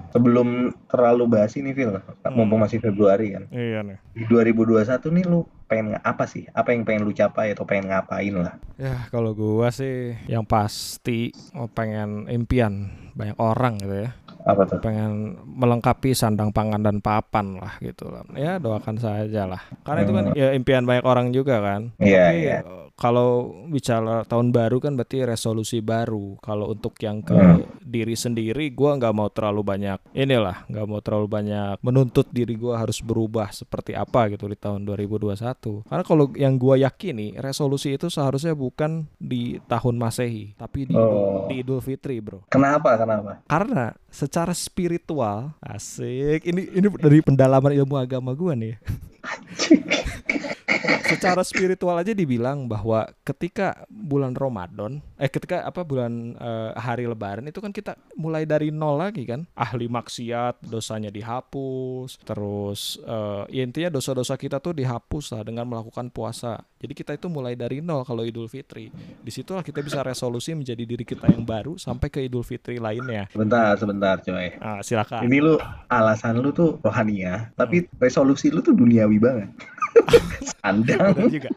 Sebelum 0.08 0.72
terlalu 0.88 1.24
bahas 1.30 1.54
ini, 1.56 1.72
Phil, 1.72 1.94
mumpung 2.32 2.60
masih 2.60 2.80
Februari 2.80 3.36
kan. 3.36 3.44
Iya 3.52 3.84
nih 3.84 3.98
Di 4.12 4.24
2021 4.28 4.84
nih 5.14 5.26
lu 5.28 5.46
pengen 5.68 5.96
nge- 5.96 6.04
apa 6.04 6.24
sih? 6.26 6.48
Apa 6.52 6.72
yang 6.72 6.84
pengen 6.84 7.04
lu 7.04 7.12
capai 7.12 7.52
atau 7.52 7.64
pengen 7.64 7.92
ngapain 7.92 8.34
lah? 8.34 8.56
Ya 8.76 9.08
kalau 9.10 9.32
gua 9.32 9.72
sih 9.72 10.16
Yang 10.28 10.46
pasti 10.48 11.20
oh, 11.54 11.68
Pengen 11.68 12.28
impian 12.28 12.92
Banyak 13.16 13.38
orang 13.38 13.80
gitu 13.80 13.96
ya 14.08 14.12
Apa 14.48 14.64
tuh? 14.64 14.80
pengen 14.80 15.36
melengkapi 15.44 16.16
sandang 16.16 16.56
pangan 16.56 16.80
dan 16.80 17.04
papan 17.04 17.60
lah 17.60 17.76
gitu 17.84 18.08
lah. 18.08 18.24
Ya 18.40 18.56
doakan 18.58 18.96
saja 18.96 19.44
lah. 19.44 19.60
Karena 19.84 20.00
itu 20.08 20.14
kan 20.16 20.26
ya 20.32 20.56
impian 20.56 20.88
banyak 20.88 21.04
orang 21.04 21.36
juga 21.36 21.60
kan. 21.60 21.92
Iya, 22.00 22.26
iya. 22.32 22.58
eh, 22.64 22.87
kalau 22.98 23.30
bicara 23.68 24.26
tahun 24.26 24.50
baru 24.50 24.82
kan 24.82 24.94
berarti 24.94 25.22
resolusi 25.22 25.80
baru. 25.80 26.36
Kalau 26.40 26.74
untuk 26.74 26.98
yang 26.98 27.22
ke 27.22 27.38
Hmm. 27.38 27.62
diri 27.80 28.14
sendiri 28.14 28.68
gua 28.70 28.98
nggak 28.98 29.14
mau 29.14 29.30
terlalu 29.30 29.62
banyak 29.62 30.02
inilah, 30.12 30.66
nggak 30.66 30.86
mau 30.86 31.00
terlalu 31.00 31.28
banyak 31.30 31.78
menuntut 31.80 32.26
diri 32.28 32.58
gua 32.58 32.82
harus 32.82 33.00
berubah 33.00 33.50
seperti 33.50 33.94
apa 33.94 34.28
gitu 34.30 34.46
di 34.46 34.58
tahun 34.58 34.84
2021. 34.84 35.86
Karena 35.86 36.04
kalau 36.04 36.26
yang 36.34 36.58
gua 36.58 36.76
yakini 36.76 37.38
resolusi 37.38 37.94
itu 37.94 38.08
seharusnya 38.08 38.52
bukan 38.52 39.06
di 39.16 39.62
tahun 39.64 39.96
Masehi, 39.96 40.58
tapi 40.58 40.84
di 40.84 40.98
Oh. 40.98 41.46
di 41.46 41.62
Idul 41.62 41.80
Fitri, 41.80 42.18
Bro 42.18 42.50
Kenapa? 42.50 42.98
Kenapa? 42.98 43.46
karena 43.46 43.94
secara 44.10 44.52
spiritual 44.52 45.54
asik 45.60 46.42
ini 46.44 46.66
ini 46.72 46.88
dari 46.92 47.20
pendalaman 47.20 47.70
ilmu 47.72 47.94
agama 47.96 48.34
gua 48.34 48.52
nih 48.52 48.74
secara 51.12 51.42
spiritual 51.42 51.98
aja 51.98 52.12
dibilang 52.12 52.68
bahwa 52.68 53.08
ketika 53.24 53.88
bulan 53.88 54.36
Ramadan 54.36 55.00
eh 55.16 55.32
ketika 55.32 55.64
apa 55.64 55.82
bulan 55.88 56.36
eh, 56.36 56.72
hari 56.78 57.08
lebaran 57.08 57.48
itu 57.48 57.64
kan 57.64 57.72
kita 57.72 57.96
mulai 58.20 58.44
dari 58.44 58.70
nol 58.70 59.00
lagi 59.00 59.24
kan 59.24 59.48
ahli 59.56 59.88
maksiat 59.88 60.62
dosanya 60.68 61.10
dihapus 61.10 62.22
terus 62.28 63.00
eh, 63.02 63.44
ya 63.52 63.64
intinya 63.64 63.98
dosa-dosa 63.98 64.36
kita 64.36 64.60
tuh 64.60 64.76
dihapus 64.76 65.34
lah 65.34 65.42
dengan 65.48 65.66
melakukan 65.66 66.12
puasa 66.12 66.62
jadi 66.78 66.94
kita 66.94 67.12
itu 67.18 67.28
mulai 67.32 67.58
dari 67.58 67.82
nol 67.82 68.06
kalau 68.06 68.22
Idul 68.22 68.52
Fitri 68.52 68.92
di 69.24 69.32
situlah 69.32 69.66
kita 69.66 69.82
bisa 69.82 70.04
resolusi 70.04 70.54
menjadi 70.54 70.84
diri 70.84 71.06
kita 71.08 71.32
yang 71.32 71.42
baru 71.48 71.80
sampai 71.80 72.12
ke 72.12 72.20
Idul 72.22 72.46
Fitri 72.46 72.78
lainnya 72.78 73.28
Sebentar, 73.38 73.78
sebentar, 73.78 74.16
coy. 74.26 74.50
Ah, 74.58 74.80
silakan. 74.82 75.22
Ini 75.26 75.38
lu 75.44 75.56
alasan 75.92 76.40
lu 76.40 76.50
tuh 76.50 76.82
rohania, 76.82 77.54
tapi 77.54 77.86
resolusi 78.02 78.50
lu 78.50 78.66
tuh 78.66 78.74
duniawi 78.74 79.17
banget. 79.18 79.50
Sandang. 80.62 81.14
Juga. 81.30 81.50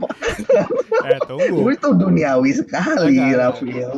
eh 1.06 1.20
tunggu. 1.28 1.70
Tuh 1.76 1.94
duniawi 1.94 2.50
sekali. 2.56 3.20
Rafael. 3.32 3.92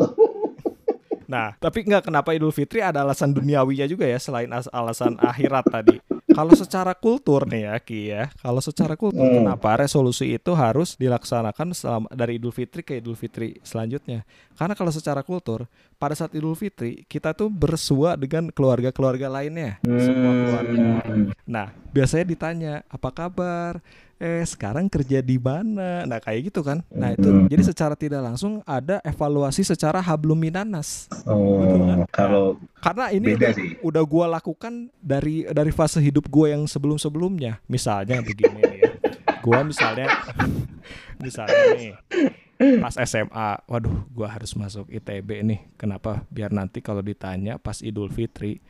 Nah, 1.30 1.56
tapi 1.56 1.88
nggak 1.88 2.12
kenapa 2.12 2.36
Idul 2.36 2.52
Fitri 2.52 2.84
ada 2.84 3.00
alasan 3.00 3.32
duniawinya 3.32 3.88
juga 3.88 4.04
ya 4.04 4.20
selain 4.20 4.52
as- 4.52 4.68
alasan 4.68 5.16
akhirat 5.16 5.64
tadi. 5.64 5.96
Kalau 6.30 6.54
secara 6.54 6.94
kultur 6.94 7.44
nih 7.50 7.66
ya 7.66 7.74
Ki 7.82 8.00
ya, 8.14 8.30
kalau 8.38 8.62
secara 8.62 8.94
kultur 8.94 9.26
Hmm. 9.26 9.42
kenapa 9.42 9.82
resolusi 9.82 10.32
itu 10.32 10.54
harus 10.54 10.94
dilaksanakan 10.94 11.74
selama, 11.74 12.06
dari 12.14 12.38
Idul 12.38 12.54
Fitri 12.54 12.86
ke 12.86 13.02
Idul 13.02 13.18
Fitri 13.18 13.58
selanjutnya? 13.66 14.22
Karena 14.54 14.78
kalau 14.78 14.94
secara 14.94 15.26
kultur 15.26 15.66
pada 15.98 16.14
saat 16.14 16.32
Idul 16.32 16.54
Fitri 16.54 17.04
kita 17.10 17.34
tuh 17.34 17.50
bersua 17.50 18.14
dengan 18.14 18.48
keluarga-keluarga 18.54 19.26
lainnya, 19.28 19.82
semua 19.82 20.32
keluarga. 20.32 20.78
Hmm. 21.04 21.24
Nah, 21.44 21.66
biasanya 21.90 22.24
ditanya, 22.24 22.74
apa 22.86 23.10
kabar? 23.10 23.82
Eh 24.22 24.46
sekarang 24.46 24.86
kerja 24.86 25.18
di 25.18 25.34
mana? 25.34 26.06
Nah 26.06 26.16
kayak 26.16 26.46
gitu 26.46 26.62
kan. 26.62 26.86
Nah 26.88 27.10
itu 27.10 27.26
Hmm. 27.26 27.50
jadi 27.50 27.62
secara 27.66 27.98
tidak 27.98 28.22
langsung 28.22 28.62
ada 28.62 29.02
evaluasi 29.02 29.60
secara 29.60 29.98
hablum 29.98 30.38
minanas 30.38 31.10
Oh, 31.26 31.58
kan? 31.82 31.98
kalau 32.08 32.44
karena 32.78 33.10
ini 33.10 33.34
beda 33.34 33.38
udah, 33.42 33.52
sih. 33.52 33.68
udah 33.82 34.02
gua 34.06 34.26
lakukan 34.30 34.72
dari 34.96 35.42
dari 35.44 35.74
fase 35.74 35.98
hidup 35.98 36.30
gua 36.30 36.54
yang 36.54 36.64
sebelum 36.64 36.96
sebelumnya 36.96 37.58
misalnya 37.66 38.22
begini 38.22 38.62
nih 38.62 38.78
ya. 38.78 38.90
Gua 39.42 39.66
misalnya 39.66 40.06
misalnya 41.18 41.58
nih 41.74 41.92
pas 42.78 42.94
SMA 42.96 43.48
waduh 43.66 44.06
gua 44.08 44.30
harus 44.30 44.54
masuk 44.54 44.86
ITB 44.86 45.42
nih. 45.42 45.60
Kenapa? 45.74 46.22
Biar 46.30 46.54
nanti 46.54 46.78
kalau 46.78 47.02
ditanya 47.02 47.58
pas 47.58 47.82
Idul 47.82 48.06
Fitri 48.06 48.62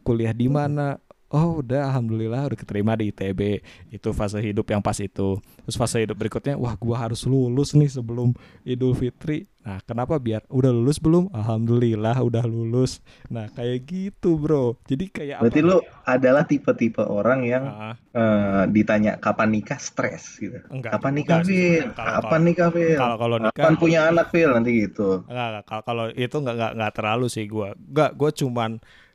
kuliah 0.00 0.30
di 0.30 0.46
mana 0.46 1.02
Oh 1.30 1.62
udah 1.62 1.94
alhamdulillah 1.94 2.50
udah 2.50 2.58
keterima 2.58 2.98
di 2.98 3.14
ITB 3.14 3.62
itu 3.94 4.08
fase 4.10 4.42
hidup 4.42 4.66
yang 4.66 4.82
pas 4.82 4.98
itu 4.98 5.38
terus 5.62 5.78
fase 5.78 6.02
hidup 6.02 6.18
berikutnya 6.18 6.58
wah 6.58 6.74
gua 6.74 7.06
harus 7.06 7.22
lulus 7.22 7.70
nih 7.78 7.86
sebelum 7.86 8.34
Idul 8.66 8.98
Fitri 8.98 9.46
nah 9.60 9.78
kenapa 9.84 10.16
biar 10.18 10.42
udah 10.48 10.72
lulus 10.72 10.98
belum 10.98 11.30
alhamdulillah 11.30 12.18
udah 12.18 12.42
lulus 12.48 12.98
nah 13.28 13.46
kayak 13.46 13.86
gitu 13.86 14.40
bro 14.40 14.74
jadi 14.88 15.04
kayak 15.06 15.38
Berarti 15.38 15.60
apa 15.60 15.68
lu 15.70 15.76
adalah 16.04 16.42
tipe-tipe 16.48 17.02
orang 17.04 17.46
yang 17.46 17.64
Ah, 17.70 17.94
eh, 18.10 18.62
ditanya 18.68 19.16
kapan 19.22 19.54
nikah 19.54 19.78
stres 19.78 20.36
gitu. 20.36 20.58
Enggak, 20.68 20.98
kapan 20.98 21.12
nikah, 21.14 21.40
sih. 21.46 21.78
Phil? 21.80 21.86
Kapan 21.94 22.40
nikah, 22.42 22.68
Phil? 22.74 22.98
kalau 22.98 23.16
kalau 23.16 23.36
nikah 23.38 23.54
Kapan 23.54 23.74
punya 23.78 24.00
anak, 24.10 24.26
Phil? 24.34 24.50
Nanti 24.50 24.70
gitu. 24.84 25.22
Enggak, 25.30 25.46
enggak. 25.54 25.64
Kalau 25.70 25.82
kalau 25.86 26.04
itu 26.12 26.36
enggak 26.42 26.54
enggak 26.58 26.72
enggak 26.76 26.92
terlalu 26.98 27.26
sih 27.30 27.44
gua. 27.46 27.68
Enggak, 27.78 28.10
gua 28.18 28.30
cuman 28.34 28.70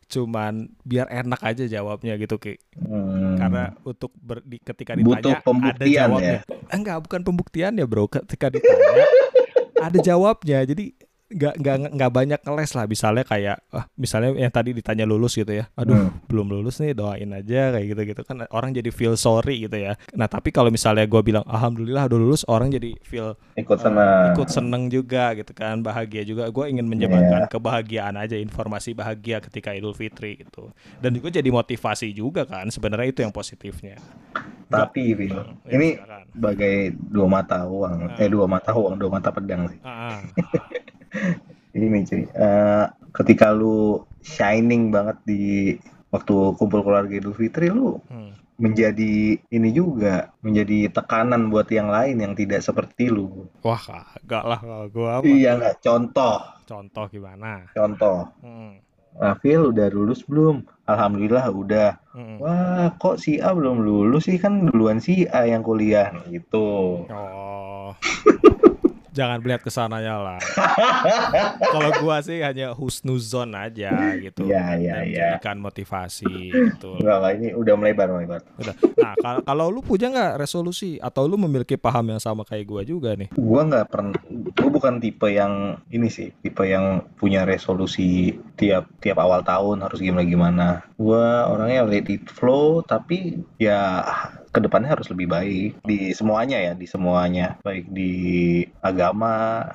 cuman 0.06 0.70
biar 0.86 1.10
enak 1.10 1.42
aja 1.42 1.66
jawabnya 1.66 2.14
gitu 2.16 2.38
Ki. 2.38 2.56
Hmm. 2.78 3.36
Karena 3.36 3.74
untuk 3.82 4.14
ber, 4.16 4.46
di- 4.46 4.62
ketika 4.62 4.94
Butuh 4.94 5.18
ditanya 5.18 5.38
ada 5.38 5.46
pembuktian 5.46 5.90
ya? 5.90 6.02
jawabnya. 6.06 6.40
Enggak, 6.70 6.98
bukan 7.04 7.22
pembuktian 7.26 7.74
ya, 7.76 7.86
Bro. 7.86 8.06
Ketika 8.08 8.54
ditanya 8.54 9.06
ada 9.82 9.98
jawabnya. 10.00 10.60
Jadi 10.64 10.94
nggak 11.26 11.58
nggak 11.58 11.78
nggak 11.92 12.12
banyak 12.12 12.40
ngeles 12.40 12.72
lah 12.72 12.86
misalnya 12.86 13.26
kayak 13.26 13.58
ah, 13.70 13.90
misalnya 13.96 14.38
yang 14.38 14.50
tadi 14.50 14.72
ditanya 14.72 15.04
lulus 15.04 15.34
gitu 15.34 15.50
ya 15.50 15.66
aduh 15.74 15.98
Hmm. 15.98 16.14
belum 16.28 16.48
lulus 16.52 16.78
nih 16.78 16.94
doain 16.94 17.26
aja 17.28 17.74
kayak 17.74 17.86
gitu 17.88 18.02
gitu 18.06 18.22
kan 18.22 18.46
orang 18.48 18.70
jadi 18.72 18.90
feel 18.90 19.16
sorry 19.16 19.58
gitu 19.60 19.74
ya 19.74 19.98
nah 20.12 20.26
tapi 20.26 20.50
kalau 20.50 20.70
misalnya 20.70 21.02
gue 21.04 21.18
bilang 21.20 21.42
alhamdulillah 21.44 22.06
udah 22.06 22.20
lulus 22.20 22.46
orang 22.46 22.70
jadi 22.70 22.94
feel 23.02 23.34
ikut 23.56 23.74
Eh, 23.74 23.82
sama 23.82 24.32
ikut 24.32 24.48
seneng 24.48 24.86
juga 24.88 25.34
gitu 25.34 25.50
kan 25.52 25.82
bahagia 25.82 26.22
juga 26.22 26.46
gue 26.46 26.66
ingin 26.68 26.86
menyebarkan 26.86 27.42
Iya. 27.42 27.50
kebahagiaan 27.50 28.16
aja 28.16 28.38
informasi 28.38 28.94
bahagia 28.94 29.42
ketika 29.42 29.74
Idul 29.74 29.92
Fitri 29.92 30.38
gitu 30.38 30.70
dan 31.00 31.10
gue 31.12 31.32
jadi 31.32 31.50
motivasi 31.50 32.12
juga 32.12 32.46
kan 32.46 32.70
sebenarnya 32.70 33.10
itu 33.10 33.20
yang 33.20 33.34
positifnya 33.34 33.98
tapi 34.66 35.14
Phil, 35.16 35.30
Ya, 35.30 35.46
ini 35.72 35.94
silakan. 35.96 36.22
sebagai 36.28 36.76
dua 37.00 37.28
mata 37.28 37.58
uang, 37.64 37.98
Ah. 38.08 38.18
eh 38.18 38.28
dua 38.28 38.46
mata 38.46 38.74
uang, 38.74 38.98
dua 38.98 39.10
mata 39.12 39.30
pedang 39.30 39.70
sih. 39.70 39.78
Ah. 39.80 40.26
Ini 41.76 42.08
cuy, 42.08 42.24
eh, 42.24 42.86
ketika 43.12 43.52
lu 43.52 44.00
shining 44.24 44.90
banget 44.96 45.18
di 45.28 45.76
waktu 46.08 46.56
kumpul 46.56 46.82
keluarga 46.82 47.12
Idul 47.12 47.36
Fitri, 47.36 47.68
lu 47.68 48.00
Hmm. 48.08 48.32
menjadi 48.56 49.36
ini 49.52 49.70
juga, 49.76 50.32
menjadi 50.40 50.88
tekanan 50.88 51.52
buat 51.52 51.68
yang 51.68 51.92
lain 51.92 52.24
yang 52.24 52.32
tidak 52.32 52.64
seperti 52.64 53.12
lu. 53.12 53.52
wah 53.60 53.76
kagak 53.76 54.44
lah 54.48 54.60
kalau 54.64 54.88
gue 54.88 55.10
apa 55.12 55.26
Iya 55.28 55.52
nggak? 55.60 55.76
Contoh, 55.84 56.40
contoh 56.64 57.06
gimana 57.12 57.68
contoh. 57.76 58.32
Hmm, 58.40 58.80
Rafil 59.16 59.76
udah 59.76 59.88
lulus 59.92 60.24
belum? 60.24 60.64
Alhamdulillah 60.88 61.52
udah. 61.52 61.90
hmm. 62.16 62.40
Wah, 62.40 62.96
kok 62.96 63.20
si 63.20 63.40
A 63.44 63.52
belum 63.52 63.84
lulus 63.84 64.32
sih? 64.32 64.40
Kan 64.40 64.72
duluan 64.72 65.04
si 65.04 65.28
A 65.28 65.44
yang 65.44 65.60
kuliah 65.60 66.16
gitu. 66.32 67.04
oh 67.12 67.92
jangan 69.16 69.40
melihat 69.40 69.64
ke 69.64 69.72
sananya 69.72 70.20
lah 70.20 70.40
kalau 71.74 71.90
gua 72.02 72.20
sih 72.20 72.44
hanya 72.44 72.76
husnuzon 72.76 73.56
aja 73.56 73.92
gitu 74.20 74.46
Iya, 74.46 74.76
iya, 74.76 74.96
iya. 75.02 75.26
menjadikan 75.40 75.58
motivasi 75.58 76.28
gitu 76.52 77.00
Enggak, 77.00 77.18
enggak, 77.18 77.34
ini 77.38 77.48
udah 77.54 77.74
melebar, 77.76 78.08
melebar. 78.12 78.42
Udah. 78.58 78.76
Nah, 78.96 79.14
kal- 79.18 79.44
kalau 79.44 79.66
lu 79.70 79.80
punya 79.80 80.08
nggak 80.08 80.34
resolusi 80.38 80.98
atau 80.98 81.26
lu 81.26 81.38
memiliki 81.38 81.76
paham 81.76 82.12
yang 82.12 82.22
sama 82.22 82.44
kayak 82.44 82.66
gua 82.66 82.82
juga 82.82 83.16
nih? 83.16 83.30
Gua 83.34 83.62
nggak 83.64 83.86
pernah, 83.88 84.18
gua 84.54 84.70
bukan 84.70 85.00
tipe 85.00 85.28
yang 85.28 85.54
ini 85.88 86.08
sih, 86.08 86.36
tipe 86.36 86.64
yang 86.64 87.06
punya 87.16 87.44
resolusi 87.44 88.36
tiap 88.56 88.92
tiap 89.00 89.18
awal 89.18 89.42
tahun 89.42 89.82
harus 89.82 90.00
gimana 90.00 90.24
gimana. 90.24 90.68
Gua 90.96 91.48
orangnya 91.48 91.86
let 91.86 92.08
it 92.08 92.28
flow, 92.28 92.82
tapi 92.82 93.40
ya 93.56 94.04
ke 94.56 94.64
depannya 94.64 94.96
harus 94.96 95.12
lebih 95.12 95.28
baik 95.28 95.84
di 95.84 96.16
semuanya 96.16 96.56
ya, 96.64 96.72
di 96.72 96.88
semuanya, 96.88 97.60
baik 97.60 97.92
di 97.92 98.14
agama, 98.80 99.68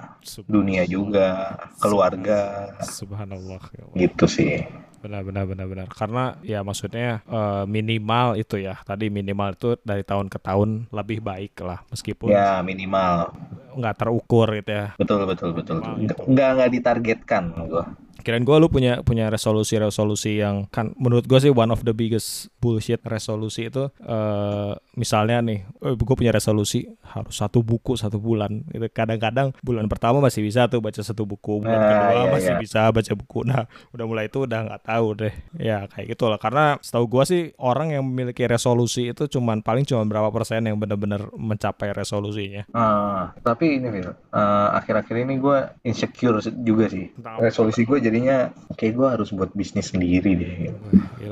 dunia 0.48 0.88
juga, 0.88 1.60
keluarga, 1.76 2.72
Subhanallah. 2.80 3.60
ya 3.76 3.84
Allah. 3.84 3.96
gitu 4.00 4.24
sih. 4.24 4.64
Benar 5.00 5.24
benar 5.24 5.44
benar 5.48 5.64
benar. 5.64 5.86
Karena 5.88 6.36
ya 6.44 6.60
maksudnya 6.60 7.24
eh, 7.24 7.64
minimal 7.64 8.36
itu 8.36 8.60
ya. 8.60 8.76
Tadi 8.84 9.08
minimal 9.08 9.56
itu 9.56 9.76
dari 9.80 10.04
tahun 10.04 10.28
ke 10.28 10.36
tahun 10.40 10.92
lebih 10.92 11.24
baik 11.24 11.56
lah 11.64 11.80
meskipun 11.88 12.28
Ya 12.28 12.60
minimal, 12.60 13.32
nggak 13.80 13.96
terukur 13.96 14.48
gitu 14.60 14.72
ya. 14.72 14.86
betul 15.00 15.24
betul 15.24 15.56
betul. 15.56 15.80
Minimal 15.80 16.04
itu. 16.04 16.14
Nggak 16.28 16.48
nggak 16.56 16.70
ditargetkan 16.76 17.44
gua. 17.68 17.84
Kirain 18.22 18.44
gue 18.44 18.56
lu 18.56 18.68
punya 18.70 19.02
punya 19.02 19.28
resolusi-resolusi 19.32 20.40
yang 20.40 20.68
kan 20.70 20.92
menurut 20.96 21.26
gue 21.26 21.38
sih 21.40 21.52
one 21.52 21.72
of 21.72 21.82
the 21.82 21.94
biggest 21.96 22.52
bullshit 22.62 23.00
resolusi 23.04 23.68
itu 23.72 23.88
eh 24.04 24.72
misalnya 24.94 25.40
nih 25.40 25.64
gue 25.80 26.16
punya 26.16 26.30
resolusi 26.34 26.84
harus 27.02 27.34
satu 27.34 27.64
buku 27.64 27.98
satu 27.98 28.22
bulan. 28.22 28.62
Itu 28.70 28.86
kadang-kadang 28.92 29.56
bulan 29.64 29.90
pertama 29.90 30.22
masih 30.22 30.44
bisa 30.44 30.70
tuh 30.70 30.78
baca 30.78 31.00
satu 31.02 31.26
buku 31.26 31.64
bulan 31.64 31.80
Nah, 31.80 31.88
kedua 31.88 32.10
iya, 32.12 32.24
masih 32.30 32.52
iya. 32.54 32.60
bisa 32.60 32.80
baca 32.92 33.12
buku. 33.16 33.38
Nah 33.48 33.64
udah 33.94 34.04
mulai 34.06 34.24
itu 34.28 34.44
udah 34.44 34.60
nggak 34.68 34.82
tahu 34.84 35.06
deh. 35.16 35.34
Ya 35.56 35.88
kayak 35.88 36.14
gitu 36.14 36.28
lah. 36.28 36.38
Karena 36.38 36.76
setahu 36.78 37.06
gue 37.08 37.24
sih 37.26 37.42
orang 37.58 37.94
yang 37.96 38.04
memiliki 38.06 38.44
resolusi 38.46 39.10
itu 39.10 39.26
cuman 39.26 39.64
paling 39.64 39.88
cuma 39.88 40.04
berapa 40.06 40.28
persen 40.30 40.66
yang 40.66 40.76
benar-benar 40.76 41.32
mencapai 41.34 41.90
resolusinya. 41.96 42.68
Ah, 42.76 43.32
tapi 43.40 43.80
ini 43.80 43.88
Phil, 43.90 44.10
eh, 44.10 44.68
akhir-akhir 44.76 45.16
ini 45.24 45.34
gue 45.40 45.58
insecure 45.86 46.38
juga 46.62 46.86
sih. 46.90 47.10
Resolusi 47.40 47.82
gue 47.88 47.98
jadinya 48.10 48.50
kayak 48.74 48.98
gue 48.98 49.06
harus 49.06 49.30
buat 49.30 49.54
bisnis 49.54 49.94
sendiri 49.94 50.34
deh. 50.34 50.52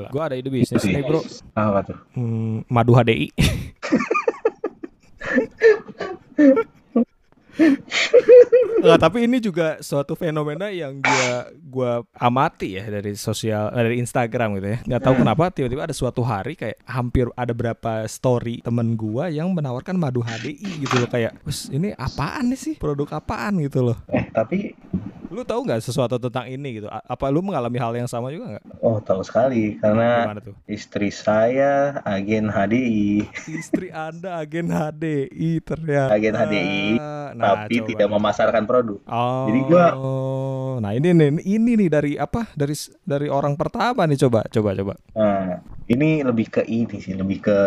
Gue 0.07 0.23
ada 0.23 0.39
ide 0.39 0.47
bisnis 0.47 0.79
nih 0.87 1.03
bro 1.03 1.19
Apa 1.59 1.91
tuh? 1.91 1.99
Hmm, 2.15 2.63
madu 2.71 2.95
HDI 2.95 3.35
Nggak, 8.79 8.99
tapi 9.03 9.27
ini 9.27 9.43
juga 9.43 9.75
suatu 9.83 10.15
fenomena 10.15 10.71
yang 10.71 11.03
gua 11.03 11.51
gua 11.59 11.91
amati 12.15 12.79
ya 12.79 12.87
dari 12.87 13.11
sosial 13.19 13.75
eh, 13.75 13.83
dari 13.83 13.99
Instagram 13.99 14.55
gitu 14.55 14.67
ya. 14.71 14.79
Nggak 14.87 15.01
tahu 15.03 15.15
kenapa 15.19 15.43
tiba-tiba 15.51 15.83
ada 15.83 15.91
suatu 15.91 16.23
hari 16.23 16.55
kayak 16.55 16.79
hampir 16.87 17.27
ada 17.35 17.51
berapa 17.51 18.07
story 18.07 18.63
temen 18.63 18.95
gua 18.95 19.27
yang 19.27 19.51
menawarkan 19.51 19.99
madu 19.99 20.23
HDI 20.23 20.87
gitu 20.87 20.95
loh 20.95 21.11
kayak, 21.11 21.35
"Wes, 21.43 21.67
ini 21.67 21.91
apaan 21.91 22.55
nih 22.55 22.59
sih? 22.59 22.75
Produk 22.79 23.19
apaan?" 23.19 23.59
gitu 23.59 23.91
loh. 23.91 23.97
Eh, 24.07 24.31
tapi 24.31 24.71
Lu 25.29 25.41
tahu 25.43 25.61
nggak 25.61 25.77
sesuatu 25.79 26.17
tentang 26.17 26.45
ini 26.45 26.75
gitu? 26.75 26.87
Apa 26.89 27.29
lu 27.29 27.39
mengalami 27.39 27.77
hal 27.77 27.93
yang 27.93 28.05
sama 28.05 28.29
juga 28.29 28.57
nggak? 28.57 28.65
oh 28.81 28.97
tahu 28.97 29.21
sekali 29.21 29.77
karena 29.77 30.25
istri 30.65 31.09
saya 31.09 32.01
agen 32.01 32.49
HDI, 32.49 33.29
Istri 33.45 33.93
Anda 33.93 34.41
agen 34.41 34.67
HDI 34.67 35.61
ternyata. 35.61 36.11
agen 36.11 36.33
HDI, 36.33 36.97
Nah, 37.29 37.61
tapi 37.61 37.77
coba. 37.77 37.87
tidak 37.87 38.07
memasarkan 38.09 38.63
produk. 38.65 38.97
Oh. 39.05 39.45
Jadi 39.45 39.59
gua- 39.63 39.93
Nah, 40.79 40.91
ini 40.91 41.09
nih 41.11 41.29
ini 41.45 41.71
nih 41.77 41.89
dari 41.89 42.11
apa? 42.15 42.49
Dari 42.51 42.73
dari 42.99 43.27
orang 43.27 43.53
pertama 43.53 44.09
nih 44.09 44.17
coba 44.19 44.41
coba 44.45 44.69
coba. 44.73 44.93
Nah, 45.13 45.61
ini 45.89 46.21
lebih 46.21 46.47
ke 46.47 46.61
ini 46.63 47.01
sih, 47.01 47.17
lebih 47.17 47.41
ke 47.41 47.57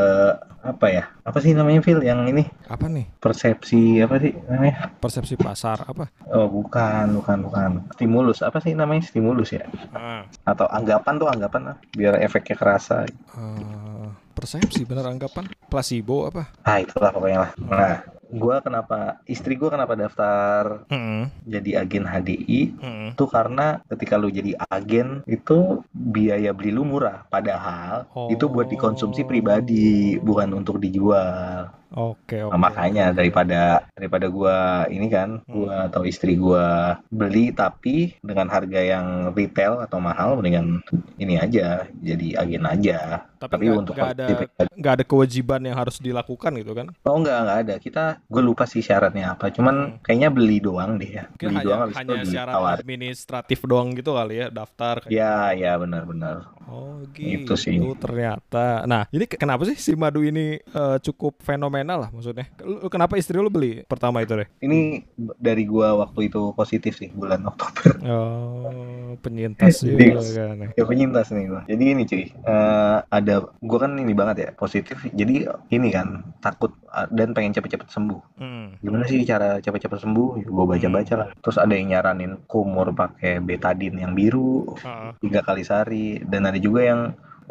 apa 0.62 0.86
ya? 0.86 1.04
Apa 1.26 1.42
sih 1.42 1.50
namanya 1.52 1.82
Phil 1.82 1.98
yang 2.00 2.22
ini? 2.24 2.46
Apa 2.70 2.86
nih? 2.86 3.10
Persepsi 3.18 3.98
apa 3.98 4.22
sih 4.22 4.30
namanya? 4.46 4.94
Persepsi 4.96 5.34
pasar 5.34 5.82
apa? 5.82 6.06
Oh, 6.30 6.46
bukan, 6.46 7.18
bukan, 7.18 7.38
bukan. 7.42 7.70
Stimulus. 7.98 8.38
Apa 8.40 8.62
sih 8.62 8.72
namanya? 8.72 9.02
Stimulus 9.02 9.50
ya? 9.50 9.66
Ah, 9.90 10.22
Atau 10.46 10.70
anggapan 10.70 11.18
tuh 11.18 11.28
anggapan 11.28 11.74
lah, 11.74 11.76
biar 11.92 12.14
efeknya 12.22 12.54
kerasa. 12.54 13.04
eh, 13.10 14.06
persepsi 14.32 14.86
bener 14.86 15.04
anggapan 15.04 15.50
placebo 15.66 16.30
apa? 16.30 16.46
Ah, 16.62 16.78
itulah 16.78 17.10
pokoknya 17.10 17.38
lah. 17.42 17.50
Nah, 17.58 17.96
gua 18.32 18.58
kenapa 18.58 19.20
istri 19.28 19.54
gua 19.54 19.68
kenapa 19.70 19.92
daftar 19.92 20.88
Heeh. 20.88 21.28
jadi 21.44 21.84
agen 21.84 22.04
HDI 22.04 22.60
Heeh. 22.80 23.08
itu 23.12 23.24
karena 23.28 23.84
ketika 23.86 24.16
lu 24.16 24.32
jadi 24.32 24.56
agen 24.66 25.20
itu 25.28 25.84
biaya 25.92 26.50
beli 26.50 26.72
lu 26.72 26.82
murah 26.82 27.28
padahal 27.28 28.08
Oh. 28.12 28.28
itu 28.28 28.48
buat 28.48 28.68
dikonsumsi 28.68 29.24
pribadi 29.24 30.16
bukan 30.18 30.52
untuk 30.54 30.80
dijual 30.80 31.68
Oke, 31.92 32.40
oke. 32.40 32.50
Nah, 32.50 32.60
makanya 32.62 33.12
daripada 33.12 33.60
daripada 33.92 34.26
gua 34.26 34.56
ini 34.86 35.06
kan, 35.06 35.44
gua 35.44 35.86
atau 35.86 36.02
istri 36.02 36.34
gua 36.34 36.64
beli 37.06 37.52
tapi 37.52 38.16
dengan 38.18 38.48
harga 38.48 38.80
yang 38.80 39.06
retail 39.30 39.76
atau 39.78 39.98
mahal 39.98 40.34
mendingan 40.34 40.80
ini 41.16 41.36
aja 41.36 41.84
jadi 41.94 42.38
agen 42.38 42.64
aja. 42.64 43.28
Tapi 43.36 43.50
Tapi 43.50 43.64
nggak 43.66 43.80
untuk 43.82 43.94
nggak 43.94 44.12
ada 44.14 44.26
nggak 44.72 44.94
ada 44.94 45.04
kewajiban 45.04 45.60
yang 45.62 45.74
harus 45.74 45.98
dilakukan 45.98 46.52
gitu 46.54 46.72
kan? 46.72 46.86
Oh 47.02 47.18
enggak 47.18 47.38
enggak 47.40 47.58
ada. 47.60 47.74
Kita 47.76 48.04
gue 48.22 48.40
lupa 48.40 48.64
sih 48.64 48.80
syaratnya 48.80 49.34
apa. 49.34 49.50
Cuman 49.50 49.98
kayaknya 50.00 50.30
beli 50.30 50.62
doang 50.62 50.94
deh 50.96 51.10
ya. 51.12 51.24
Mungkin 51.28 51.44
Beli 51.44 51.56
hanya 51.56 51.66
doang 51.66 51.80
habis 51.82 51.94
itu 51.94 52.00
hanya 52.00 52.24
syarat 52.24 52.54
ditawar. 52.54 52.76
administratif 52.78 53.58
doang 53.62 53.88
gitu 53.92 54.10
kali 54.12 54.34
ya, 54.36 54.46
daftar. 54.48 54.94
kayak- 55.02 55.10
Ya, 55.10 55.34
ya 55.52 55.72
benar-benar. 55.74 56.54
Oh 56.64 57.02
Itu 57.02 57.18
gitu 57.42 57.54
sih. 57.58 57.74
ternyata. 57.98 58.86
Nah 58.86 59.10
ini 59.10 59.26
ke- 59.26 59.34
kenapa 59.34 59.66
sih 59.66 59.74
si 59.74 59.92
madu 59.92 60.22
ini 60.22 60.56
eh, 60.56 60.96
cukup 61.02 61.42
fenomenal 61.42 61.81
lah 61.88 62.08
maksudnya? 62.08 62.46
Lu- 62.60 62.86
Kenapa 62.86 63.16
istri 63.16 63.34
lu 63.34 63.48
beli 63.48 63.82
pertama 63.82 64.20
itu 64.20 64.34
deh? 64.34 64.46
Ini 64.58 65.02
dari 65.36 65.64
gua 65.64 65.98
waktu 65.98 66.28
itu 66.28 66.52
positif 66.52 66.94
sih 66.94 67.10
bulan 67.10 67.42
Oktober. 67.42 67.98
Oh 68.04 69.18
penyintas 69.18 69.82
Jadi- 69.82 70.12
juga 70.16 70.44
kan. 70.48 70.68
Ya 70.72 70.84
penyintas 70.84 71.26
nih 71.28 71.44
gua. 71.46 71.62
Jadi 71.64 71.84
ini 71.86 72.02
cuy, 72.02 72.24
eh, 72.26 72.98
ada 73.02 73.34
gua 73.58 73.78
kan 73.80 73.92
ini 73.94 74.12
banget 74.12 74.36
ya 74.38 74.50
positif. 74.52 74.96
Jadi 75.06 75.44
ini 75.68 75.88
kan 75.88 76.08
takut 76.38 76.72
ah, 76.88 77.08
dan 77.08 77.32
pengen 77.32 77.52
cepet-cepet 77.52 77.88
sembuh. 77.88 78.20
Hmm. 78.36 78.66
Gimana 78.78 79.04
sih 79.04 79.22
cara 79.22 79.58
cepet-cepet 79.58 79.98
sembuh? 79.98 80.28
Ya, 80.38 80.48
gua 80.48 80.64
baca-baca 80.66 81.14
lah. 81.16 81.28
Terus 81.36 81.56
ada 81.56 81.72
yang 81.72 81.90
nyaranin 81.90 82.42
kumur 82.44 82.92
pakai 82.92 83.38
betadine 83.38 83.98
yang 83.98 84.12
biru 84.12 84.72
tiga 85.18 85.40
kali 85.40 85.62
sehari 85.62 86.20
dan 86.22 86.44
ada 86.44 86.56
juga 86.56 86.82
yang 86.82 87.00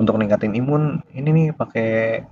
untuk 0.01 0.17
ningkatin 0.17 0.57
imun 0.57 0.99
ini 1.13 1.29
nih 1.29 1.47
pakai 1.53 1.89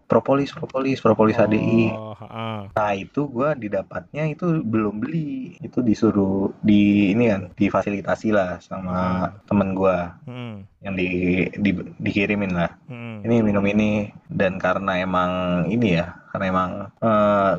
propolis 0.09 0.49
propolis 0.51 0.97
propolis 0.99 1.37
HDI 1.37 1.93
Oh, 1.93 2.17
ah. 2.19 2.65
nah 2.73 2.91
itu 2.91 3.29
gua 3.29 3.53
didapatnya 3.53 4.25
itu 4.27 4.65
belum 4.65 4.97
beli 4.97 5.55
itu 5.61 5.79
disuruh 5.79 6.49
di 6.59 7.13
ini 7.13 7.29
kan 7.29 7.41
difasilitasi 7.53 8.33
lah 8.33 8.57
sama 8.59 9.29
temen 9.45 9.77
gua 9.77 10.17
Hmm. 10.25 10.65
yang 10.81 10.95
di, 10.95 11.07
di- 11.55 11.93
dikirimin 11.97 12.51
lah 12.51 12.73
Hmm. 12.89 13.21
ini 13.21 13.45
minum 13.45 13.63
ini 13.63 14.09
dan 14.27 14.57
karena 14.57 14.99
emang 14.99 15.31
ini 15.67 15.95
ya 15.95 16.18
karena 16.29 16.45
emang 16.47 16.71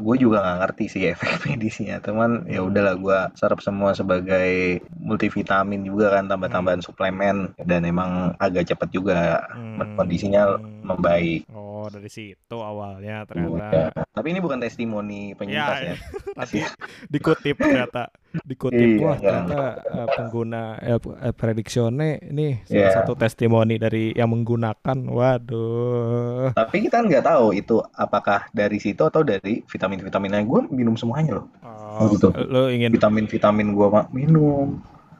gue 0.01 0.17
juga 0.17 0.41
nggak 0.41 0.59
ngerti 0.63 0.85
sih 0.87 1.03
efek 1.11 1.31
medisnya. 1.47 1.99
Teman 1.99 2.47
ya 2.47 2.63
udahlah 2.63 2.95
gue 2.95 3.19
serap 3.35 3.61
semua 3.61 3.93
sebagai 3.93 4.81
multivitamin 4.97 5.83
juga 5.83 6.15
kan 6.15 6.27
tambah-tambahan 6.27 6.81
suplemen. 6.81 7.53
Dan 7.59 7.85
emang 7.85 8.35
agak 8.39 8.71
cepat 8.71 8.89
juga 8.91 9.19
Hmm. 9.51 9.97
kondisinya 9.97 10.57
membaik. 10.85 11.49
Oh 11.51 11.89
dari 11.89 12.09
situ 12.09 12.57
awalnya 12.57 13.25
Ya. 13.25 13.27
ternyata. 13.27 13.93
tapi 14.11 14.27
ini 14.31 14.41
bukan 14.41 14.61
testimoni 14.61 15.33
penyintas 15.33 15.79
Ya, 15.81 15.95
ya, 15.95 15.97
dikutip 17.13 17.57
ternyata 17.57 18.13
dikutip 18.41 18.79
Iya, 18.79 19.03
wah 19.03 19.17
iya. 19.17 19.27
ternyata 19.27 19.65
eh, 19.83 20.07
pengguna 20.09 20.63
eh, 20.79 20.97
eh, 20.97 21.35
prediksione 21.35 22.09
ini 22.25 22.63
salah 22.63 22.79
Iya. 22.79 22.91
satu 22.97 23.13
testimoni 23.15 23.75
dari 23.77 24.13
yang 24.13 24.31
menggunakan. 24.31 24.99
Waduh. 25.05 26.55
tapi 26.55 26.77
kita 26.83 27.01
nggak 27.01 27.25
tahu 27.25 27.53
itu 27.53 27.79
apakah 27.91 28.47
dari 28.51 28.79
situ 28.79 29.01
atau 29.01 29.21
dari 29.21 29.63
vitamin-vitaminnya 29.63 30.43
gue 30.43 30.61
minum 30.71 30.95
semuanya 30.95 31.43
loh 31.43 31.47
Oh, 31.91 32.07
gitu. 32.09 32.31
Lo 32.47 32.71
ingin 32.71 32.91
vitamin-vitamin 32.91 33.75
gue 33.75 33.87
minum 34.11 34.79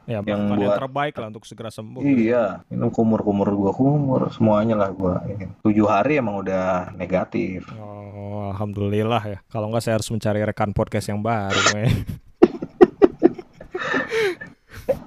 ya 0.09 0.23
yang 0.23 0.49
buat- 0.49 0.79
terbaik 0.79 1.13
lah 1.15 1.29
untuk 1.29 1.45
segera 1.45 1.69
sembuh. 1.69 2.01
Iya, 2.01 2.65
minum 2.67 2.89
kumur-kumur 2.89 3.47
gua 3.53 3.71
kumur, 3.71 4.21
semuanya 4.33 4.73
lah 4.75 4.89
gua. 4.89 5.21
ini. 5.23 5.45
Tujuh 5.61 5.85
hari 5.85 6.17
emang 6.17 6.41
udah 6.41 6.89
negatif. 6.95 7.69
Oh, 7.77 8.49
alhamdulillah 8.49 9.21
ya. 9.21 9.37
Kalau 9.45 9.69
nggak 9.69 9.79
saya 9.79 10.01
harus 10.01 10.09
mencari 10.09 10.41
rekan 10.41 10.73
podcast 10.73 11.05
yang 11.07 11.21
baru. 11.21 11.53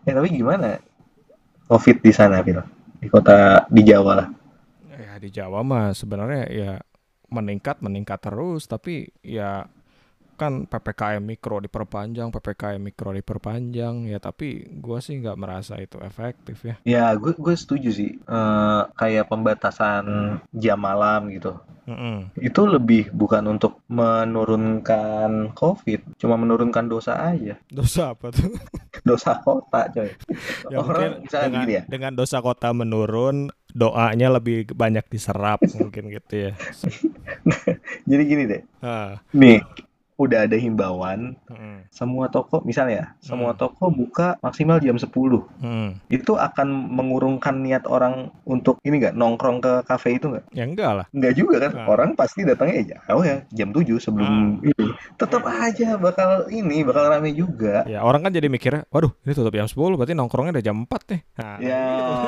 Ya 0.05 0.13
tapi 0.13 0.29
gimana? 0.33 0.81
Covid 1.69 2.05
di 2.05 2.13
sana, 2.13 2.45
Pil? 2.45 2.61
Di 3.01 3.09
kota 3.09 3.65
di 3.73 3.83
Jawa 3.85 4.13
lah. 4.21 4.29
ya 4.95 5.19
di 5.19 5.29
Jawa 5.33 5.67
mah 5.67 5.91
sebenarnya 5.91 6.45
ya 6.53 6.73
meningkat 7.33 7.83
meningkat 7.83 8.21
terus, 8.23 8.69
tapi 8.71 9.11
ya 9.25 9.67
kan 10.35 10.67
ppkm 10.67 11.23
mikro 11.23 11.59
diperpanjang, 11.59 12.29
ppkm 12.29 12.81
mikro 12.83 13.11
diperpanjang 13.15 14.07
ya. 14.07 14.19
Tapi 14.19 14.67
gua 14.79 14.99
sih 14.99 15.19
nggak 15.19 15.39
merasa 15.39 15.79
itu 15.79 15.97
efektif 16.03 16.63
ya. 16.63 16.75
Ya, 16.85 17.05
gue 17.15 17.33
gue 17.35 17.55
setuju 17.55 17.91
sih. 17.91 18.11
Eh, 18.19 18.81
kayak 18.95 19.31
pembatasan 19.31 20.05
jam 20.53 20.79
malam 20.79 21.31
gitu. 21.31 21.55
Mm-mm. 21.85 22.33
Itu 22.41 22.65
lebih 22.65 23.13
bukan 23.13 23.45
untuk 23.45 23.85
menurunkan 23.93 25.53
Covid, 25.53 26.17
cuma 26.17 26.41
menurunkan 26.41 26.89
dosa 26.89 27.21
aja. 27.21 27.61
Dosa 27.69 28.17
apa 28.17 28.33
tuh? 28.33 28.57
Dosa 29.09 29.37
kota, 29.45 29.93
coy. 29.93 30.09
Ya 30.73 30.81
Orang 30.81 31.21
misalnya 31.29 31.45
dengan, 31.53 31.61
gini 31.61 31.73
ya. 31.77 31.83
dengan 31.85 32.13
dosa 32.17 32.41
kota 32.41 32.73
menurun, 32.73 33.53
doanya 33.69 34.33
lebih 34.33 34.73
banyak 34.73 35.05
diserap 35.13 35.61
mungkin 35.77 36.09
gitu 36.09 36.49
ya. 36.49 36.53
Jadi 38.09 38.23
gini 38.25 38.43
deh. 38.49 38.63
Ah, 38.81 39.21
Nih, 39.37 39.61
udah 40.17 40.45
ada 40.45 40.55
himbauan 40.55 41.35
mm, 41.47 41.91
semua 41.91 42.27
toko 42.27 42.63
misalnya 42.63 43.15
semua 43.19 43.51
Hmm. 43.51 43.61
toko 43.61 43.87
buka 43.89 44.39
maksimal 44.41 44.79
jam 44.79 44.95
10 44.95 45.11
mm. 45.59 45.91
itu 46.09 46.33
akan 46.33 46.67
mengurungkan 46.91 47.61
niat 47.61 47.85
orang 47.85 48.15
untuk 48.45 48.79
ini 48.81 48.99
nggak 48.99 49.15
nongkrong 49.15 49.59
ke 49.59 49.83
kafe 49.85 50.17
itu 50.17 50.29
nggak 50.29 50.45
Ya 50.51 50.65
enggak 50.65 50.91
lah. 50.93 51.07
nggak 51.11 51.35
juga 51.35 51.57
kan 51.61 51.73
Ah. 51.75 51.87
orang 51.89 52.11
pasti 52.13 52.43
datangnya 52.43 52.81
ya 52.85 52.99
oh 53.09 53.21
ya 53.21 53.43
jam 53.51 53.71
7 53.71 53.99
sebelum 53.99 54.61
ini 54.61 54.87
tetap 55.15 55.43
aja 55.45 55.95
bakal 55.97 56.47
ini 56.49 56.83
bakal 56.83 57.07
rame 57.07 57.31
juga 57.31 57.83
Ya 57.85 58.01
orang 58.01 58.23
kan 58.23 58.33
jadi 58.33 58.47
mikirnya, 58.47 58.87
waduh 58.89 59.13
ini 59.21 59.33
tutup 59.33 59.53
jam 59.53 59.67
10 59.67 59.77
berarti 59.95 60.15
nongkrongnya 60.15 60.53
udah 60.53 60.65
jam 60.65 60.77
4 60.81 61.11
nih. 61.11 61.21
Nah, 61.37 61.57
ya 61.59 61.85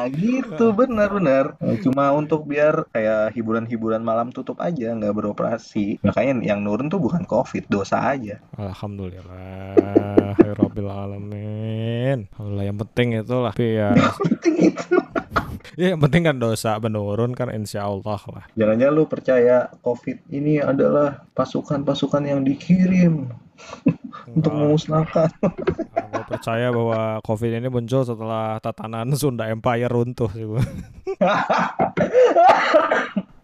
gitu 0.17 0.71
benar-benar 0.71 1.55
cuma 1.81 2.11
untuk 2.11 2.45
biar 2.45 2.87
kayak 2.91 3.33
hiburan-hiburan 3.33 4.01
malam 4.01 4.29
tutup 4.29 4.59
aja 4.59 4.93
nggak 4.93 5.13
beroperasi 5.13 5.99
makanya 6.03 6.43
yang 6.45 6.61
nurun 6.61 6.87
tuh 6.87 6.99
bukan 6.99 7.23
covid 7.25 7.65
dosa 7.77 8.01
aja 8.01 8.41
Alhamdulillah, 8.57 10.33
Rabbil 10.57 10.89
Alamin. 10.89 12.25
Alhamdulillah 12.33 12.65
yang 12.65 12.81
penting 12.81 13.21
itulah. 13.21 13.53
Ya, 13.61 13.93
penting 14.17 14.73
itu 14.73 14.97
ya 15.81 15.93
yang 15.93 16.01
penting 16.01 16.25
kan 16.25 16.41
dosa 16.41 16.81
menurun 16.81 17.37
kan 17.37 17.53
insya 17.53 17.85
Allah 17.85 18.17
lah. 18.33 18.49
Jangan-jangan 18.57 18.97
lu 18.97 19.05
percaya 19.05 19.69
COVID 19.85 20.33
ini 20.33 20.65
adalah 20.65 21.29
pasukan-pasukan 21.37 22.25
yang 22.25 22.49
dikirim 22.49 23.29
untuk 24.37 24.53
memusnahkan. 24.57 25.29
Gue 25.37 26.25
percaya 26.33 26.73
bahwa 26.73 27.21
COVID 27.21 27.61
ini 27.61 27.69
muncul 27.69 28.09
setelah 28.09 28.57
tatanan 28.65 29.13
Sunda 29.13 29.53
Empire 29.53 29.93
runtuh 29.93 30.33
sih. 30.33 30.49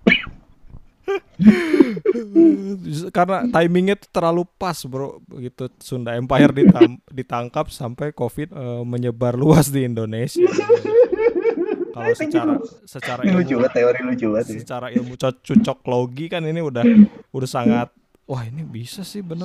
Karena 3.11 3.45
timingnya 3.49 3.97
tuh 3.99 4.11
terlalu 4.11 4.43
pas 4.57 4.77
bro. 4.85 5.21
Begitu 5.25 5.69
Sunda 5.79 6.15
Empire 6.15 6.53
ditam- 6.53 7.01
ditangkap 7.09 7.69
sampai 7.69 8.11
COVID 8.11 8.49
eh, 8.51 8.83
menyebar 8.83 9.35
luas 9.35 9.69
di 9.69 9.85
Indonesia. 9.85 10.47
Kalau 11.93 12.13
secara 12.17 12.57
secara 12.89 13.21
lucu 13.23 13.53
ilmu, 13.53 13.63
banget, 13.63 13.73
teori 13.77 14.01
lucu 14.03 14.27
banget. 14.33 14.47
secara 14.59 14.89
ilmu 14.89 15.13
co- 15.15 15.39
cucok 15.39 15.79
logi 15.85 16.27
kan 16.27 16.41
ini 16.41 16.65
udah 16.65 16.81
udah 17.29 17.49
sangat 17.49 17.93
wah 18.25 18.41
ini 18.43 18.65
bisa 18.65 19.05
sih 19.05 19.21
bener 19.21 19.45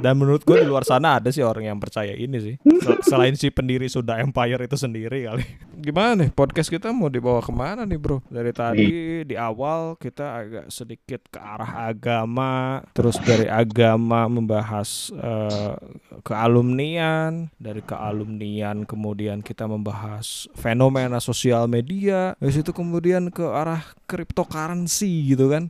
dan 0.00 0.16
menurut 0.16 0.40
gue 0.40 0.56
di 0.56 0.66
luar 0.66 0.82
sana 0.82 1.16
ada 1.16 1.28
sih 1.28 1.40
orang 1.40 1.64
yang 1.66 1.78
percaya 1.78 2.12
ini 2.12 2.36
sih. 2.36 2.54
Se- 2.80 3.00
selain 3.06 3.32
si 3.34 3.48
pendiri 3.48 3.86
Sunda 3.86 4.16
Empire 4.16 4.60
itu 4.60 4.74
sendiri 4.74 5.24
kali. 5.24 5.44
Gimana 5.76 6.12
nih 6.18 6.30
podcast 6.30 6.68
kita 6.68 6.90
mau 6.90 7.06
dibawa 7.06 7.38
ke 7.38 7.50
mana 7.50 7.84
nih 7.84 7.96
bro? 7.96 8.20
Dari 8.26 8.52
tadi 8.52 8.88
di 9.22 9.34
awal 9.34 9.96
kita 9.96 10.24
agak 10.36 10.64
sedikit 10.68 11.20
ke 11.26 11.36
arah 11.36 11.88
agama 11.88 12.50
terus 12.92 13.16
dari 13.18 13.46
agama 13.46 14.24
membahas 14.26 15.08
eh, 15.12 15.74
kealumnian 16.22 17.52
dari 17.56 17.80
kealumnian 17.80 18.84
kemudian 18.84 19.40
kita 19.40 19.64
membahas 19.64 20.48
fenomena 20.52 21.16
sosial 21.18 21.64
media 21.64 22.32
dari 22.36 22.52
situ 22.52 22.72
kemudian 22.72 23.28
ke 23.28 23.44
arah 23.44 23.84
cryptocurrency 24.04 25.32
gitu 25.32 25.48
kan. 25.48 25.68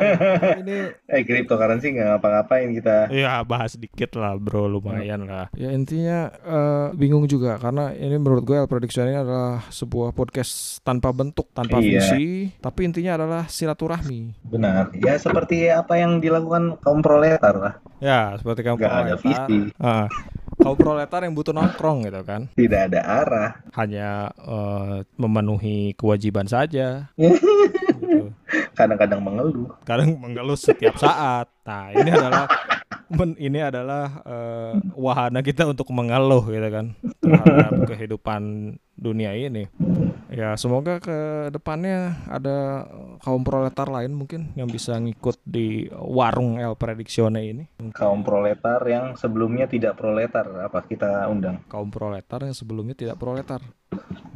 Ini 0.60 0.78
Eh, 1.06 1.22
cryptocurrency 1.22 1.90
nggak 1.90 2.06
ngapa-ngapain 2.16 2.70
kita. 2.70 3.10
Ya 3.10 3.42
bahas 3.60 3.76
dikit 3.76 4.16
lah 4.16 4.40
bro 4.40 4.64
lumayan 4.64 5.28
lah 5.28 5.52
Ya 5.52 5.68
intinya 5.68 6.32
eh, 6.32 6.86
bingung 6.96 7.28
juga 7.28 7.60
Karena 7.60 7.92
ini 7.92 8.16
menurut 8.16 8.40
gue 8.40 8.56
El 8.56 8.64
Prediction 8.64 9.04
ini 9.04 9.20
adalah 9.20 9.68
sebuah 9.68 10.16
podcast 10.16 10.80
tanpa 10.80 11.12
bentuk 11.12 11.52
Tanpa 11.52 11.76
Iya. 11.76 12.00
visi 12.00 12.48
Tapi 12.56 12.88
intinya 12.88 13.20
adalah 13.20 13.44
silaturahmi 13.44 14.48
Benar. 14.48 14.96
Ya 14.96 15.20
seperti 15.20 15.68
apa 15.68 16.00
yang 16.00 16.24
dilakukan 16.24 16.80
kaum 16.80 17.04
proletar 17.04 17.52
lah. 17.52 17.74
Ya 18.00 18.32
seperti 18.40 18.64
kamu 18.64 18.80
Nggak 18.80 18.96
ada 18.96 19.14
visi. 19.20 19.58
Ah, 19.76 20.08
kaum 20.56 20.72
proletar 20.74 21.20
yang 21.20 21.36
butuh 21.36 21.52
nongkrong 21.52 22.08
gitu 22.08 22.24
kan. 22.24 22.48
Tidak 22.52 22.80
ada 22.88 23.00
arah. 23.04 23.50
Hanya 23.76 24.32
eh, 24.40 25.04
memenuhi 25.16 25.92
kewajiban 25.94 26.48
saja. 26.48 27.12
gitu. 27.20 28.32
Kadang-kadang 28.72 29.20
mengeluh. 29.20 29.68
Kadang 29.84 30.16
mengeluh 30.16 30.56
setiap 30.56 30.96
saat. 30.96 31.46
Nah, 31.68 31.92
ini 31.92 32.08
adalah 32.08 32.48
men- 33.10 33.38
ini 33.38 33.60
adalah 33.60 34.22
eh, 34.22 34.74
wahana 34.94 35.42
kita 35.42 35.66
untuk 35.66 35.90
mengeluh 35.90 36.46
gitu 36.46 36.68
kan 36.70 36.86
terhadap 37.20 37.72
kehidupan 37.90 38.42
dunia 38.94 39.34
ini. 39.34 39.66
Ya, 40.30 40.54
semoga 40.54 41.02
ke 41.02 41.50
depannya 41.50 42.14
ada 42.30 42.86
kaum 43.18 43.42
proletar 43.42 43.90
lain 43.90 44.14
mungkin 44.14 44.54
yang 44.54 44.70
bisa 44.70 44.94
ngikut 44.94 45.42
di 45.42 45.90
warung 45.90 46.62
El 46.62 46.78
Prediksione 46.78 47.42
ini. 47.50 47.64
Kaum 47.90 48.22
proletar 48.22 48.78
yang 48.86 49.18
sebelumnya 49.18 49.66
tidak 49.66 49.98
proletar, 49.98 50.46
apa 50.70 50.86
kita 50.86 51.26
undang? 51.26 51.66
Kaum 51.66 51.90
proletar 51.90 52.46
yang 52.46 52.54
sebelumnya 52.54 52.94
tidak 52.94 53.18
proletar. 53.18 53.58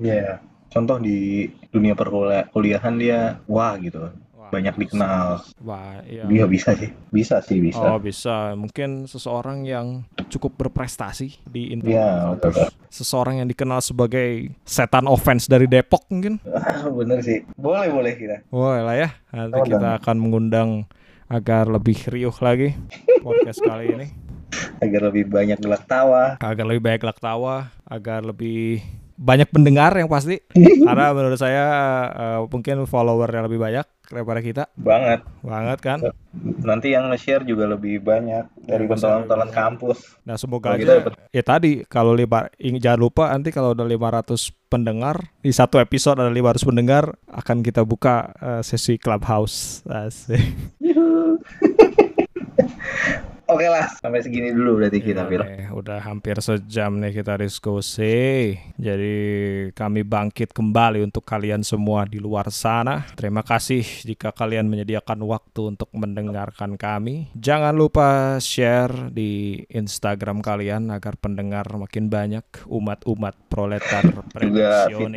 Iya. 0.02 0.42
Contoh 0.74 0.98
di 0.98 1.46
dunia 1.70 1.94
perkuliahan 1.94 2.98
dia 2.98 3.38
wah 3.46 3.78
gitu. 3.78 4.10
Wah, 4.44 4.52
Banyak 4.52 4.74
dikenal. 4.76 5.26
Wah, 5.64 6.04
iya. 6.04 6.28
Iya 6.28 6.44
bisa 6.44 6.76
sih. 6.76 6.92
Bisa 7.08 7.40
sih 7.40 7.64
bisa. 7.64 7.80
Oh 7.80 7.96
bisa, 7.96 8.52
mungkin 8.52 9.08
seseorang 9.08 9.64
yang 9.64 10.04
cukup 10.28 10.60
berprestasi 10.60 11.40
di 11.48 11.72
Iya, 11.72 11.80
internal 11.80 12.36
betul. 12.36 12.52
kampus. 12.52 12.68
Seseorang 12.92 13.40
yang 13.40 13.48
dikenal 13.48 13.80
sebagai 13.80 14.52
setan 14.62 15.08
offense 15.08 15.48
dari 15.48 15.64
Depok 15.64 16.04
mungkin. 16.12 16.44
Bener 17.00 17.24
sih. 17.24 17.40
Boleh 17.56 17.88
boleh 17.88 18.12
kita. 18.14 18.44
Boleh 18.52 18.84
lah 18.84 18.96
ya, 19.00 19.08
nanti 19.32 19.56
Oh, 19.56 19.64
kita 19.64 19.96
akan 19.96 20.16
mengundang 20.20 20.84
agar 21.24 21.64
lebih 21.64 21.96
riuh 22.12 22.36
lagi 22.44 22.76
podcast 23.24 23.64
kali 23.64 23.96
ini. 23.96 24.06
Agar 24.78 25.08
lebih 25.08 25.24
banyak 25.24 25.56
gelak 25.56 25.88
tawa. 25.88 26.36
Agar 26.36 26.68
lebih 26.68 26.84
banyak 26.84 27.00
gelak 27.00 27.18
tawa, 27.18 27.72
agar 27.88 28.20
lebih 28.20 28.84
banyak 29.16 29.48
pendengar 29.48 29.96
yang 29.96 30.06
pasti. 30.06 30.38
Karena 30.86 31.16
menurut 31.16 31.40
saya 31.40 31.64
eh, 32.12 32.40
mungkin 32.44 32.84
followernya 32.84 33.48
lebih 33.48 33.56
banyak 33.56 33.86
daripada 34.10 34.40
kita. 34.44 34.64
Banget. 34.76 35.24
Banget 35.40 35.78
kan? 35.80 35.98
Nanti 36.60 36.92
yang 36.92 37.08
nge-share 37.08 37.46
juga 37.46 37.70
lebih 37.70 38.02
banyak 38.02 38.44
dari 38.66 38.84
pentolan-pentolan 38.84 39.50
lebih 39.50 39.54
kampus. 39.54 39.98
Nah 40.26 40.34
semoga 40.34 40.74
aja 40.74 41.04
ya 41.30 41.42
tadi 41.44 41.86
kalau 41.86 42.16
lima 42.16 42.50
jangan 42.58 43.00
lupa 43.00 43.24
nanti 43.30 43.54
kalau 43.54 43.72
udah 43.76 43.86
500 43.86 44.50
pendengar 44.66 45.16
di 45.38 45.54
satu 45.54 45.78
episode 45.78 46.18
ada 46.18 46.32
500 46.32 46.66
pendengar 46.66 47.04
akan 47.30 47.62
kita 47.62 47.86
buka 47.86 48.34
eh, 48.42 48.62
sesi 48.66 48.98
clubhouse. 48.98 49.86
Asik. 49.86 50.42
Oke 53.54 53.70
lah, 53.70 53.86
sampai 54.02 54.18
segini 54.18 54.50
dulu 54.50 54.82
berarti 54.82 54.98
kita, 54.98 55.30
udah 55.70 56.02
hampir 56.02 56.34
sejam 56.42 56.98
nih 56.98 57.22
kita 57.22 57.38
diskusi. 57.38 58.58
Jadi 58.74 59.14
kami 59.70 60.02
bangkit 60.02 60.50
kembali 60.50 61.06
untuk 61.06 61.22
kalian 61.22 61.62
semua 61.62 62.02
di 62.02 62.18
luar 62.18 62.50
sana. 62.50 63.06
Terima 63.14 63.46
kasih 63.46 63.86
jika 64.02 64.34
kalian 64.34 64.66
menyediakan 64.66 65.22
waktu 65.22 65.70
untuk 65.70 65.86
mendengarkan 65.94 66.74
kami. 66.74 67.30
Jangan 67.38 67.78
lupa 67.78 68.42
share 68.42 69.14
di 69.14 69.62
Instagram 69.70 70.42
kalian 70.42 70.90
agar 70.90 71.14
pendengar 71.14 71.70
makin 71.78 72.10
banyak 72.10 72.42
umat-umat 72.66 73.38
proletar 73.46 74.02
Juga 74.42 74.90
yang 74.90 75.14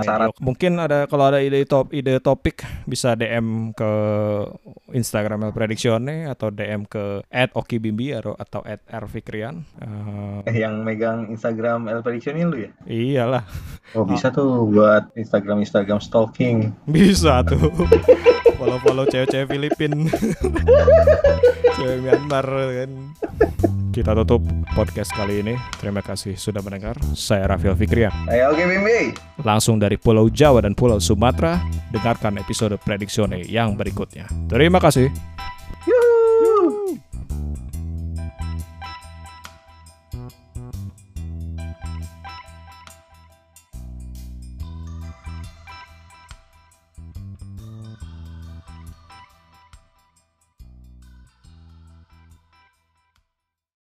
syarat 0.00 0.32
mediocre. 0.32 0.40
Mungkin 0.40 0.72
ada 0.80 1.04
kalau 1.04 1.28
ada 1.28 1.44
ide 1.44 1.68
top 1.68 1.92
ide 1.92 2.16
topik 2.22 2.64
bisa 2.88 3.12
DM 3.12 3.76
ke 3.76 3.90
Instagram 4.96 5.50
El 5.50 5.52
Prediksione 5.52 6.24
atau 6.30 6.48
DM 6.48 6.88
ke 6.88 7.09
@okibimbi 7.30 8.14
atau 8.14 8.34
atau 8.38 8.60
@rfikrian. 8.86 9.66
Eh, 10.46 10.62
yang 10.62 10.82
megang 10.82 11.28
Instagram 11.28 11.90
El 11.90 12.00
Prediction 12.00 12.38
ini 12.38 12.46
lu 12.46 12.56
ya? 12.62 12.70
iyalah, 12.86 13.44
Oh 13.92 14.06
bisa 14.06 14.30
tuh 14.30 14.70
buat 14.70 15.10
Instagram 15.18 15.60
Instagram 15.60 15.98
stalking. 15.98 16.70
bisa 16.86 17.42
tuh. 17.42 17.70
Follow-follow 18.60 19.08
cewek-cewek 19.08 19.48
Filipin. 19.48 20.06
cewek 21.80 21.98
Myanmar 22.04 22.44
kan. 22.44 22.90
Kita 23.90 24.14
tutup 24.22 24.44
podcast 24.78 25.10
kali 25.16 25.42
ini. 25.42 25.58
Terima 25.82 25.98
kasih 25.98 26.38
sudah 26.38 26.62
mendengar. 26.62 26.94
Saya 27.18 27.50
Rafil 27.50 27.74
Fikrian. 27.74 28.14
Ayo 28.30 28.54
oke 28.54 28.62
Bimbi. 28.62 29.10
Langsung 29.42 29.82
dari 29.82 29.98
Pulau 29.98 30.30
Jawa 30.30 30.62
dan 30.62 30.78
Pulau 30.78 31.02
Sumatera, 31.02 31.58
dengarkan 31.90 32.38
episode 32.38 32.78
Prediksione 32.78 33.42
yang 33.48 33.74
berikutnya. 33.74 34.30
Terima 34.46 34.78
kasih. 34.78 35.10